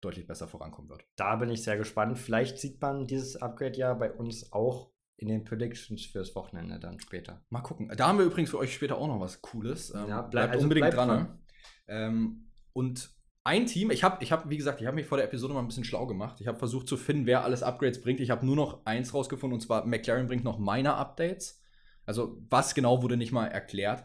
deutlich 0.01 0.27
besser 0.27 0.47
vorankommen 0.47 0.89
wird. 0.89 1.05
Da 1.15 1.35
bin 1.37 1.49
ich 1.49 1.63
sehr 1.63 1.77
gespannt. 1.77 2.19
Vielleicht 2.19 2.59
sieht 2.59 2.81
man 2.81 3.07
dieses 3.07 3.35
Upgrade 3.35 3.77
ja 3.77 3.93
bei 3.95 4.11
uns 4.11 4.51
auch 4.53 4.91
in 5.17 5.27
den 5.27 5.43
Predictions 5.43 6.05
fürs 6.05 6.35
Wochenende 6.35 6.79
dann 6.79 6.99
später. 6.99 7.43
Mal 7.49 7.61
gucken. 7.61 7.91
Da 7.95 8.07
haben 8.07 8.19
wir 8.19 8.25
übrigens 8.25 8.51
für 8.51 8.59
euch 8.59 8.73
später 8.73 8.97
auch 8.97 9.07
noch 9.07 9.19
was 9.19 9.41
Cooles. 9.41 9.91
Ähm, 9.93 10.07
ja, 10.07 10.21
bleib, 10.21 10.31
bleibt 10.31 10.53
also 10.53 10.63
unbedingt 10.63 10.91
bleib 10.91 11.07
dran. 11.07 11.07
Ne? 11.07 11.39
Ähm, 11.87 12.51
und 12.73 13.16
ein 13.47 13.65
Team, 13.65 13.91
ich 13.91 14.03
habe, 14.03 14.21
ich 14.21 14.33
hab, 14.33 14.49
wie 14.49 14.57
gesagt, 14.57 14.81
ich 14.81 14.87
habe 14.87 14.95
mich 14.95 15.05
vor 15.05 15.17
der 15.17 15.25
Episode 15.25 15.53
mal 15.53 15.61
ein 15.61 15.67
bisschen 15.67 15.85
schlau 15.85 16.05
gemacht. 16.05 16.41
Ich 16.41 16.47
habe 16.47 16.59
versucht 16.59 16.85
zu 16.85 16.97
finden, 16.97 17.25
wer 17.25 17.45
alles 17.45 17.63
Upgrades 17.63 18.01
bringt. 18.01 18.19
Ich 18.19 18.29
habe 18.29 18.45
nur 18.45 18.57
noch 18.57 18.85
eins 18.85 19.13
rausgefunden, 19.13 19.53
und 19.55 19.61
zwar 19.61 19.85
McLaren 19.85 20.27
bringt 20.27 20.43
noch 20.43 20.59
Minor 20.59 20.97
Updates. 20.97 21.63
Also 22.05 22.37
was 22.49 22.75
genau 22.75 23.01
wurde 23.01 23.15
nicht 23.15 23.31
mal 23.31 23.47
erklärt. 23.47 24.03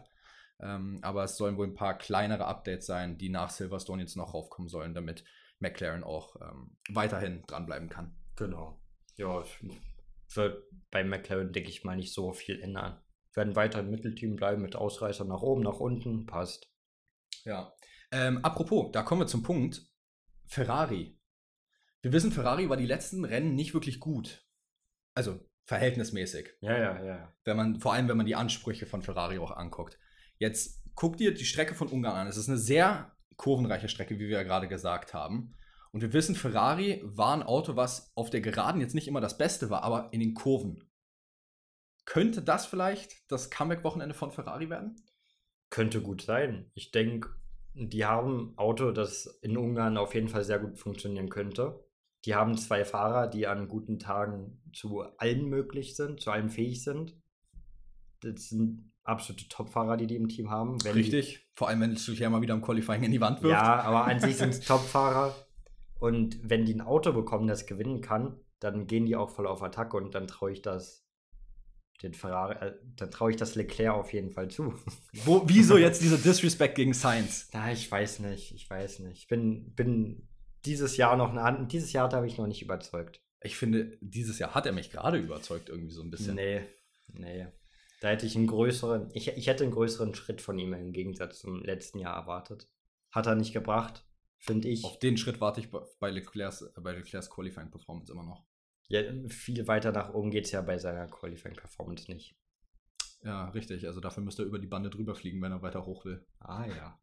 Ähm, 0.61 0.99
aber 1.01 1.25
es 1.25 1.35
sollen 1.35 1.57
wohl 1.57 1.67
ein 1.67 1.73
paar 1.73 1.97
kleinere 1.97 2.45
Updates 2.45 2.85
sein, 2.85 3.17
die 3.17 3.27
nach 3.27 3.49
Silverstone 3.49 4.01
jetzt 4.01 4.15
noch 4.15 4.33
raufkommen 4.33 4.69
sollen, 4.69 4.93
damit 4.93 5.25
McLaren 5.59 6.05
auch 6.05 6.37
ähm, 6.41 6.77
weiterhin 6.89 7.43
dranbleiben 7.45 7.89
kann. 7.89 8.15
Genau. 8.37 8.79
Ja, 9.17 9.43
wird 10.35 10.63
bei 10.89 11.03
McLaren, 11.03 11.51
denke 11.51 11.69
ich 11.69 11.83
mal, 11.83 11.97
nicht 11.97 12.13
so 12.13 12.31
viel 12.31 12.61
ändern. 12.61 13.01
Werden 13.33 13.57
weiter 13.57 13.81
im 13.81 13.91
Mittelteam 13.91 14.37
bleiben 14.37 14.61
mit 14.61 14.77
Ausreißern 14.77 15.27
nach 15.27 15.41
oben, 15.41 15.63
nach 15.63 15.81
unten, 15.81 16.25
passt. 16.27 16.71
Ja. 17.43 17.73
Ähm, 18.13 18.45
apropos, 18.45 18.91
da 18.91 19.01
kommen 19.01 19.21
wir 19.21 19.27
zum 19.27 19.41
Punkt. 19.41 19.81
Ferrari. 20.45 21.19
Wir 22.03 22.13
wissen, 22.13 22.31
Ferrari 22.31 22.69
war 22.69 22.77
die 22.77 22.85
letzten 22.85 23.25
Rennen 23.25 23.55
nicht 23.55 23.73
wirklich 23.73 23.99
gut. 23.99 24.45
Also 25.15 25.39
verhältnismäßig. 25.63 26.51
Ja, 26.61 26.77
ja, 26.77 27.03
ja. 27.03 27.33
Wenn 27.43 27.57
man, 27.57 27.79
vor 27.79 27.93
allem, 27.93 28.07
wenn 28.07 28.17
man 28.17 28.27
die 28.27 28.35
Ansprüche 28.35 28.85
von 28.85 29.01
Ferrari 29.01 29.39
auch 29.39 29.51
anguckt. 29.51 29.97
Jetzt 30.37 30.83
guck 30.93 31.17
dir 31.17 31.33
die 31.33 31.45
Strecke 31.45 31.73
von 31.73 31.87
Ungarn 31.87 32.15
an. 32.15 32.27
Es 32.27 32.37
ist 32.37 32.49
eine 32.49 32.59
sehr 32.59 33.15
kurvenreiche 33.35 33.89
Strecke, 33.89 34.19
wie 34.19 34.27
wir 34.27 34.37
ja 34.37 34.43
gerade 34.43 34.67
gesagt 34.67 35.15
haben. 35.15 35.55
Und 35.91 36.01
wir 36.01 36.13
wissen, 36.13 36.35
Ferrari 36.35 37.01
war 37.03 37.35
ein 37.35 37.43
Auto, 37.43 37.75
was 37.75 38.11
auf 38.15 38.29
der 38.29 38.41
Geraden 38.41 38.81
jetzt 38.81 38.93
nicht 38.93 39.07
immer 39.07 39.21
das 39.21 39.39
Beste 39.39 39.71
war, 39.71 39.81
aber 39.81 40.13
in 40.13 40.19
den 40.19 40.35
Kurven. 40.35 40.87
Könnte 42.05 42.43
das 42.43 42.67
vielleicht 42.67 43.31
das 43.31 43.49
Comeback-Wochenende 43.49 44.13
von 44.13 44.31
Ferrari 44.31 44.69
werden? 44.69 45.01
Könnte 45.71 46.01
gut 46.01 46.21
sein. 46.21 46.69
Ich 46.75 46.91
denke, 46.91 47.29
die 47.75 48.05
haben 48.05 48.53
ein 48.53 48.57
Auto, 48.57 48.91
das 48.91 49.25
in 49.41 49.57
Ungarn 49.57 49.97
auf 49.97 50.13
jeden 50.13 50.27
Fall 50.27 50.43
sehr 50.43 50.59
gut 50.59 50.77
funktionieren 50.77 51.29
könnte. 51.29 51.83
Die 52.25 52.35
haben 52.35 52.57
zwei 52.57 52.85
Fahrer, 52.85 53.27
die 53.27 53.47
an 53.47 53.67
guten 53.67 53.99
Tagen 53.99 54.61
zu 54.73 55.01
allem 55.17 55.49
möglich 55.49 55.95
sind, 55.95 56.21
zu 56.21 56.31
allem 56.31 56.49
fähig 56.49 56.83
sind. 56.83 57.17
Das 58.21 58.49
sind 58.49 58.91
absolute 59.03 59.49
Top-Fahrer, 59.49 59.97
die 59.97 60.07
die 60.07 60.15
im 60.15 60.29
Team 60.29 60.49
haben. 60.49 60.79
Richtig, 60.81 61.33
die, 61.33 61.55
vor 61.55 61.67
allem 61.67 61.81
wenn 61.81 61.91
es 61.91 62.07
ja 62.07 62.29
mal 62.29 62.41
wieder 62.41 62.53
im 62.53 62.61
Qualifying 62.61 63.03
in 63.03 63.11
die 63.11 63.19
Wand 63.19 63.41
wirft. 63.41 63.53
Ja, 63.53 63.81
aber 63.81 64.05
an 64.05 64.19
sich 64.19 64.37
sind 64.37 64.49
es 64.49 64.59
Top-Fahrer. 64.65 65.35
Und 65.99 66.39
wenn 66.43 66.65
die 66.65 66.73
ein 66.73 66.81
Auto 66.81 67.11
bekommen, 67.11 67.47
das 67.47 67.65
gewinnen 67.65 68.01
kann, 68.01 68.39
dann 68.59 68.87
gehen 68.87 69.05
die 69.05 69.15
auch 69.15 69.29
voll 69.29 69.47
auf 69.47 69.61
Attacke 69.61 69.97
und 69.97 70.15
dann 70.15 70.27
traue 70.27 70.51
ich 70.51 70.61
das 70.61 71.02
den 72.03 72.13
Ferrari, 72.13 72.53
äh, 72.55 72.73
dann 72.97 73.09
traue 73.09 73.31
ich 73.31 73.37
das 73.37 73.55
Leclerc 73.55 73.95
auf 73.95 74.13
jeden 74.13 74.29
Fall 74.29 74.49
zu. 74.49 74.73
Wo, 75.25 75.43
wieso 75.47 75.77
jetzt 75.77 76.01
dieser 76.01 76.17
Disrespect 76.17 76.75
gegen 76.75 76.93
Sainz? 76.93 77.49
Na, 77.53 77.71
ich 77.71 77.89
weiß 77.89 78.19
nicht, 78.19 78.53
ich 78.53 78.69
weiß 78.69 78.99
nicht. 78.99 79.19
Ich 79.19 79.27
bin, 79.27 79.73
bin 79.73 80.27
dieses 80.65 80.97
Jahr 80.97 81.15
noch 81.15 81.33
eine, 81.33 81.65
dieses 81.65 81.93
Jahr 81.93 82.11
habe 82.11 82.27
ich 82.27 82.37
noch 82.37 82.47
nicht 82.47 82.61
überzeugt. 82.61 83.21
Ich 83.41 83.57
finde, 83.57 83.97
dieses 84.01 84.39
Jahr 84.39 84.53
hat 84.53 84.65
er 84.65 84.73
mich 84.73 84.91
gerade 84.91 85.17
überzeugt, 85.17 85.69
irgendwie 85.69 85.93
so 85.93 86.03
ein 86.03 86.11
bisschen. 86.11 86.35
Nee, 86.35 86.61
nee. 87.13 87.47
Da 88.01 88.09
hätte 88.09 88.25
ich 88.25 88.35
einen 88.35 88.47
größeren, 88.47 89.09
ich, 89.13 89.29
ich 89.29 89.47
hätte 89.47 89.63
einen 89.63 89.73
größeren 89.73 90.13
Schritt 90.13 90.41
von 90.41 90.59
ihm 90.59 90.73
im 90.73 90.91
Gegensatz 90.91 91.39
zum 91.39 91.63
letzten 91.63 91.99
Jahr 91.99 92.15
erwartet. 92.15 92.67
Hat 93.11 93.27
er 93.27 93.35
nicht 93.35 93.53
gebracht, 93.53 94.05
finde 94.39 94.67
ich. 94.67 94.83
Auf 94.83 94.99
den 94.99 95.15
Schritt 95.17 95.39
warte 95.39 95.61
ich 95.61 95.69
bei 95.71 96.09
Leclercs, 96.09 96.69
bei 96.81 96.91
Leclercs 96.91 97.29
Qualifying 97.29 97.71
Performance 97.71 98.11
immer 98.11 98.23
noch. 98.23 98.43
Ja, 98.87 99.01
viel 99.27 99.67
weiter 99.67 99.91
nach 99.91 100.13
oben 100.13 100.31
geht 100.31 100.45
es 100.45 100.51
ja 100.51 100.61
bei 100.61 100.77
seiner 100.77 101.07
Qualifying 101.07 101.55
Performance 101.55 102.11
nicht. 102.11 102.35
Ja, 103.23 103.49
richtig. 103.49 103.85
Also 103.87 104.01
dafür 104.01 104.23
müsste 104.23 104.43
er 104.43 104.47
über 104.47 104.59
die 104.59 104.67
Bande 104.67 104.89
drüber 104.89 105.15
fliegen, 105.15 105.41
wenn 105.41 105.51
er 105.51 105.61
weiter 105.61 105.85
hoch 105.85 106.05
will. 106.05 106.25
Ah 106.39 106.65
ja. 106.65 106.99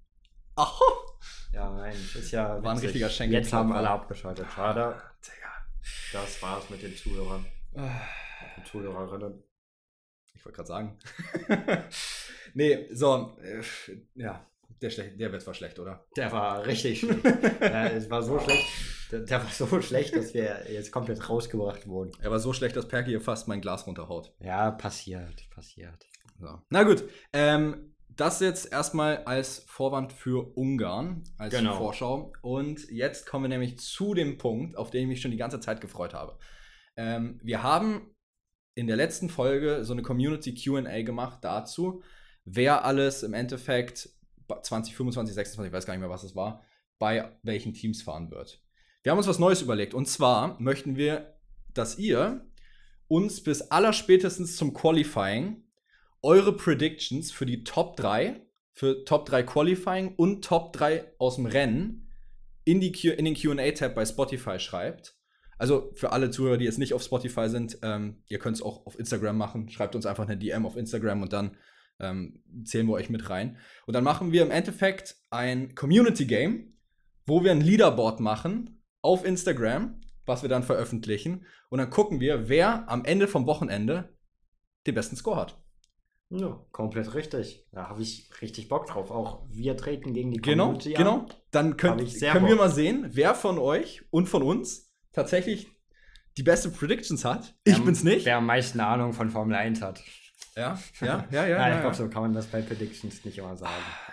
Ach. 0.57 0.81
Ja, 1.53 1.71
nein, 1.71 1.95
ist 1.95 2.31
ja. 2.31 2.63
War 2.63 2.73
ein 2.73 2.79
richtiger 2.79 3.09
Schenkel. 3.09 3.39
Jetzt 3.39 3.53
haben 3.53 3.73
alle 3.73 3.91
abgeschaltet. 3.91 4.47
Schade. 4.55 5.01
Das 6.13 6.43
war's 6.43 6.69
mit 6.71 6.83
den 6.83 6.95
Zuhörern. 6.95 7.47
Ah. 7.75 8.01
Den 8.57 8.65
Zuhörerinnen. 8.65 9.43
Ich 10.35 10.45
wollte 10.45 10.57
gerade 10.57 10.69
sagen. 10.69 10.99
nee, 12.55 12.89
so, 12.93 13.37
äh, 13.43 13.63
ja, 14.15 14.47
der, 14.81 14.91
der 14.91 15.33
wird 15.33 15.43
zwar 15.43 15.55
schlecht, 15.55 15.79
oder? 15.79 16.07
Der 16.17 16.33
war 16.33 16.65
richtig 16.67 17.01
schlecht. 17.01 17.25
ja, 17.61 17.87
es 17.87 18.09
war 18.11 18.23
so 18.23 18.39
schlecht. 18.39 18.67
Der, 19.11 19.21
der, 19.21 19.43
war 19.43 19.51
so 19.51 19.81
schlecht, 19.83 20.15
dass 20.17 20.35
wir 20.35 20.65
jetzt 20.71 20.93
komplett 20.93 21.29
rausgebracht 21.29 21.87
wurden. 21.87 22.13
Er 22.21 22.31
war 22.31 22.39
so 22.39 22.53
schlecht, 22.53 22.77
dass 22.77 22.89
Perky 22.89 23.11
hier 23.11 23.21
fast 23.21 23.49
mein 23.49 23.61
Glas 23.61 23.87
runterhaut. 23.87 24.33
Ja, 24.41 24.71
passiert, 24.71 25.49
passiert. 25.51 26.07
So. 26.39 26.61
Na 26.71 26.85
gut, 26.85 27.05
ähm, 27.33 27.95
das 28.09 28.41
jetzt 28.41 28.73
erstmal 28.73 29.25
als 29.25 29.61
Vorwand 29.67 30.13
für 30.13 30.57
Ungarn, 30.57 31.25
als 31.39 31.55
genau. 31.55 31.77
Vorschau. 31.77 32.33
Und 32.43 32.91
jetzt 32.91 33.27
kommen 33.27 33.45
wir 33.45 33.49
nämlich 33.49 33.79
zu 33.79 34.15
dem 34.15 34.39
Punkt, 34.39 34.77
auf 34.77 34.91
den 34.91 35.03
ich 35.03 35.09
mich 35.09 35.21
schon 35.21 35.31
die 35.31 35.37
ganze 35.37 35.61
Zeit 35.61 35.81
gefreut 35.81 36.15
habe. 36.15 36.39
Ähm, 36.97 37.41
wir 37.43 37.63
haben 37.63 38.15
in 38.75 38.87
der 38.87 38.97
letzten 38.97 39.29
Folge 39.29 39.85
so 39.85 39.93
eine 39.93 40.03
Community 40.03 40.55
QA 40.55 41.03
gemacht 41.03 41.39
dazu, 41.43 42.03
wer 42.45 42.85
alles 42.85 43.23
im 43.23 43.35
Endeffekt 43.35 44.11
2025, 44.49 45.35
26, 45.35 45.69
ich 45.69 45.73
weiß 45.73 45.87
gar 45.87 45.95
nicht 45.95 46.01
mehr, 46.01 46.11
was 46.11 46.25
es 46.25 46.35
war, 46.35 46.63
bei 46.99 47.39
welchen 47.43 47.73
Teams 47.73 48.03
fahren 48.03 48.31
wird. 48.31 48.63
Wir 49.03 49.13
haben 49.13 49.19
uns 49.19 49.29
was 49.29 49.39
Neues 49.39 49.63
überlegt 49.63 49.95
und 49.95 50.07
zwar 50.07 50.61
möchten 50.61 50.97
wir, 50.97 51.39
dass 51.73 51.99
ihr 51.99 52.47
uns 53.09 53.43
bis 53.43 53.63
allerspätestens 53.63 54.57
zum 54.57 54.75
Qualifying 54.75 55.65
eure 56.21 56.55
Predictions 56.55 57.33
für 57.33 57.47
die 57.47 57.65
Top 57.65 57.97
3, 57.97 58.47
für 58.75 59.07
Top 59.07 59.25
3 59.25 59.43
Qualifying 59.45 60.15
und 60.17 60.45
Top 60.45 60.75
3 60.75 61.15
aus 61.17 61.37
dem 61.37 61.47
Rennen 61.47 62.11
in, 62.65 62.81
die 62.81 62.93
Q 62.93 63.09
in 63.09 63.25
den 63.25 63.35
QA-Tab 63.35 63.95
bei 63.95 64.05
Spotify 64.05 64.61
schreibt. 64.61 65.17
Also 65.57 65.93
für 65.95 66.13
alle 66.13 66.31
Zuhörer, 66.31 66.59
die 66.59 66.67
jetzt 66.67 66.79
nicht 66.79 66.93
auf 66.93 67.03
Spotify 67.03 67.49
sind, 67.49 67.79
ähm, 67.83 68.23
ihr 68.29 68.39
könnt 68.39 68.57
es 68.57 68.63
auch 68.63 68.85
auf 68.85 68.99
Instagram 68.99 69.39
machen. 69.39 69.71
Schreibt 69.71 69.95
uns 69.95 70.05
einfach 70.05 70.25
eine 70.25 70.37
DM 70.37 70.67
auf 70.67 70.77
Instagram 70.77 71.23
und 71.23 71.33
dann 71.33 71.57
ähm, 72.01 72.43
zählen 72.65 72.87
wir 72.87 72.95
euch 72.95 73.09
mit 73.09 73.31
rein. 73.31 73.57
Und 73.87 73.95
dann 73.95 74.05
machen 74.05 74.31
wir 74.31 74.43
im 74.43 74.51
Endeffekt 74.51 75.17
ein 75.31 75.75
Community 75.75 76.27
Game, 76.27 76.77
wo 77.27 77.43
wir 77.43 77.51
ein 77.51 77.63
Leaderboard 77.63 78.21
machen 78.21 78.80
auf 79.03 79.25
Instagram, 79.25 80.01
was 80.27 80.43
wir 80.43 80.49
dann 80.49 80.63
veröffentlichen. 80.63 81.47
Und 81.69 81.79
dann 81.79 81.91
gucken 81.91 82.21
wir, 82.21 82.49
wer 82.49 82.89
am 82.89 83.05
Ende 83.05 83.29
vom 83.29 83.47
Wochenende 83.47 84.17
den 84.87 84.95
besten 84.95 85.17
Score 85.17 85.37
hat. 85.37 85.61
Ja, 86.31 86.65
komplett 86.71 87.15
richtig. 87.15 87.67
Da 87.73 87.89
habe 87.89 88.03
ich 88.03 88.31
richtig 88.41 88.69
Bock 88.69 88.87
drauf. 88.87 89.11
Auch 89.11 89.43
wir 89.49 89.77
treten 89.77 90.15
gegen 90.15 90.31
die 90.31 90.41
genau, 90.41 90.67
Community 90.67 90.93
Genau, 90.93 91.23
genau. 91.23 91.35
Dann 91.51 91.77
könnt, 91.77 92.21
können 92.21 92.47
wir 92.47 92.57
mal 92.57 92.71
sehen, 92.71 93.09
wer 93.11 93.35
von 93.35 93.59
euch 93.59 94.03
und 94.11 94.29
von 94.29 94.43
uns 94.43 94.93
tatsächlich 95.13 95.69
die 96.37 96.45
beste 96.45 96.71
Predictions 96.71 97.25
hat. 97.25 97.57
Ich 97.65 97.77
wer, 97.77 97.85
bin's 97.85 98.05
nicht. 98.05 98.27
Wer 98.27 98.37
am 98.37 98.47
meisten 98.47 98.79
Ahnung 98.79 99.13
von 99.13 99.31
Formel 99.31 99.57
1 99.57 99.83
hat. 99.83 100.03
Ja, 100.57 100.79
ja, 101.01 101.27
ja, 101.31 101.47
ja. 101.47 101.59
Nein, 101.59 101.75
ich 101.75 101.81
glaube, 101.81 101.97
so 101.97 102.09
kann 102.09 102.23
man 102.23 102.33
das 102.33 102.47
bei 102.47 102.61
Predictions 102.61 103.25
nicht 103.25 103.39
immer 103.39 103.57
sagen. 103.57 103.73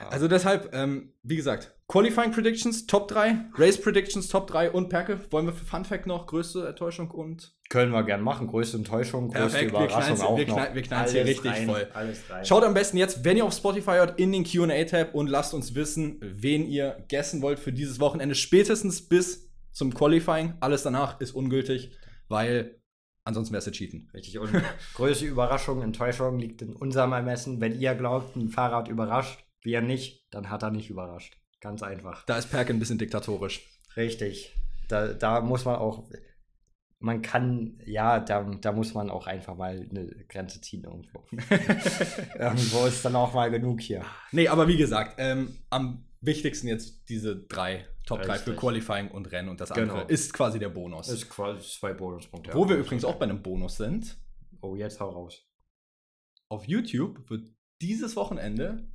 Also 0.09 0.27
deshalb, 0.27 0.73
ähm, 0.73 1.13
wie 1.23 1.35
gesagt, 1.35 1.75
Qualifying 1.87 2.31
Predictions 2.31 2.85
Top 2.85 3.07
3, 3.07 3.45
Race 3.55 3.79
Predictions 3.81 4.27
Top 4.27 4.47
3 4.47 4.71
und 4.71 4.89
Perke. 4.89 5.19
Wollen 5.31 5.45
wir 5.45 5.53
für 5.53 5.65
Fun 5.65 5.85
Fact 5.85 6.05
noch 6.05 6.27
größte 6.27 6.67
Enttäuschung 6.67 7.11
und. 7.11 7.55
Können 7.69 7.91
wir 7.91 8.03
gern 8.03 8.21
machen. 8.21 8.47
Größte 8.47 8.77
Enttäuschung, 8.77 9.29
größte 9.29 9.39
Perfekt, 9.39 9.71
Überraschung 9.71 10.17
wir 10.17 10.27
auch. 10.27 10.37
Wir, 10.37 10.45
knall, 10.45 10.75
wir 10.75 10.81
knallen 10.81 11.05
es 11.05 11.11
hier 11.11 11.25
richtig 11.25 11.51
rein, 11.51 11.65
voll. 11.65 11.87
Schaut 12.43 12.63
am 12.63 12.73
besten 12.73 12.97
jetzt, 12.97 13.25
wenn 13.25 13.35
ihr 13.35 13.45
auf 13.45 13.53
Spotify 13.53 13.91
hört, 13.91 14.19
in 14.19 14.31
den 14.31 14.43
QA-Tab 14.43 15.13
und 15.15 15.27
lasst 15.27 15.53
uns 15.53 15.75
wissen, 15.75 16.17
wen 16.21 16.65
ihr 16.65 17.03
gessen 17.07 17.41
wollt 17.41 17.59
für 17.59 17.73
dieses 17.73 17.99
Wochenende. 17.99 18.35
Spätestens 18.35 19.07
bis 19.07 19.49
zum 19.71 19.93
Qualifying. 19.93 20.55
Alles 20.59 20.83
danach 20.83 21.19
ist 21.19 21.31
ungültig, 21.31 21.91
weil 22.29 22.79
ansonsten 23.27 23.53
wäre 23.53 23.63
es 23.63 23.71
Cheaten. 23.71 24.09
Richtig. 24.13 24.39
Und 24.39 24.49
größte 24.95 25.25
Überraschung, 25.25 25.81
Enttäuschung 25.81 26.39
liegt 26.39 26.61
in 26.61 26.75
unserem 26.75 27.11
Ermessen. 27.11 27.61
Wenn 27.61 27.79
ihr 27.79 27.93
glaubt, 27.93 28.35
ein 28.35 28.49
Fahrrad 28.49 28.87
überrascht, 28.87 29.43
wir 29.61 29.81
nicht, 29.81 30.33
dann 30.33 30.49
hat 30.49 30.63
er 30.63 30.71
nicht 30.71 30.89
überrascht. 30.89 31.37
Ganz 31.59 31.83
einfach. 31.83 32.25
Da 32.25 32.37
ist 32.37 32.49
Perk 32.49 32.69
ein 32.69 32.79
bisschen 32.79 32.97
diktatorisch. 32.97 33.67
Richtig. 33.95 34.55
Da, 34.87 35.13
da 35.13 35.41
muss 35.41 35.65
man 35.65 35.75
auch, 35.75 36.09
man 36.99 37.21
kann, 37.21 37.79
ja, 37.85 38.19
da, 38.19 38.43
da 38.43 38.71
muss 38.71 38.93
man 38.93 39.09
auch 39.09 39.27
einfach 39.27 39.55
mal 39.55 39.85
eine 39.89 40.07
Grenze 40.29 40.61
ziehen 40.61 40.85
irgendwo. 40.85 41.25
irgendwo 42.39 42.85
ist 42.85 43.03
dann 43.03 43.15
auch 43.15 43.33
mal 43.33 43.51
genug 43.51 43.81
hier. 43.81 44.05
Nee, 44.31 44.47
aber 44.47 44.67
wie 44.67 44.77
gesagt, 44.77 45.15
ähm, 45.17 45.57
am 45.69 46.05
wichtigsten 46.21 46.67
jetzt 46.67 47.09
diese 47.09 47.35
drei 47.35 47.85
Top 48.07 48.21
3 48.21 48.37
für 48.39 48.55
Qualifying 48.55 49.11
und 49.11 49.31
Rennen 49.31 49.49
und 49.49 49.59
das 49.59 49.71
andere 49.71 49.99
genau. 49.99 50.07
ist 50.07 50.33
quasi 50.33 50.59
der 50.59 50.69
Bonus. 50.69 51.09
Ist 51.09 51.29
quasi 51.29 51.61
zwei 51.61 51.93
Bonuspunkte. 51.93 52.53
Wo 52.53 52.63
ja. 52.63 52.69
wir 52.69 52.77
übrigens 52.77 53.03
auch 53.03 53.15
bei 53.15 53.25
einem 53.25 53.43
Bonus 53.43 53.75
sind. 53.75 54.17
Oh, 54.61 54.75
jetzt 54.75 54.99
hau 54.99 55.09
raus. 55.09 55.45
auf 56.49 56.65
YouTube 56.65 57.29
wird 57.29 57.49
dieses 57.81 58.15
Wochenende 58.15 58.89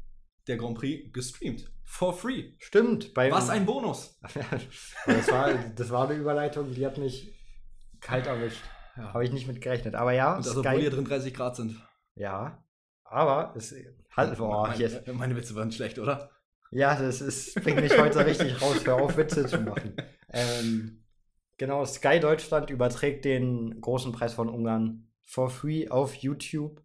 der 0.49 0.57
Grand 0.57 0.77
Prix 0.79 1.13
gestreamt. 1.13 1.71
For 1.85 2.15
free. 2.15 2.55
Stimmt. 2.59 3.15
Was 3.15 3.51
ein 3.51 3.67
Bonus. 3.67 4.19
das, 5.07 5.31
war, 5.31 5.53
das 5.77 5.91
war 5.91 6.09
eine 6.09 6.19
Überleitung, 6.19 6.73
die 6.73 6.87
hat 6.87 6.97
mich 6.97 7.33
kalt 8.01 8.27
erwischt. 8.27 8.63
Ja. 8.97 9.13
Habe 9.13 9.25
ich 9.25 9.33
nicht 9.33 9.47
mit 9.47 9.61
gerechnet. 9.61 9.95
Aber 9.95 10.13
ja. 10.13 10.31
Und 10.37 10.47
also, 10.47 10.61
obwohl 10.61 10.81
hier 10.81 10.91
drin 10.91 11.05
30 11.05 11.35
Grad 11.35 11.57
sind. 11.57 11.77
Ja. 12.15 12.65
Aber 13.05 13.55
es 13.57 13.75
halt. 14.17 14.39
Boah, 14.39 14.69
meine, 14.69 15.03
meine 15.13 15.37
Witze 15.37 15.55
waren 15.55 15.71
schlecht, 15.71 15.99
oder? 15.99 16.31
Ja, 16.73 16.99
das 16.99 17.21
ist, 17.21 17.55
bringt 17.63 17.83
mich 17.83 17.97
heute 17.99 18.25
richtig 18.25 18.61
raus. 18.63 18.81
Hör 18.85 18.97
auf, 18.97 19.17
Witze 19.19 19.47
zu 19.47 19.61
machen. 19.61 19.95
Ähm, 20.31 21.05
genau, 21.59 21.85
Sky 21.85 22.19
Deutschland 22.19 22.71
überträgt 22.71 23.27
den 23.27 23.79
großen 23.83 24.11
Preis 24.11 24.33
von 24.33 24.49
Ungarn 24.49 25.07
for 25.23 25.51
free 25.51 25.89
auf 25.89 26.15
YouTube. 26.15 26.83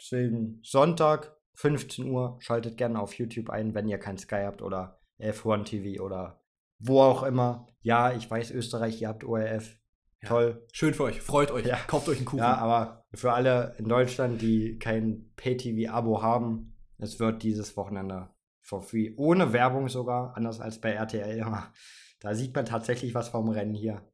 Deswegen 0.00 0.60
Sonntag, 0.62 1.36
15 1.56 2.10
Uhr, 2.10 2.38
schaltet 2.40 2.78
gerne 2.78 2.98
auf 2.98 3.12
YouTube 3.12 3.50
ein, 3.50 3.74
wenn 3.74 3.88
ihr 3.88 3.98
kein 3.98 4.16
Sky 4.16 4.42
habt 4.44 4.62
oder 4.62 5.02
F1 5.20 5.64
TV 5.64 6.02
oder 6.02 6.40
wo 6.78 7.02
auch 7.02 7.22
immer. 7.22 7.66
Ja, 7.82 8.14
ich 8.14 8.30
weiß, 8.30 8.50
Österreich, 8.52 9.02
ihr 9.02 9.08
habt 9.08 9.24
ORF. 9.24 9.76
Ja. 10.22 10.28
Toll. 10.28 10.66
Schön 10.72 10.94
für 10.94 11.04
euch, 11.04 11.20
freut 11.20 11.50
euch, 11.50 11.66
ja. 11.66 11.76
kauft 11.86 12.08
euch 12.08 12.16
einen 12.16 12.26
Kuchen. 12.26 12.38
Ja, 12.38 12.56
aber 12.56 13.04
für 13.12 13.34
alle 13.34 13.74
in 13.78 13.86
Deutschland, 13.86 14.40
die 14.40 14.78
kein 14.78 15.30
Pay-TV-Abo 15.36 16.22
haben, 16.22 16.74
es 16.96 17.20
wird 17.20 17.42
dieses 17.42 17.76
Wochenende 17.76 18.30
for 18.62 18.82
free, 18.82 19.12
ohne 19.16 19.52
Werbung 19.52 19.88
sogar, 19.88 20.36
anders 20.36 20.60
als 20.60 20.80
bei 20.80 20.92
RTL 20.92 21.38
immer. 21.38 21.72
Da 22.20 22.34
sieht 22.34 22.54
man 22.54 22.66
tatsächlich 22.66 23.14
was 23.14 23.30
vom 23.30 23.48
Rennen 23.48 23.74
hier 23.74 24.06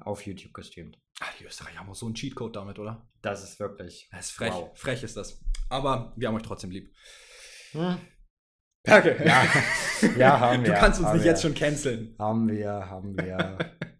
auf 0.00 0.26
YouTube 0.26 0.52
gestreamt. 0.52 0.98
Ach, 1.20 1.32
die 1.38 1.44
Österreicher 1.44 1.78
haben 1.78 1.90
auch 1.90 1.94
so 1.94 2.06
einen 2.06 2.14
Cheatcode 2.14 2.56
damit, 2.56 2.78
oder? 2.78 3.08
Das 3.20 3.44
ist 3.44 3.60
wirklich. 3.60 4.08
Das 4.10 4.26
ist 4.26 4.32
frech. 4.32 4.52
Wow. 4.52 4.70
Frech 4.74 5.02
ist 5.02 5.16
das. 5.16 5.40
Aber 5.68 6.12
wir 6.16 6.28
haben 6.28 6.34
euch 6.34 6.42
trotzdem 6.42 6.70
lieb. 6.70 6.92
Hm. 7.72 7.98
Danke. 8.82 9.22
Ja. 9.24 9.46
ja, 10.18 10.40
haben 10.40 10.64
wir. 10.64 10.72
Du 10.72 10.78
kannst 10.78 11.00
uns 11.00 11.12
nicht 11.12 11.22
wir. 11.22 11.30
jetzt 11.30 11.42
schon 11.42 11.54
canceln. 11.54 12.16
Haben 12.18 12.48
wir, 12.48 12.72
haben 12.90 13.16
wir. 13.16 13.58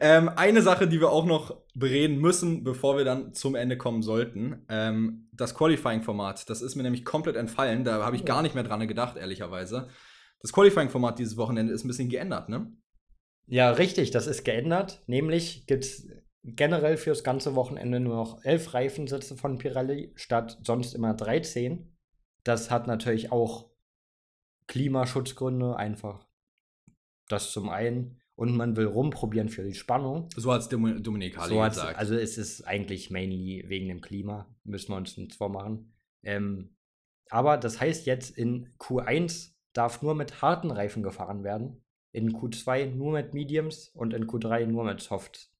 ähm, 0.00 0.28
eine 0.28 0.62
Sache, 0.62 0.86
die 0.86 1.00
wir 1.00 1.10
auch 1.10 1.24
noch 1.24 1.62
bereden 1.74 2.18
müssen, 2.18 2.62
bevor 2.62 2.96
wir 2.96 3.04
dann 3.04 3.34
zum 3.34 3.54
Ende 3.54 3.76
kommen 3.76 4.02
sollten. 4.02 4.64
Ähm, 4.68 5.28
das 5.32 5.54
Qualifying-Format. 5.54 6.48
Das 6.48 6.62
ist 6.62 6.76
mir 6.76 6.82
nämlich 6.82 7.04
komplett 7.04 7.36
entfallen. 7.36 7.84
Da 7.84 8.04
habe 8.04 8.16
ich 8.16 8.24
gar 8.24 8.42
nicht 8.42 8.54
mehr 8.54 8.64
dran 8.64 8.86
gedacht, 8.86 9.16
ehrlicherweise. 9.16 9.88
Das 10.40 10.52
Qualifying-Format 10.52 11.18
dieses 11.18 11.36
Wochenende 11.36 11.72
ist 11.72 11.84
ein 11.84 11.88
bisschen 11.88 12.08
geändert, 12.08 12.48
ne? 12.48 12.72
Ja, 13.46 13.70
richtig, 13.72 14.10
das 14.12 14.26
ist 14.26 14.44
geändert. 14.44 15.02
Nämlich 15.06 15.66
gibt 15.66 15.84
es 15.84 16.08
generell 16.44 16.96
fürs 16.96 17.24
ganze 17.24 17.54
Wochenende 17.54 18.00
nur 18.00 18.16
noch 18.16 18.44
elf 18.44 18.72
Reifensitze 18.74 19.36
von 19.36 19.58
Pirelli 19.58 20.12
statt 20.14 20.58
sonst 20.62 20.94
immer 20.94 21.14
13. 21.14 21.96
Das 22.44 22.70
hat 22.70 22.86
natürlich 22.86 23.32
auch 23.32 23.70
Klimaschutzgründe, 24.66 25.76
einfach 25.76 26.26
das 27.28 27.50
zum 27.50 27.68
einen. 27.68 28.19
Und 28.40 28.56
man 28.56 28.74
will 28.74 28.86
rumprobieren 28.86 29.50
für 29.50 29.62
die 29.62 29.74
Spannung. 29.74 30.30
So 30.34 30.50
hat 30.50 30.62
es 30.62 30.68
Dominik 30.70 31.36
Harley 31.36 31.56
so 31.56 31.60
gesagt. 31.60 31.98
Also 31.98 32.14
es 32.14 32.38
ist 32.38 32.66
eigentlich 32.66 33.10
mainly 33.10 33.64
wegen 33.68 33.88
dem 33.88 34.00
Klima, 34.00 34.46
müssen 34.64 34.92
wir 34.92 34.96
uns 34.96 35.16
nicht 35.18 35.34
vormachen. 35.34 35.92
Ähm, 36.22 36.74
aber 37.28 37.58
das 37.58 37.80
heißt 37.80 38.06
jetzt 38.06 38.30
in 38.36 38.70
Q1 38.78 39.50
darf 39.74 40.00
nur 40.00 40.14
mit 40.14 40.40
harten 40.40 40.70
Reifen 40.70 41.02
gefahren 41.02 41.44
werden 41.44 41.82
in 42.12 42.32
Q2 42.32 42.86
nur 42.86 43.12
mit 43.12 43.34
Mediums 43.34 43.88
und 43.88 44.14
in 44.14 44.26
Q3 44.26 44.66
nur 44.66 44.84
mit 44.84 45.00
Softs. 45.00 45.52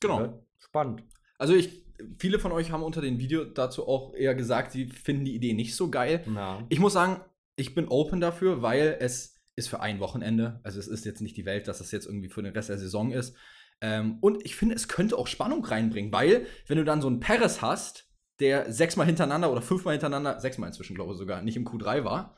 Genau. 0.00 0.20
Ja, 0.20 0.38
spannend. 0.58 1.04
Also 1.38 1.54
ich, 1.54 1.84
viele 2.18 2.38
von 2.38 2.52
euch 2.52 2.70
haben 2.70 2.82
unter 2.82 3.00
dem 3.00 3.18
Video 3.18 3.44
dazu 3.44 3.86
auch 3.86 4.14
eher 4.14 4.34
gesagt, 4.34 4.72
sie 4.72 4.86
finden 4.86 5.24
die 5.24 5.34
Idee 5.34 5.52
nicht 5.52 5.74
so 5.74 5.90
geil. 5.90 6.24
Ja. 6.34 6.64
Ich 6.68 6.78
muss 6.78 6.94
sagen, 6.94 7.20
ich 7.56 7.74
bin 7.74 7.88
open 7.88 8.20
dafür, 8.20 8.62
weil 8.62 8.96
es 9.00 9.34
ist 9.60 9.68
für 9.68 9.80
ein 9.80 10.00
Wochenende. 10.00 10.60
Also 10.64 10.80
es 10.80 10.88
ist 10.88 11.04
jetzt 11.04 11.20
nicht 11.20 11.36
die 11.36 11.44
Welt, 11.44 11.68
dass 11.68 11.78
das 11.78 11.92
jetzt 11.92 12.06
irgendwie 12.06 12.28
für 12.28 12.42
den 12.42 12.52
Rest 12.52 12.68
der 12.68 12.78
Saison 12.78 13.12
ist. 13.12 13.36
Ähm, 13.80 14.18
und 14.20 14.44
ich 14.44 14.56
finde, 14.56 14.74
es 14.74 14.88
könnte 14.88 15.16
auch 15.16 15.26
Spannung 15.26 15.64
reinbringen, 15.64 16.12
weil 16.12 16.46
wenn 16.66 16.78
du 16.78 16.84
dann 16.84 17.00
so 17.00 17.08
einen 17.08 17.20
Paris 17.20 17.62
hast, 17.62 18.10
der 18.40 18.72
sechsmal 18.72 19.06
hintereinander 19.06 19.52
oder 19.52 19.62
fünfmal 19.62 19.94
hintereinander, 19.94 20.40
sechsmal 20.40 20.68
inzwischen 20.68 20.94
glaube 20.94 21.12
ich 21.12 21.18
sogar, 21.18 21.42
nicht 21.42 21.56
im 21.56 21.66
Q3 21.66 22.04
war, 22.04 22.36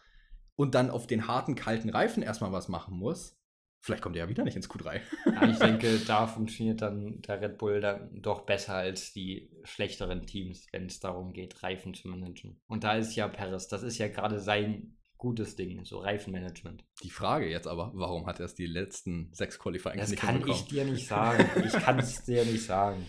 und 0.54 0.74
dann 0.74 0.90
auf 0.90 1.06
den 1.06 1.26
harten, 1.26 1.54
kalten 1.54 1.88
Reifen 1.88 2.22
erstmal 2.22 2.52
was 2.52 2.68
machen 2.68 2.94
muss, 2.96 3.42
Vielleicht 3.84 4.00
kommt 4.00 4.14
er 4.14 4.24
ja 4.24 4.28
wieder 4.28 4.44
nicht 4.44 4.54
ins 4.54 4.70
Q3. 4.70 5.00
Ja, 5.26 5.50
ich 5.50 5.58
denke, 5.58 5.98
da 6.06 6.28
funktioniert 6.28 6.80
dann 6.82 7.20
der 7.22 7.40
Red 7.40 7.58
Bull 7.58 7.80
dann 7.80 8.22
doch 8.22 8.42
besser 8.42 8.74
als 8.74 9.12
die 9.12 9.50
schlechteren 9.64 10.24
Teams, 10.24 10.68
wenn 10.70 10.86
es 10.86 11.00
darum 11.00 11.32
geht, 11.32 11.64
Reifen 11.64 11.92
zu 11.92 12.06
managen. 12.06 12.60
Und 12.68 12.84
da 12.84 12.94
ist 12.94 13.16
ja 13.16 13.26
Paris, 13.26 13.66
das 13.66 13.82
ist 13.82 13.98
ja 13.98 14.06
gerade 14.06 14.38
sein 14.38 14.96
gutes 15.22 15.54
Ding, 15.54 15.84
so 15.84 16.00
Reifenmanagement. 16.00 16.84
Die 17.04 17.10
Frage 17.10 17.48
jetzt 17.48 17.68
aber, 17.68 17.92
warum 17.94 18.26
hat 18.26 18.40
er 18.40 18.46
es 18.46 18.56
die 18.56 18.66
letzten 18.66 19.32
sechs 19.32 19.56
Qualifying 19.56 19.98
das 19.98 20.10
nicht 20.10 20.20
Das 20.20 20.28
kann 20.28 20.48
ich 20.48 20.64
dir 20.64 20.84
nicht 20.84 21.06
sagen. 21.06 21.48
Ich 21.64 21.72
kann 21.72 22.00
es 22.00 22.24
dir 22.24 22.44
nicht 22.44 22.64
sagen. 22.64 23.06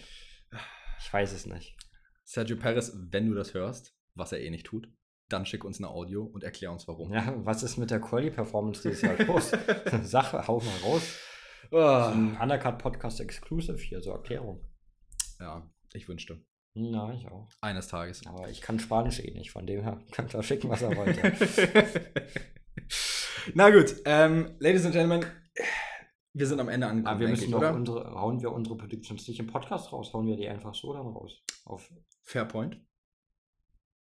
Ich 0.99 1.11
weiß 1.11 1.33
es 1.33 1.47
nicht. 1.47 1.75
Sergio 2.23 2.55
Perez, 2.55 2.95
wenn 3.09 3.25
du 3.25 3.33
das 3.33 3.55
hörst, 3.55 3.95
was 4.13 4.31
er 4.31 4.41
eh 4.41 4.51
nicht 4.51 4.67
tut, 4.67 4.87
dann 5.27 5.47
schick 5.47 5.65
uns 5.65 5.79
eine 5.79 5.89
Audio 5.89 6.23
und 6.23 6.43
erklär 6.43 6.71
uns 6.71 6.87
warum. 6.87 7.11
Ja, 7.11 7.33
was 7.37 7.63
ist 7.63 7.77
mit 7.77 7.89
der 7.89 7.99
Quali-Performance 7.99 8.83
dieses 8.83 9.01
Jahr 9.01 9.17
los? 9.25 9.51
Sache, 10.03 10.47
hau 10.47 10.59
mal 10.59 10.77
raus. 10.83 11.17
Oh. 11.71 11.79
Ein 11.79 12.37
Undercut 12.39 12.77
Podcast 12.77 13.21
Exclusive 13.21 13.79
hier, 13.79 14.01
so 14.01 14.11
Erklärung. 14.11 14.63
Ja, 15.39 15.67
ich 15.93 16.07
wünschte. 16.07 16.45
Na, 16.75 17.13
ich 17.13 17.29
auch. 17.29 17.47
Eines 17.61 17.87
Tages. 17.87 18.25
Aber 18.25 18.49
ich 18.49 18.61
kann 18.61 18.79
Spanisch 18.79 19.19
eh 19.19 19.31
nicht, 19.31 19.51
von 19.51 19.65
dem 19.65 19.83
her 19.83 20.01
kann 20.11 20.27
er 20.29 20.43
schicken, 20.43 20.69
was 20.69 20.81
er 20.81 20.95
wollte. 20.95 21.33
Na 23.53 23.69
gut, 23.69 23.95
ähm, 24.05 24.55
Ladies 24.59 24.85
and 24.85 24.93
Gentlemen, 24.93 25.25
wir 26.33 26.47
sind 26.47 26.59
am 26.59 26.69
Ende 26.69 26.87
angekommen. 26.87 27.07
Aber 27.07 27.19
wir 27.19 27.27
müssen 27.27 27.45
ich, 27.45 27.51
doch 27.51 27.73
unsere, 27.73 28.11
hauen 28.13 28.41
wir 28.41 28.51
unsere 28.51 28.77
Predictions 28.77 29.27
nicht 29.27 29.39
im 29.39 29.47
Podcast 29.47 29.91
raus, 29.91 30.13
hauen 30.13 30.25
wir 30.25 30.35
die 30.35 30.47
einfach 30.47 30.73
so 30.73 30.93
dann 30.93 31.07
raus. 31.07 31.43
Auf 31.65 31.91
Fair 32.21 32.45
Point. 32.45 32.77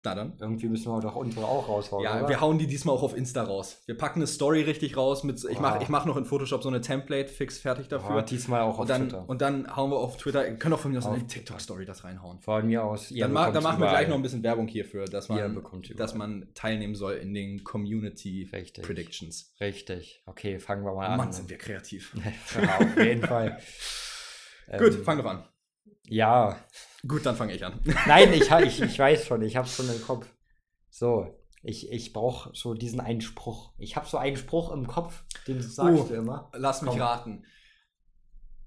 Na 0.04 0.14
dann. 0.14 0.34
Irgendwie 0.38 0.68
müssen 0.68 0.92
wir 0.92 1.00
doch 1.00 1.16
unsere 1.16 1.44
auch 1.46 1.68
raushauen. 1.68 2.04
Ja, 2.04 2.20
oder? 2.20 2.28
wir 2.28 2.40
hauen 2.40 2.58
die 2.58 2.68
diesmal 2.68 2.94
auch 2.94 3.02
auf 3.02 3.16
Insta 3.16 3.42
raus. 3.42 3.82
Wir 3.86 3.96
packen 3.96 4.20
eine 4.20 4.28
Story 4.28 4.62
richtig 4.62 4.96
raus. 4.96 5.24
Mit, 5.24 5.42
ich 5.44 5.58
mache 5.58 5.82
ich 5.82 5.88
mach 5.88 6.04
noch 6.04 6.16
in 6.16 6.24
Photoshop 6.24 6.62
so 6.62 6.68
eine 6.68 6.80
Template 6.80 7.28
fix 7.28 7.58
fertig 7.58 7.88
dafür. 7.88 8.16
Oh, 8.16 8.20
diesmal 8.20 8.60
auch 8.60 8.74
auf 8.74 8.80
und 8.80 8.90
dann, 8.90 9.08
Twitter. 9.08 9.24
Und 9.28 9.42
dann 9.42 9.76
hauen 9.76 9.90
wir 9.90 9.96
auf 9.96 10.16
Twitter, 10.16 10.48
können 10.52 10.74
auch 10.74 10.78
von 10.78 10.92
mir 10.92 10.98
aus 10.98 11.06
eine 11.06 11.26
TikTok-Story 11.26 11.84
das 11.84 12.04
reinhauen. 12.04 12.40
Von 12.40 12.66
mir 12.66 12.84
aus. 12.84 13.08
Dann, 13.08 13.32
ma 13.32 13.50
dann 13.50 13.62
machen 13.62 13.80
wir 13.80 13.88
gleich 13.88 14.08
noch 14.08 14.14
ein 14.14 14.22
bisschen 14.22 14.44
Werbung 14.44 14.68
hierfür, 14.68 15.06
dass 15.06 15.28
man, 15.28 15.60
dass 15.96 16.14
man 16.14 16.48
teilnehmen 16.54 16.94
soll 16.94 17.14
in 17.14 17.34
den 17.34 17.64
Community 17.64 18.48
Richtig. 18.52 18.84
Predictions. 18.84 19.52
Richtig. 19.60 20.22
Okay, 20.26 20.60
fangen 20.60 20.84
wir 20.84 20.94
mal 20.94 21.08
an. 21.08 21.16
Mann, 21.16 21.32
sind 21.32 21.50
wir 21.50 21.58
kreativ. 21.58 22.14
ja, 22.54 22.76
auf 22.78 22.96
jeden 22.96 23.26
Fall. 23.26 23.58
Gut, 24.78 24.94
ähm, 24.94 25.04
fang 25.04 25.18
doch 25.18 25.24
an. 25.24 25.44
Ja. 26.08 26.56
Gut, 27.06 27.24
dann 27.24 27.36
fange 27.36 27.54
ich 27.54 27.64
an. 27.64 27.80
Nein, 28.06 28.32
ich, 28.32 28.50
ich, 28.50 28.82
ich 28.82 28.98
weiß 28.98 29.26
schon, 29.26 29.42
ich 29.42 29.56
habe 29.56 29.68
schon 29.68 29.88
im 29.88 30.02
Kopf. 30.02 30.26
So, 30.90 31.38
ich, 31.62 31.90
ich 31.92 32.12
brauche 32.12 32.50
so 32.54 32.74
diesen 32.74 33.00
einen 33.00 33.20
Spruch. 33.20 33.72
Ich 33.78 33.96
habe 33.96 34.06
so 34.06 34.16
einen 34.18 34.36
Spruch 34.36 34.72
im 34.72 34.86
Kopf, 34.86 35.24
den 35.46 35.60
sagst 35.60 36.04
uh, 36.04 36.08
du 36.08 36.14
immer. 36.14 36.50
Lass 36.54 36.82
mich 36.82 36.92
Komm. 36.92 37.00
raten. 37.00 37.44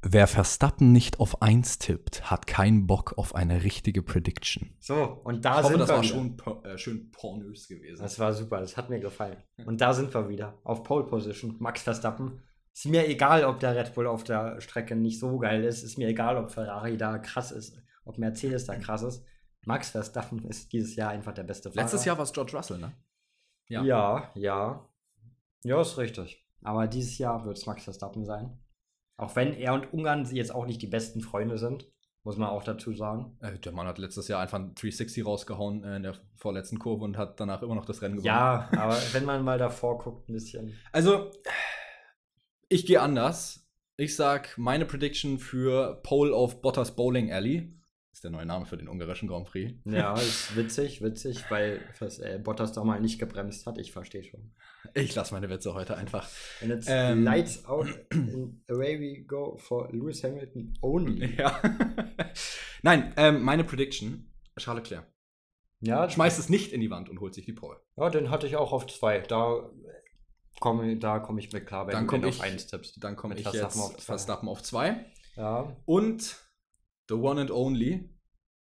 Wer 0.03 0.25
Verstappen 0.25 0.91
nicht 0.91 1.19
auf 1.19 1.43
1 1.43 1.77
tippt, 1.77 2.31
hat 2.31 2.47
keinen 2.47 2.87
Bock 2.87 3.13
auf 3.17 3.35
eine 3.35 3.63
richtige 3.63 4.01
Prediction. 4.01 4.73
So, 4.79 5.21
und 5.23 5.45
da 5.45 5.59
ich 5.59 5.63
hoffe, 5.63 5.73
sind 5.73 5.79
das 5.81 5.89
wir 5.89 5.95
war 5.95 6.03
schon 6.03 6.63
äh, 6.63 6.77
schön 6.77 7.11
pornös 7.11 7.67
gewesen. 7.67 8.01
Das 8.01 8.17
war 8.17 8.33
super, 8.33 8.59
das 8.61 8.77
hat 8.77 8.89
mir 8.89 8.99
gefallen. 8.99 9.37
Und 9.63 9.79
da 9.79 9.93
sind 9.93 10.11
wir 10.11 10.27
wieder, 10.27 10.57
auf 10.63 10.81
Pole 10.81 11.05
Position. 11.05 11.55
Max 11.59 11.83
Verstappen. 11.83 12.41
Ist 12.73 12.87
mir 12.87 13.07
egal, 13.07 13.43
ob 13.45 13.59
der 13.59 13.75
Red 13.75 13.93
Bull 13.93 14.07
auf 14.07 14.23
der 14.23 14.59
Strecke 14.59 14.95
nicht 14.95 15.19
so 15.19 15.37
geil 15.37 15.63
ist. 15.63 15.83
Ist 15.83 15.99
mir 15.99 16.07
egal, 16.07 16.37
ob 16.37 16.49
Ferrari 16.49 16.97
da 16.97 17.19
krass 17.19 17.51
ist, 17.51 17.77
ob 18.05 18.17
Mercedes 18.17 18.65
da 18.65 18.75
krass 18.75 19.03
ist. 19.03 19.25
Max 19.65 19.91
Verstappen 19.91 20.43
ist 20.45 20.73
dieses 20.73 20.95
Jahr 20.95 21.11
einfach 21.11 21.33
der 21.33 21.43
beste 21.43 21.69
Fahrer. 21.69 21.83
Letztes 21.83 22.05
Jahr 22.05 22.17
war 22.17 22.23
es 22.23 22.33
George 22.33 22.57
Russell, 22.57 22.79
ne? 22.79 22.91
Ja. 23.67 23.83
ja, 23.83 24.31
ja. 24.35 24.89
Ja, 25.63 25.81
ist 25.81 25.97
richtig. 25.97 26.45
Aber 26.63 26.87
dieses 26.87 27.17
Jahr 27.17 27.45
wird 27.45 27.57
es 27.57 27.65
Max 27.65 27.83
Verstappen 27.83 28.25
sein. 28.25 28.59
Auch 29.17 29.35
wenn 29.35 29.53
er 29.53 29.73
und 29.73 29.93
Ungarn 29.93 30.25
jetzt 30.31 30.53
auch 30.53 30.65
nicht 30.65 30.81
die 30.81 30.87
besten 30.87 31.21
Freunde 31.21 31.57
sind, 31.57 31.87
muss 32.23 32.37
man 32.37 32.49
auch 32.49 32.63
dazu 32.63 32.93
sagen. 32.93 33.37
Äh, 33.39 33.57
der 33.59 33.71
Mann 33.71 33.87
hat 33.87 33.97
letztes 33.97 34.27
Jahr 34.27 34.41
einfach 34.41 34.59
ein 34.59 34.75
360 34.75 35.25
rausgehauen 35.25 35.83
in 35.83 36.03
der 36.03 36.15
vorletzten 36.35 36.79
Kurve 36.79 37.03
und 37.03 37.17
hat 37.17 37.39
danach 37.39 37.61
immer 37.61 37.75
noch 37.75 37.85
das 37.85 38.01
Rennen 38.01 38.15
gewonnen. 38.15 38.27
Ja, 38.27 38.69
aber 38.71 38.95
wenn 39.13 39.25
man 39.25 39.43
mal 39.43 39.57
davor 39.57 39.99
guckt, 39.99 40.29
ein 40.29 40.33
bisschen. 40.33 40.77
Also, 40.91 41.31
ich 42.69 42.85
gehe 42.85 43.01
anders. 43.01 43.67
Ich 43.97 44.15
sag 44.15 44.57
meine 44.57 44.85
Prediction 44.85 45.37
für 45.37 46.01
Pole 46.01 46.33
of 46.33 46.61
Bottas 46.61 46.95
Bowling 46.95 47.31
Alley 47.31 47.80
ist 48.11 48.23
der 48.23 48.31
neue 48.31 48.45
Name 48.45 48.65
für 48.65 48.77
den 48.77 48.89
ungarischen 48.89 49.27
Grand 49.27 49.47
Prix. 49.47 49.73
Ja, 49.85 50.13
ist 50.15 50.55
witzig, 50.55 51.01
witzig, 51.01 51.49
weil 51.49 51.81
das, 51.99 52.19
äh, 52.19 52.39
Bottas 52.43 52.73
da 52.73 52.83
mal 52.83 52.99
nicht 52.99 53.19
gebremst 53.19 53.65
hat. 53.65 53.77
Ich 53.77 53.91
verstehe 53.91 54.23
schon. 54.23 54.53
Ich 54.93 55.15
lasse 55.15 55.33
meine 55.33 55.49
Witze 55.49 55.73
heute 55.73 55.95
einfach. 55.95 56.27
And 56.61 56.71
it's 56.71 56.87
ähm, 56.89 57.23
lights 57.23 57.65
out 57.65 57.87
and 58.11 58.61
away 58.69 58.99
we 58.99 59.23
go 59.23 59.57
for 59.57 59.89
Lewis 59.91 60.23
Hamilton 60.23 60.73
only. 60.81 61.35
Ja. 61.37 61.59
Nein, 62.83 63.13
ähm, 63.15 63.41
meine 63.41 63.63
Prediction, 63.63 64.31
Charles 64.57 64.83
Leclerc. 64.83 65.07
Ja, 65.79 66.09
schmeißt 66.09 66.37
es 66.37 66.49
nicht 66.49 66.73
in 66.73 66.81
die 66.81 66.91
Wand 66.91 67.09
und 67.09 67.19
holt 67.19 67.33
sich 67.33 67.45
die 67.45 67.53
Pole. 67.53 67.79
Ja, 67.97 68.09
den 68.09 68.29
hatte 68.29 68.45
ich 68.45 68.55
auch 68.55 68.71
auf 68.71 68.85
zwei. 68.87 69.19
Da 69.19 69.71
komme 70.59 70.97
da 70.97 71.19
komm 71.19 71.39
ich 71.39 71.51
mit 71.51 71.65
klar, 71.65 71.87
wenn 71.87 71.93
dann 71.93 72.07
du 72.07 72.17
den 72.17 72.29
ich, 72.29 72.39
auf 72.39 72.45
eins 72.45 72.67
tippst. 72.67 73.03
Dann 73.03 73.15
komme 73.15 73.35
ich 73.35 73.43
Verstappen 73.43 73.79
jetzt 73.79 73.95
auf 73.95 74.03
Verstappen 74.03 74.49
auf 74.49 74.61
zwei. 74.61 75.05
Ja. 75.35 75.75
Und 75.85 76.37
the 77.11 77.17
one 77.17 77.39
and 77.39 77.51
only 77.51 78.09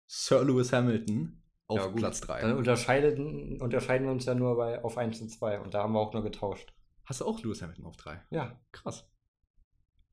Sir 0.07 0.43
Lewis 0.43 0.71
Hamilton 0.71 1.41
auf 1.67 1.79
ja, 1.79 1.88
Platz 1.88 2.21
3. 2.21 2.41
Dann 2.41 2.57
unterscheiden, 2.57 3.59
unterscheiden 3.59 4.05
wir 4.05 4.11
uns 4.11 4.25
ja 4.25 4.36
nur 4.36 4.55
bei, 4.55 4.83
auf 4.83 4.97
1 4.97 5.21
und 5.21 5.29
2 5.29 5.61
und 5.61 5.73
da 5.73 5.83
haben 5.83 5.93
wir 5.93 5.99
auch 5.99 6.13
nur 6.13 6.23
getauscht. 6.23 6.73
Hast 7.05 7.21
du 7.21 7.25
auch 7.25 7.41
Lewis 7.41 7.61
Hamilton 7.61 7.86
auf 7.86 7.97
3? 7.97 8.21
Ja. 8.29 8.59
Krass. 8.71 9.09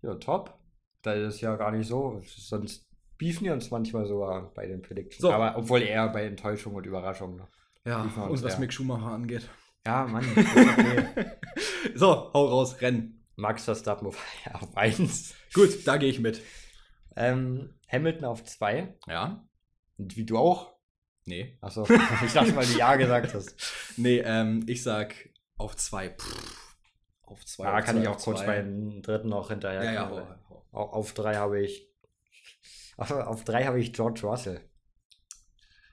Ja, 0.00 0.14
top. 0.14 0.58
Da 1.02 1.12
ist 1.14 1.40
ja 1.40 1.56
gar 1.56 1.72
nicht 1.72 1.86
so. 1.86 2.22
Sonst 2.24 2.88
beefen 3.18 3.44
wir 3.44 3.52
uns 3.52 3.70
manchmal 3.70 4.06
sogar 4.06 4.52
bei 4.54 4.66
den 4.66 4.82
Predictions. 4.82 5.20
So. 5.20 5.32
Aber 5.32 5.56
obwohl 5.58 5.82
eher 5.82 6.08
bei 6.08 6.24
Enttäuschung 6.24 6.74
und 6.74 6.86
Überraschung. 6.86 7.36
Ne? 7.36 7.48
Ja, 7.84 8.02
und 8.02 8.42
was 8.42 8.58
Mick 8.58 8.72
Schumacher 8.72 9.10
angeht. 9.10 9.48
Ja, 9.84 10.06
Mann. 10.06 10.24
Okay. 10.36 11.26
so, 11.96 12.32
hau 12.32 12.46
raus, 12.46 12.80
renn. 12.80 13.20
Max 13.36 13.64
Verstappen 13.64 14.06
auf 14.06 14.18
1. 14.74 15.34
Gut, 15.52 15.86
da 15.86 15.96
gehe 15.96 16.08
ich 16.08 16.20
mit. 16.20 16.40
Ähm, 17.16 17.74
Hamilton 17.92 18.24
auf 18.24 18.44
2. 18.44 18.98
Ja. 19.06 19.46
Und 19.98 20.16
wie 20.16 20.24
du 20.24 20.38
auch? 20.38 20.72
Nee. 21.24 21.58
Achso, 21.60 21.84
ich 22.24 22.32
dachte, 22.32 22.56
weil 22.56 22.66
du 22.66 22.78
Ja 22.78 22.96
gesagt 22.96 23.34
hast. 23.34 23.54
Nee, 23.98 24.22
ähm, 24.24 24.64
ich 24.66 24.82
sag 24.82 25.14
auf 25.58 25.76
2. 25.76 26.16
Auf 27.22 27.44
2. 27.44 27.64
Ja, 27.64 27.80
kann 27.82 27.96
zwei, 27.96 28.02
ich 28.02 28.08
auch 28.08 28.18
kurz 28.18 28.46
bei 28.46 28.62
den 28.62 29.02
dritten 29.02 29.28
noch 29.28 29.50
hinterher. 29.50 29.84
Ja, 29.84 29.92
ja. 29.92 30.38
Auf 30.72 31.12
3 31.12 31.36
habe 31.36 31.60
ich 31.60 31.92
auf 33.10 33.44
drei 33.44 33.64
habe 33.64 33.80
ich 33.80 33.92
George 33.92 34.20
Russell. 34.22 34.60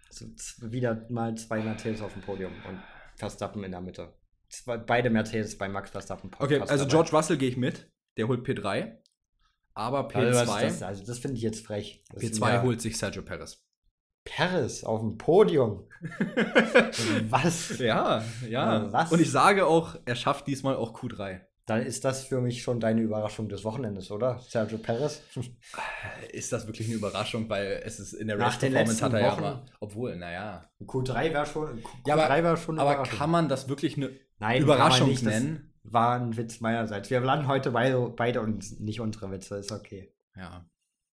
Also 0.08 0.26
wieder 0.72 1.06
mal 1.10 1.36
zwei 1.36 1.62
Mercedes 1.62 2.02
auf 2.02 2.14
dem 2.14 2.22
Podium 2.22 2.52
und 2.68 2.82
Verstappen 3.16 3.64
in 3.64 3.72
der 3.72 3.82
Mitte. 3.82 4.14
Zwei, 4.50 4.78
beide 4.78 5.10
Mercedes 5.10 5.58
bei 5.58 5.70
Max 5.70 5.92
Verstappen. 5.92 6.32
Okay, 6.40 6.60
also 6.60 6.76
dabei. 6.76 6.90
George 6.90 7.12
Russell 7.12 7.38
gehe 7.38 7.50
ich 7.50 7.58
mit. 7.58 7.92
Der 8.18 8.28
holt 8.28 8.46
P3. 8.46 8.98
Aber 9.80 10.10
P2. 10.10 10.40
Also 10.40 10.46
das, 10.46 10.84
also 10.84 11.06
das 11.06 11.20
finde 11.20 11.38
ich 11.38 11.44
jetzt 11.44 11.66
frech. 11.66 12.04
Das 12.12 12.22
P2 12.22 12.64
holt 12.64 12.82
sich 12.82 12.98
Sergio 12.98 13.22
Perez. 13.22 13.64
Perez 14.26 14.84
auf 14.84 15.00
dem 15.00 15.18
Podium. 15.18 15.88
was? 17.30 17.80
Ja, 17.80 18.24
ja. 18.50 18.92
Was? 18.92 19.12
Und 19.12 19.22
ich 19.22 19.32
sage 19.32 19.66
auch, 19.66 19.96
er 20.06 20.16
schafft 20.16 20.48
diesmal 20.48 20.76
auch 20.76 20.94
Q3 20.94 21.42
dann 21.70 21.84
ist 21.84 22.04
das 22.04 22.24
für 22.24 22.42
mich 22.42 22.64
schon 22.64 22.80
deine 22.80 23.02
Überraschung 23.02 23.48
des 23.48 23.64
Wochenendes, 23.64 24.10
oder? 24.10 24.40
Sergio 24.40 24.80
Perez? 24.80 25.22
Ist 26.32 26.52
das 26.52 26.66
wirklich 26.66 26.88
eine 26.88 26.96
Überraschung, 26.96 27.48
weil 27.48 27.82
es 27.86 28.00
ist 28.00 28.14
in 28.14 28.28
der 28.28 28.40
Race 28.40 28.58
Performance 28.58 29.06
hat 29.06 29.14
er 29.14 29.22
ja 29.22 29.38
immer, 29.38 29.66
obwohl, 29.80 30.16
naja. 30.16 30.68
Q3 30.84 31.32
wäre 31.32 31.46
schon, 31.46 31.80
Q3 31.80 32.08
ja, 32.08 32.14
aber, 32.16 32.44
wär 32.44 32.58
schon 32.58 32.80
aber 32.80 33.04
kann 33.04 33.30
man 33.30 33.50
das 33.50 33.70
wirklich 33.70 33.98
eine 33.98 34.10
Nein, 34.40 34.64
Überraschung 34.64 35.10
nicht, 35.10 35.24
nennen? 35.24 35.69
War 35.84 36.16
ein 36.16 36.38
Witz 36.38 36.60
meinerseits. 36.62 37.10
Wir 37.10 37.20
landen 37.22 37.48
heute 37.48 37.72
beide, 37.72 38.10
beide 38.10 38.42
und 38.42 38.80
nicht 38.80 39.00
unsere 39.00 39.32
Witze, 39.32 39.58
ist 39.58 39.72
okay. 39.72 40.14
Ja. 40.36 40.66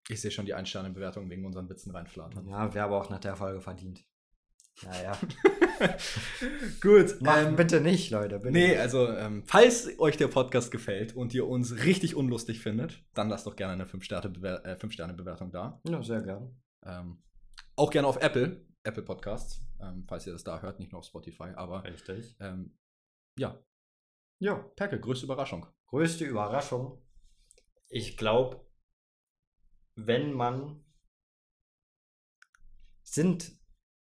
Ich 0.08 0.20
sehe 0.20 0.30
schon 0.30 0.46
die 0.46 0.54
Ein-Sterne-Bewertung 0.54 1.28
wegen 1.30 1.44
unseren 1.44 1.68
Witzen 1.68 1.90
reinflattern. 1.90 2.48
Ja, 2.48 2.72
wäre 2.72 2.84
aber 2.84 3.00
auch 3.00 3.10
nach 3.10 3.18
der 3.18 3.36
Folge 3.36 3.60
verdient. 3.60 4.04
Naja. 4.84 5.18
Gut. 6.80 7.20
Machen 7.20 7.46
ähm, 7.48 7.56
bitte 7.56 7.80
nicht, 7.80 8.10
Leute. 8.10 8.38
Bitte. 8.38 8.52
Nee, 8.52 8.76
also, 8.76 9.10
ähm, 9.10 9.42
falls 9.46 9.98
euch 9.98 10.16
der 10.16 10.28
Podcast 10.28 10.70
gefällt 10.70 11.16
und 11.16 11.32
ihr 11.34 11.46
uns 11.46 11.84
richtig 11.84 12.14
unlustig 12.14 12.60
findet, 12.60 13.02
dann 13.14 13.28
lasst 13.28 13.46
doch 13.46 13.56
gerne 13.56 13.72
eine 13.72 13.84
5-Sterne-Bewertung 13.84 15.48
äh, 15.48 15.52
da. 15.52 15.80
Ja, 15.88 16.02
sehr 16.02 16.20
gerne. 16.20 16.54
Ähm, 16.84 17.22
auch 17.74 17.90
gerne 17.90 18.06
auf 18.06 18.18
Apple, 18.18 18.64
Apple 18.84 19.02
Podcasts, 19.02 19.60
ähm, 19.80 20.04
falls 20.06 20.26
ihr 20.26 20.32
das 20.32 20.44
da 20.44 20.60
hört, 20.60 20.78
nicht 20.78 20.92
nur 20.92 21.00
auf 21.00 21.06
Spotify, 21.06 21.50
aber. 21.54 21.84
Richtig. 21.84 22.36
Ähm, 22.40 22.76
ja. 23.38 23.58
Ja. 24.38 24.54
Perke, 24.76 25.00
größte 25.00 25.26
Überraschung. 25.26 25.66
Größte 25.86 26.24
Überraschung. 26.24 27.02
Ich 27.88 28.16
glaube, 28.16 28.66
wenn 29.94 30.32
man 30.32 30.84
sind 33.02 33.56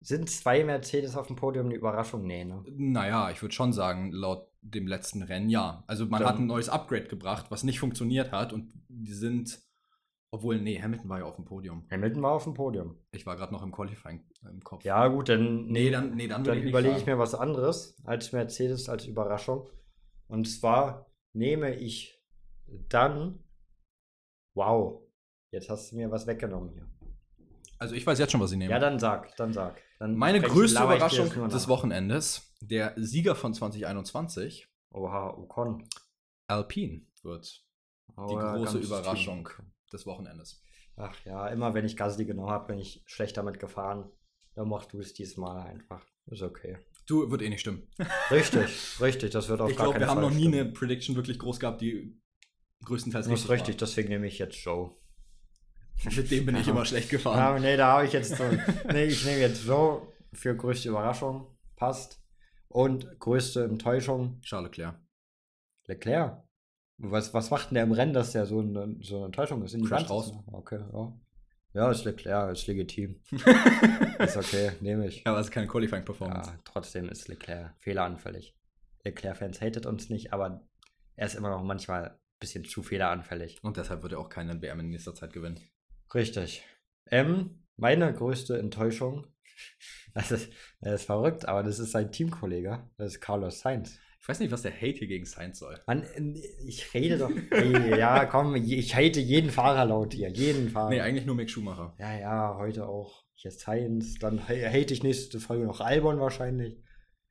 sind 0.01 0.31
zwei 0.31 0.63
Mercedes 0.63 1.17
auf 1.17 1.27
dem 1.27 1.37
Podium 1.37 1.67
eine 1.67 1.75
Überraschung? 1.75 2.25
Nee, 2.27 2.45
ne? 2.45 2.63
Naja, 2.71 3.31
ich 3.31 3.43
würde 3.43 3.55
schon 3.55 3.73
sagen, 3.73 4.13
laut 4.13 4.49
dem 4.61 4.87
letzten 4.87 5.23
Rennen 5.23 5.49
ja. 5.49 5.83
Also 5.87 6.07
man 6.07 6.21
Dann, 6.21 6.29
hat 6.29 6.39
ein 6.39 6.47
neues 6.47 6.69
Upgrade 6.69 7.09
gebracht, 7.09 7.47
was 7.51 7.65
nicht 7.65 7.81
funktioniert 7.81 8.31
hat 8.33 8.53
und 8.53 8.73
die 8.89 9.13
sind. 9.13 9.61
Obwohl, 10.31 10.61
nee, 10.61 10.81
Hamilton 10.81 11.09
war 11.09 11.21
ja 11.21 11.25
auf 11.25 11.37
dem 11.37 11.45
Podium. 11.45 11.87
Hamilton 11.91 12.23
war 12.23 12.33
auf 12.33 12.45
dem 12.45 12.55
Podium. 12.55 12.99
Ich 13.13 13.27
war 13.27 13.37
gerade 13.37 13.53
noch 13.53 13.63
im 13.63 13.73
Qualifying 13.73 14.25
im 14.49 14.63
Kopf. 14.63 14.85
Ja, 14.85 15.07
gut, 15.09 15.29
dann. 15.29 15.67
Nee, 15.67 15.91
dann, 15.91 16.15
nee, 16.15 16.29
dann, 16.29 16.45
dann 16.45 16.63
überlege 16.63 16.97
ich 16.97 17.07
mir 17.07 17.19
was 17.19 17.35
anderes 17.35 17.97
als 18.05 18.33
Mercedes 18.33 18.89
als 18.89 19.07
Überraschung. 19.07 19.69
Und 20.29 20.49
zwar 20.49 21.11
nehme 21.33 21.75
ich 21.75 22.23
dann. 22.89 23.43
Wow, 24.55 25.03
jetzt 25.51 25.69
hast 25.69 25.93
du 25.93 25.97
mir 25.97 26.11
was 26.11 26.27
weggenommen 26.27 26.71
hier. 26.71 26.89
Also 27.79 27.95
ich 27.95 28.07
weiß 28.07 28.19
jetzt 28.19 28.33
schon, 28.33 28.41
was 28.41 28.53
ich 28.53 28.59
nehme. 28.59 28.71
Ja, 28.71 28.79
dann 28.79 28.99
sag, 28.99 29.37
dann 29.37 29.53
sag. 29.53 29.83
Dann 29.99 30.17
Meine 30.17 30.41
größte 30.41 30.83
Überraschung 30.83 31.49
des 31.49 31.69
Wochenendes, 31.69 32.55
der 32.61 32.95
Sieger 32.97 33.35
von 33.35 33.53
2021. 33.53 34.69
Oha, 34.93 35.37
Ocon. 35.37 35.87
Alpine 36.47 37.07
wird 37.23 37.65
oh, 38.17 38.27
die 38.29 38.35
ja, 38.35 38.55
große 38.55 38.79
Überraschung 38.79 39.49
Team. 39.49 39.73
des 39.93 40.07
Wochenendes. 40.07 40.63
Ach 40.97 41.15
ja, 41.25 41.49
immer 41.49 41.75
wenn 41.75 41.85
ich 41.85 41.97
Gasly 41.97 42.25
genommen 42.25 42.51
habe, 42.51 42.69
bin 42.69 42.79
ich 42.79 43.03
schlecht 43.05 43.37
damit 43.37 43.59
gefahren. 43.59 44.11
Dann 44.55 44.69
machst 44.69 44.93
du 44.93 45.01
es 45.01 45.13
diesmal 45.13 45.67
einfach. 45.67 46.03
Ist 46.27 46.43
okay. 46.43 46.79
Du, 47.07 47.31
wird 47.31 47.43
eh 47.43 47.49
nicht 47.49 47.61
stimmen. 47.61 47.89
Richtig, 48.31 49.01
richtig, 49.01 49.31
das 49.31 49.49
wird 49.49 49.61
auch 49.61 49.69
Ich 49.69 49.77
glaube, 49.77 50.01
wir 50.01 50.09
haben 50.09 50.21
noch 50.21 50.31
nie 50.31 50.49
stimmen. 50.49 50.55
eine 50.55 50.73
Prediction 50.73 51.15
wirklich 51.15 51.39
groß 51.39 51.61
gehabt, 51.61 51.81
die 51.81 52.21
größtenteils 52.85 53.29
nicht 53.29 53.49
richtig 53.49 53.75
war. 53.75 53.79
deswegen 53.79 54.09
nehme 54.09 54.27
ich 54.27 54.39
jetzt 54.39 54.57
Joe. 54.57 54.91
Mit 56.17 56.31
dem 56.31 56.47
bin 56.47 56.57
ich 56.57 56.69
immer 56.69 56.85
schlecht 56.85 57.09
gefahren. 57.11 57.39
Ja, 57.39 57.59
nee, 57.59 57.77
da 57.77 57.93
habe 57.93 58.07
ich 58.07 58.13
jetzt 58.13 58.37
so. 58.37 58.45
nee, 58.93 59.05
ich 59.05 59.25
nehme 59.25 59.41
jetzt 59.41 59.63
so 59.63 60.13
für 60.33 60.55
größte 60.55 60.89
Überraschung. 60.89 61.47
Passt. 61.77 62.21
Und 62.69 63.19
größte 63.19 63.65
Enttäuschung. 63.65 64.41
Charles 64.43 64.71
Leclerc. 64.71 65.01
Leclerc? 65.87 66.43
Was, 66.99 67.33
was 67.33 67.51
macht 67.51 67.71
denn 67.71 67.77
der 67.77 67.85
im 67.85 67.93
Rennen, 67.93 68.13
dass 68.13 68.33
der 68.33 68.47
so 68.47 68.61
eine, 68.61 68.97
so 69.01 69.17
eine 69.17 69.27
Enttäuschung 69.27 69.63
ist? 69.63 69.75
In 69.75 69.83
die 69.83 69.91
Wand 69.91 70.11
raus. 70.11 70.33
Okay, 70.53 70.81
ja. 70.93 71.13
Ja, 71.77 71.91
ist 71.91 72.07
Leclerc, 72.07 72.53
ist 72.53 72.67
legitim. 72.69 73.21
ist 74.19 74.37
okay, 74.39 74.73
nehme 74.81 75.07
ich. 75.07 75.25
Ja, 75.25 75.33
aber 75.33 75.41
es 75.41 75.49
ist 75.49 75.53
keine 75.53 75.67
Qualifying-Performance. 75.67 76.51
Ja, 76.51 76.59
trotzdem 76.65 77.11
ist 77.11 77.29
Leclerc 77.29 77.75
fehleranfällig. 77.77 78.57
Leclerc-Fans 79.05 79.61
hatet 79.61 79.85
uns 79.85 80.09
nicht, 80.09 80.33
aber 80.33 80.67
er 81.17 81.27
ist 81.27 81.35
immer 81.35 81.51
noch 81.51 81.63
manchmal 81.63 82.05
ein 82.05 82.19
bisschen 82.41 82.65
zu 82.65 82.83
fehleranfällig. 82.83 83.59
Und 83.63 83.77
deshalb 83.77 84.03
wird 84.03 84.13
er 84.13 84.21
auch 84.21 84.31
keine 84.31 84.63
WM 84.63 84.81
in 84.81 84.89
nächster 84.89 85.15
Zeit 85.15 85.35
gewinnen. 85.35 85.61
Richtig. 86.15 86.65
Ähm, 87.11 87.63
meine 87.77 88.11
größte 88.11 88.59
Enttäuschung, 88.59 89.27
das 90.15 90.31
ist, 90.31 90.53
das 90.81 91.01
ist 91.01 91.07
verrückt, 91.07 91.47
aber 91.47 91.63
das 91.63 91.79
ist 91.79 91.93
sein 91.93 92.13
Teamkollege, 92.13 92.89
das 92.97 93.15
ist 93.15 93.21
Carlos 93.21 93.61
Sainz. 93.61 93.99
Ich 94.21 94.29
weiß 94.29 94.41
nicht, 94.41 94.51
was 94.51 94.63
der 94.63 94.75
Hate 94.75 94.99
hier 94.99 95.07
gegen 95.07 95.25
Sainz 95.25 95.61
soll. 95.61 95.81
Mann, 95.87 96.05
ich 96.65 96.93
rede 96.95 97.17
doch. 97.17 97.31
Ey, 97.51 97.97
ja, 97.97 98.25
komm, 98.25 98.57
ich 98.57 98.93
hate 98.97 99.21
jeden 99.21 99.51
Fahrer 99.51 99.85
laut 99.85 100.15
hier. 100.15 100.31
Jeden 100.31 100.69
Fahrer. 100.71 100.91
Nee, 100.91 101.01
eigentlich 101.01 101.27
nur 101.27 101.37
Mick 101.37 101.49
Schumacher. 101.49 101.95
Ja, 102.01 102.19
ja, 102.19 102.57
heute 102.59 102.89
auch. 102.89 103.25
Jetzt 103.37 103.61
Sainz. 103.61 104.19
Dann 104.19 104.49
hate 104.49 104.93
ich 104.93 105.05
nächste 105.05 105.39
Folge 105.39 105.65
noch 105.65 105.81
Albon 105.81 106.19
wahrscheinlich. 106.19 106.83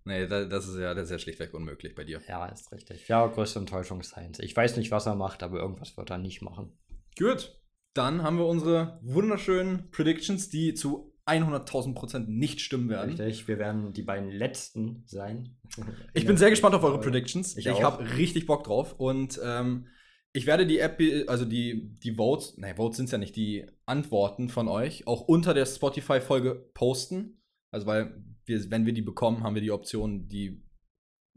Nee, 0.05 0.26
das 0.28 0.69
ist 0.69 0.78
ja, 0.78 0.93
das 0.93 1.05
ist 1.05 1.11
ja 1.11 1.19
schlichtweg 1.19 1.53
unmöglich 1.53 1.95
bei 1.95 2.05
dir. 2.05 2.21
Ja, 2.30 2.45
ist 2.45 2.71
richtig. 2.71 3.09
Ja, 3.09 3.28
größte 3.28 3.59
Enttäuschung 3.59 4.01
Sainz. 4.01 4.39
Ich 4.39 4.55
weiß 4.55 4.78
nicht, 4.78 4.91
was 4.91 5.05
er 5.05 5.15
macht, 5.15 5.43
aber 5.43 5.59
irgendwas 5.59 5.97
wird 5.97 6.11
er 6.11 6.17
nicht 6.17 6.41
machen. 6.41 6.78
Gut. 7.17 7.59
Dann 7.93 8.23
haben 8.23 8.38
wir 8.38 8.45
unsere 8.45 8.99
wunderschönen 9.01 9.89
Predictions, 9.89 10.49
die 10.49 10.76
zu 10.76 11.14
100.000% 11.28 12.28
nicht 12.28 12.61
stimmen 12.61 12.89
werden. 12.89 13.15
Richtig, 13.15 13.47
wir 13.47 13.57
werden 13.57 13.93
die 13.93 14.03
beiden 14.03 14.30
letzten 14.30 15.03
sein. 15.07 15.57
ich 16.13 16.26
bin 16.26 16.38
sehr 16.38 16.49
gespannt 16.49 16.76
auf 16.76 16.84
eure 16.84 16.99
Predictions. 16.99 17.57
Ich, 17.57 17.65
ich 17.65 17.82
habe 17.82 18.17
richtig 18.17 18.45
Bock 18.45 18.63
drauf 18.63 18.93
und 18.99 19.39
ähm, 19.43 19.88
ich 20.34 20.45
werde 20.45 20.67
die 20.67 20.80
App, 20.80 21.01
also 21.28 21.45
die, 21.45 21.95
die 22.03 22.15
Votes, 22.15 22.57
nein, 22.57 22.76
Votes 22.76 22.97
sind 22.97 23.05
es 23.05 23.11
ja 23.11 23.17
nicht, 23.17 23.38
die 23.38 23.65
Antworten 23.86 24.49
von 24.49 24.67
euch 24.67 25.07
auch 25.07 25.21
unter 25.21 25.53
der 25.53 25.65
Spotify-Folge 25.65 26.71
posten. 26.73 27.41
Also, 27.71 27.88
weil 27.88 28.21
wir, 28.45 28.69
wenn 28.69 28.86
wir 28.86 28.93
die 28.93 29.01
bekommen, 29.01 29.43
haben 29.43 29.55
wir 29.55 29.61
die 29.61 29.71
Option, 29.71 30.28
die, 30.28 30.61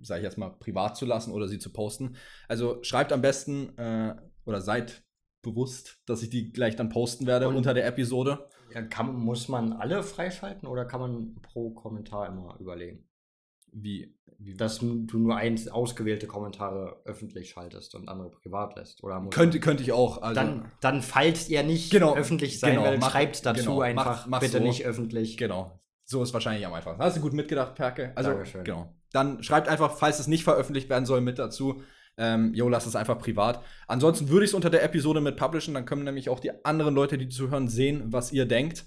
sage 0.03 0.21
ich 0.21 0.25
jetzt 0.25 0.37
mal, 0.37 0.51
privat 0.51 0.97
zu 0.97 1.07
lassen 1.07 1.33
oder 1.33 1.47
sie 1.47 1.61
zu 1.61 1.73
posten. 1.73 2.17
Also 2.49 2.83
schreibt 2.83 3.13
am 3.13 3.23
besten 3.23 3.77
äh, 3.79 4.17
oder 4.45 4.61
seid 4.61 5.05
bewusst, 5.43 6.03
dass 6.07 6.23
ich 6.23 6.31
die 6.31 6.53
gleich 6.53 6.75
dann 6.75 6.89
posten 6.89 7.27
werde 7.27 7.49
Und 7.49 7.57
unter 7.57 7.75
der 7.75 7.87
Episode. 7.87 8.49
Ja, 8.75 8.83
kann, 8.83 9.15
muss 9.15 9.49
man 9.49 9.73
alle 9.73 10.03
freischalten 10.03 10.69
oder 10.69 10.85
kann 10.85 11.01
man 11.01 11.37
pro 11.43 11.71
Kommentar 11.71 12.29
immer 12.29 12.57
überlegen? 12.61 13.09
Wie, 13.73 14.15
wie? 14.39 14.55
Dass 14.55 14.79
du 14.79 15.07
nur 15.13 15.37
eins 15.37 15.69
ausgewählte 15.69 16.27
Kommentare 16.27 17.03
öffentlich 17.05 17.51
schaltest 17.51 17.95
und 17.95 18.09
andere 18.09 18.31
privat 18.31 18.77
lässt. 18.77 19.03
Oder 19.05 19.27
könnte, 19.31 19.61
könnte 19.61 19.83
ich 19.83 19.93
auch. 19.93 20.23
Also 20.23 20.35
dann, 20.35 20.73
dann, 20.81 21.03
falls 21.03 21.49
ihr 21.49 21.63
nicht 21.63 21.91
genau, 21.91 22.15
öffentlich 22.15 22.61
sein 22.61 22.73
genau, 22.73 22.85
werdet, 22.85 23.05
schreibt 23.05 23.45
dazu 23.45 23.63
genau, 23.63 23.81
einfach 23.81 24.05
mach, 24.05 24.27
mach 24.27 24.41
bitte 24.41 24.59
so. 24.59 24.65
nicht 24.65 24.87
öffentlich. 24.87 25.37
Genau. 25.37 25.79
So 26.05 26.23
ist 26.23 26.33
wahrscheinlich 26.33 26.67
am 26.67 26.73
einfachsten. 26.73 27.03
Hast 27.03 27.19
du 27.19 27.21
gut 27.21 27.35
mitgedacht, 27.35 27.75
Perke? 27.75 28.13
Also, 28.15 28.31
Dankeschön. 28.31 28.65
genau. 28.65 28.95
Dann 29.13 29.43
schreibt 29.43 29.69
einfach, 29.69 29.97
falls 29.97 30.19
es 30.19 30.27
nicht 30.27 30.45
veröffentlicht 30.45 30.89
werden 30.89 31.05
soll, 31.05 31.21
mit 31.21 31.39
dazu. 31.39 31.83
Ähm, 32.19 32.53
jo, 32.53 32.69
lass 32.69 32.85
es 32.85 32.97
einfach 32.97 33.19
privat. 33.19 33.63
Ansonsten 33.87 34.29
würde 34.29 34.45
ich 34.45 34.51
es 34.51 34.55
unter 34.55 34.71
der 34.71 34.83
Episode 34.83 35.21
mit 35.21 35.37
publishen, 35.37 35.73
dann 35.73 35.85
können 35.85 36.03
nämlich 36.03 36.29
auch 36.29 36.41
die 36.41 36.65
anderen 36.65 36.95
Leute, 36.95 37.17
die 37.17 37.29
zuhören, 37.29 37.69
sehen, 37.69 38.03
was 38.07 38.33
ihr 38.33 38.45
denkt. 38.45 38.85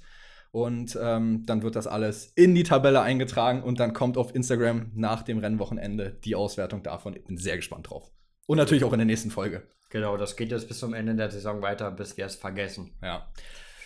Und 0.52 1.00
ähm, 1.02 1.46
dann 1.46 1.64
wird 1.64 1.78
das 1.78 1.88
alles 1.88 2.34
in 2.36 2.54
die 2.54 2.64
Tabelle 2.64 3.02
eingetragen 3.02 3.64
und 3.64 3.80
dann 3.80 3.94
kommt 3.94 4.18
auf 4.18 4.36
Instagram 4.36 4.92
nach 4.94 5.24
dem 5.24 5.38
Rennwochenende 5.38 6.18
die 6.26 6.36
Auswertung 6.36 6.84
davon. 6.84 7.16
Ich 7.16 7.24
bin 7.24 7.38
sehr 7.38 7.56
gespannt 7.56 7.90
drauf. 7.90 8.12
Und 8.48 8.58
natürlich 8.58 8.84
auch 8.84 8.92
in 8.92 9.00
der 9.00 9.06
nächsten 9.06 9.32
Folge. 9.32 9.64
Genau, 9.90 10.18
das 10.18 10.36
geht 10.36 10.52
jetzt 10.52 10.68
bis 10.68 10.80
zum 10.80 10.94
Ende 10.94 11.16
der 11.16 11.32
Saison 11.32 11.62
weiter, 11.62 11.90
bis 11.90 12.18
wir 12.18 12.26
es 12.26 12.36
vergessen. 12.36 12.92
Ja. 13.02 13.32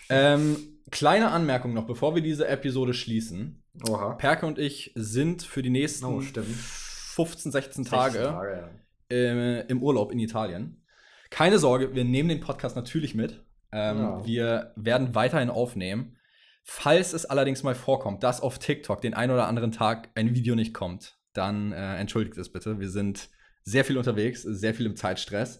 Ähm, 0.10 0.58
kleine 0.89 1.30
Anmerkung 1.30 1.76
noch, 1.76 1.86
bevor 1.86 2.16
wir 2.16 2.24
diese 2.24 2.48
Episode 2.48 2.96
schließen. 2.96 3.64
Oha. 3.88 4.14
Perke 4.14 4.48
und 4.48 4.58
ich 4.58 4.91
sind 4.96 5.43
für 5.43 5.62
die 5.62 5.70
nächsten 5.70 6.06
oh, 6.06 6.20
15, 6.20 7.52
16 7.52 7.86
Tage, 7.86 8.14
16 8.14 8.32
Tage 8.34 8.52
ja 8.52 8.84
äh, 9.12 9.62
im 9.68 9.82
Urlaub 9.82 10.12
in 10.12 10.20
Italien. 10.20 10.84
Keine 11.30 11.60
Sorge, 11.60 11.95
wir 11.95 12.06
nehmen 12.06 12.30
den 12.30 12.39
Podcast 12.39 12.76
natürlich 12.76 13.16
mit. 13.16 13.43
Ähm, 13.72 13.97
ja. 13.97 14.26
Wir 14.26 14.74
werden 14.76 15.16
weiterhin 15.16 15.49
aufnehmen. 15.49 16.18
Falls 16.64 17.14
es 17.14 17.26
allerdings 17.26 17.62
mal 17.62 17.76
vorkommt, 17.76 18.24
dass 18.24 18.41
auf 18.41 18.58
TikTok 18.58 19.01
den 19.01 19.14
ein 19.14 19.30
oder 19.32 19.47
anderen 19.47 19.72
Tag 19.72 20.10
ein 20.16 20.34
Video 20.34 20.56
nicht 20.56 20.74
kommt, 20.74 21.18
dann 21.34 21.72
äh, 21.72 21.97
entschuldigt 21.97 22.38
es 22.38 22.51
bitte. 22.51 22.80
Wir 22.80 22.89
sind 22.89 23.30
sehr 23.64 23.86
viel 23.86 23.97
unterwegs, 23.97 24.41
sehr 24.41 24.74
viel 24.74 24.86
im 24.86 24.95
Zeitstress. 24.95 25.60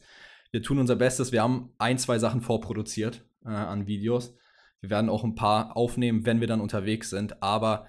Wir 0.52 0.64
tun 0.64 0.80
unser 0.80 0.96
Bestes. 0.96 1.32
Wir 1.32 1.44
haben 1.44 1.74
ein, 1.78 1.98
zwei 1.98 2.18
Sachen 2.18 2.42
vorproduziert 2.42 3.26
äh, 3.44 3.50
an 3.50 3.88
Videos. 3.88 4.36
Wir 4.80 4.90
werden 4.90 5.10
auch 5.10 5.24
ein 5.24 5.36
paar 5.36 5.76
aufnehmen, 5.76 6.26
wenn 6.26 6.40
wir 6.40 6.48
dann 6.48 6.62
unterwegs 6.62 7.10
sind. 7.10 7.44
Aber 7.44 7.88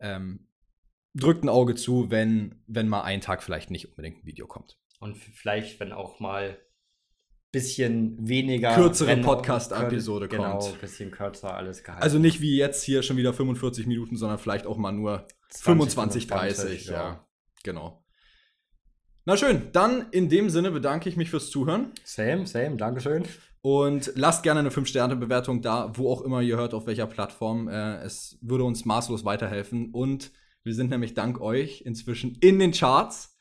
ähm, 0.00 0.46
drückt 1.14 1.44
ein 1.44 1.48
Auge 1.48 1.74
zu, 1.74 2.10
wenn, 2.10 2.62
wenn 2.66 2.88
mal 2.88 3.02
ein 3.02 3.20
Tag 3.20 3.42
vielleicht 3.42 3.70
nicht 3.70 3.88
unbedingt 3.88 4.22
ein 4.22 4.26
Video 4.26 4.46
kommt. 4.46 4.78
Und 5.00 5.16
vielleicht, 5.16 5.80
wenn 5.80 5.92
auch 5.92 6.20
mal 6.20 6.58
bisschen 7.52 8.16
weniger 8.28 8.74
kürzere 8.74 9.16
Podcast-Episode 9.16 10.28
kommt. 10.28 10.42
Genau, 10.42 10.72
bisschen 10.80 11.10
kürzer 11.10 11.54
alles 11.54 11.82
gehalten. 11.82 12.02
Also 12.02 12.18
nicht 12.18 12.40
wie 12.40 12.56
jetzt 12.56 12.82
hier 12.82 13.02
schon 13.02 13.16
wieder 13.16 13.32
45 13.32 13.86
Minuten, 13.86 14.16
sondern 14.16 14.38
vielleicht 14.38 14.66
auch 14.66 14.76
mal 14.76 14.92
nur 14.92 15.26
20, 15.48 15.64
25, 15.64 16.26
30. 16.26 16.86
Ja. 16.86 16.92
ja, 16.92 17.26
genau. 17.62 18.04
Na 19.24 19.36
schön, 19.36 19.70
dann 19.72 20.06
in 20.10 20.28
dem 20.28 20.50
Sinne 20.50 20.70
bedanke 20.70 21.08
ich 21.08 21.16
mich 21.16 21.30
fürs 21.30 21.50
Zuhören. 21.50 21.92
Same, 22.04 22.46
same, 22.46 22.76
Dankeschön. 22.76 23.24
Und 23.62 24.12
lasst 24.14 24.44
gerne 24.44 24.60
eine 24.60 24.70
5-Sterne-Bewertung 24.70 25.62
da, 25.62 25.92
wo 25.96 26.12
auch 26.12 26.22
immer 26.22 26.42
ihr 26.42 26.56
hört, 26.56 26.74
auf 26.74 26.86
welcher 26.86 27.06
Plattform. 27.06 27.68
Äh, 27.68 28.02
es 28.02 28.38
würde 28.40 28.62
uns 28.62 28.84
maßlos 28.84 29.24
weiterhelfen. 29.24 29.90
Und 29.92 30.30
wir 30.62 30.74
sind 30.74 30.90
nämlich 30.90 31.14
dank 31.14 31.40
euch 31.40 31.80
inzwischen 31.80 32.36
in 32.40 32.58
den 32.60 32.70
Charts. 32.70 33.35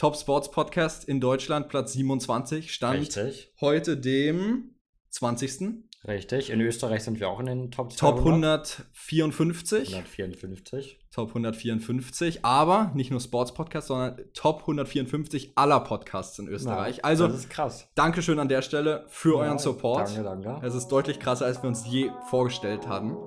Top 0.00 0.16
Sports 0.16 0.50
Podcast 0.50 1.04
in 1.04 1.20
Deutschland, 1.20 1.68
Platz 1.68 1.92
27, 1.92 2.72
stand 2.72 3.00
Richtig. 3.00 3.52
heute 3.60 3.98
dem 3.98 4.70
20. 5.10 5.84
Richtig, 6.08 6.48
in 6.48 6.62
Österreich 6.62 7.04
sind 7.04 7.20
wir 7.20 7.28
auch 7.28 7.38
in 7.38 7.44
den 7.44 7.70
Top 7.70 7.92
200. 7.92 7.98
Top 7.98 8.86
154. 8.96 9.94
154. 9.94 10.98
Top 11.10 11.28
154, 11.28 12.46
aber 12.46 12.92
nicht 12.94 13.10
nur 13.10 13.20
Sports 13.20 13.52
Podcast, 13.52 13.88
sondern 13.88 14.18
Top 14.32 14.60
154 14.62 15.52
aller 15.56 15.80
Podcasts 15.80 16.38
in 16.38 16.48
Österreich. 16.48 16.96
Ja, 16.96 17.04
also, 17.04 17.26
das 17.26 17.40
ist 17.40 17.50
krass. 17.50 17.86
Dankeschön 17.94 18.38
an 18.38 18.48
der 18.48 18.62
Stelle 18.62 19.04
für 19.08 19.34
ja, 19.34 19.44
euren 19.44 19.58
Support. 19.58 20.16
Danke, 20.16 20.22
danke. 20.22 20.66
Es 20.66 20.74
ist 20.74 20.88
deutlich 20.88 21.20
krasser, 21.20 21.44
als 21.44 21.62
wir 21.62 21.68
uns 21.68 21.84
je 21.86 22.10
vorgestellt 22.30 22.88
haben. 22.88 23.18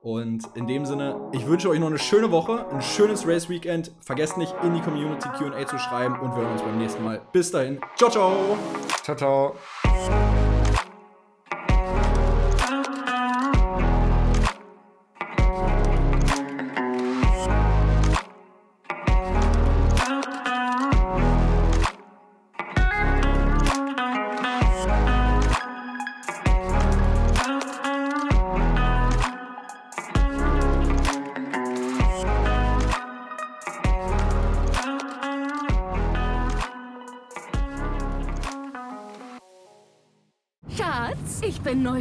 Und 0.00 0.44
in 0.54 0.66
dem 0.66 0.86
Sinne, 0.86 1.16
ich 1.32 1.46
wünsche 1.46 1.68
euch 1.68 1.80
noch 1.80 1.88
eine 1.88 1.98
schöne 1.98 2.30
Woche, 2.30 2.66
ein 2.70 2.80
schönes 2.80 3.26
Race 3.26 3.48
Weekend. 3.48 3.90
Vergesst 4.00 4.38
nicht, 4.38 4.54
in 4.62 4.74
die 4.74 4.80
Community 4.80 5.28
QA 5.28 5.66
zu 5.66 5.78
schreiben 5.78 6.18
und 6.20 6.30
wir 6.34 6.42
hören 6.42 6.52
uns 6.52 6.62
beim 6.62 6.78
nächsten 6.78 7.02
Mal. 7.04 7.20
Bis 7.32 7.50
dahin. 7.50 7.80
Ciao, 7.96 8.10
ciao. 8.10 8.56
Ciao, 9.02 9.16
ciao. 9.16 9.54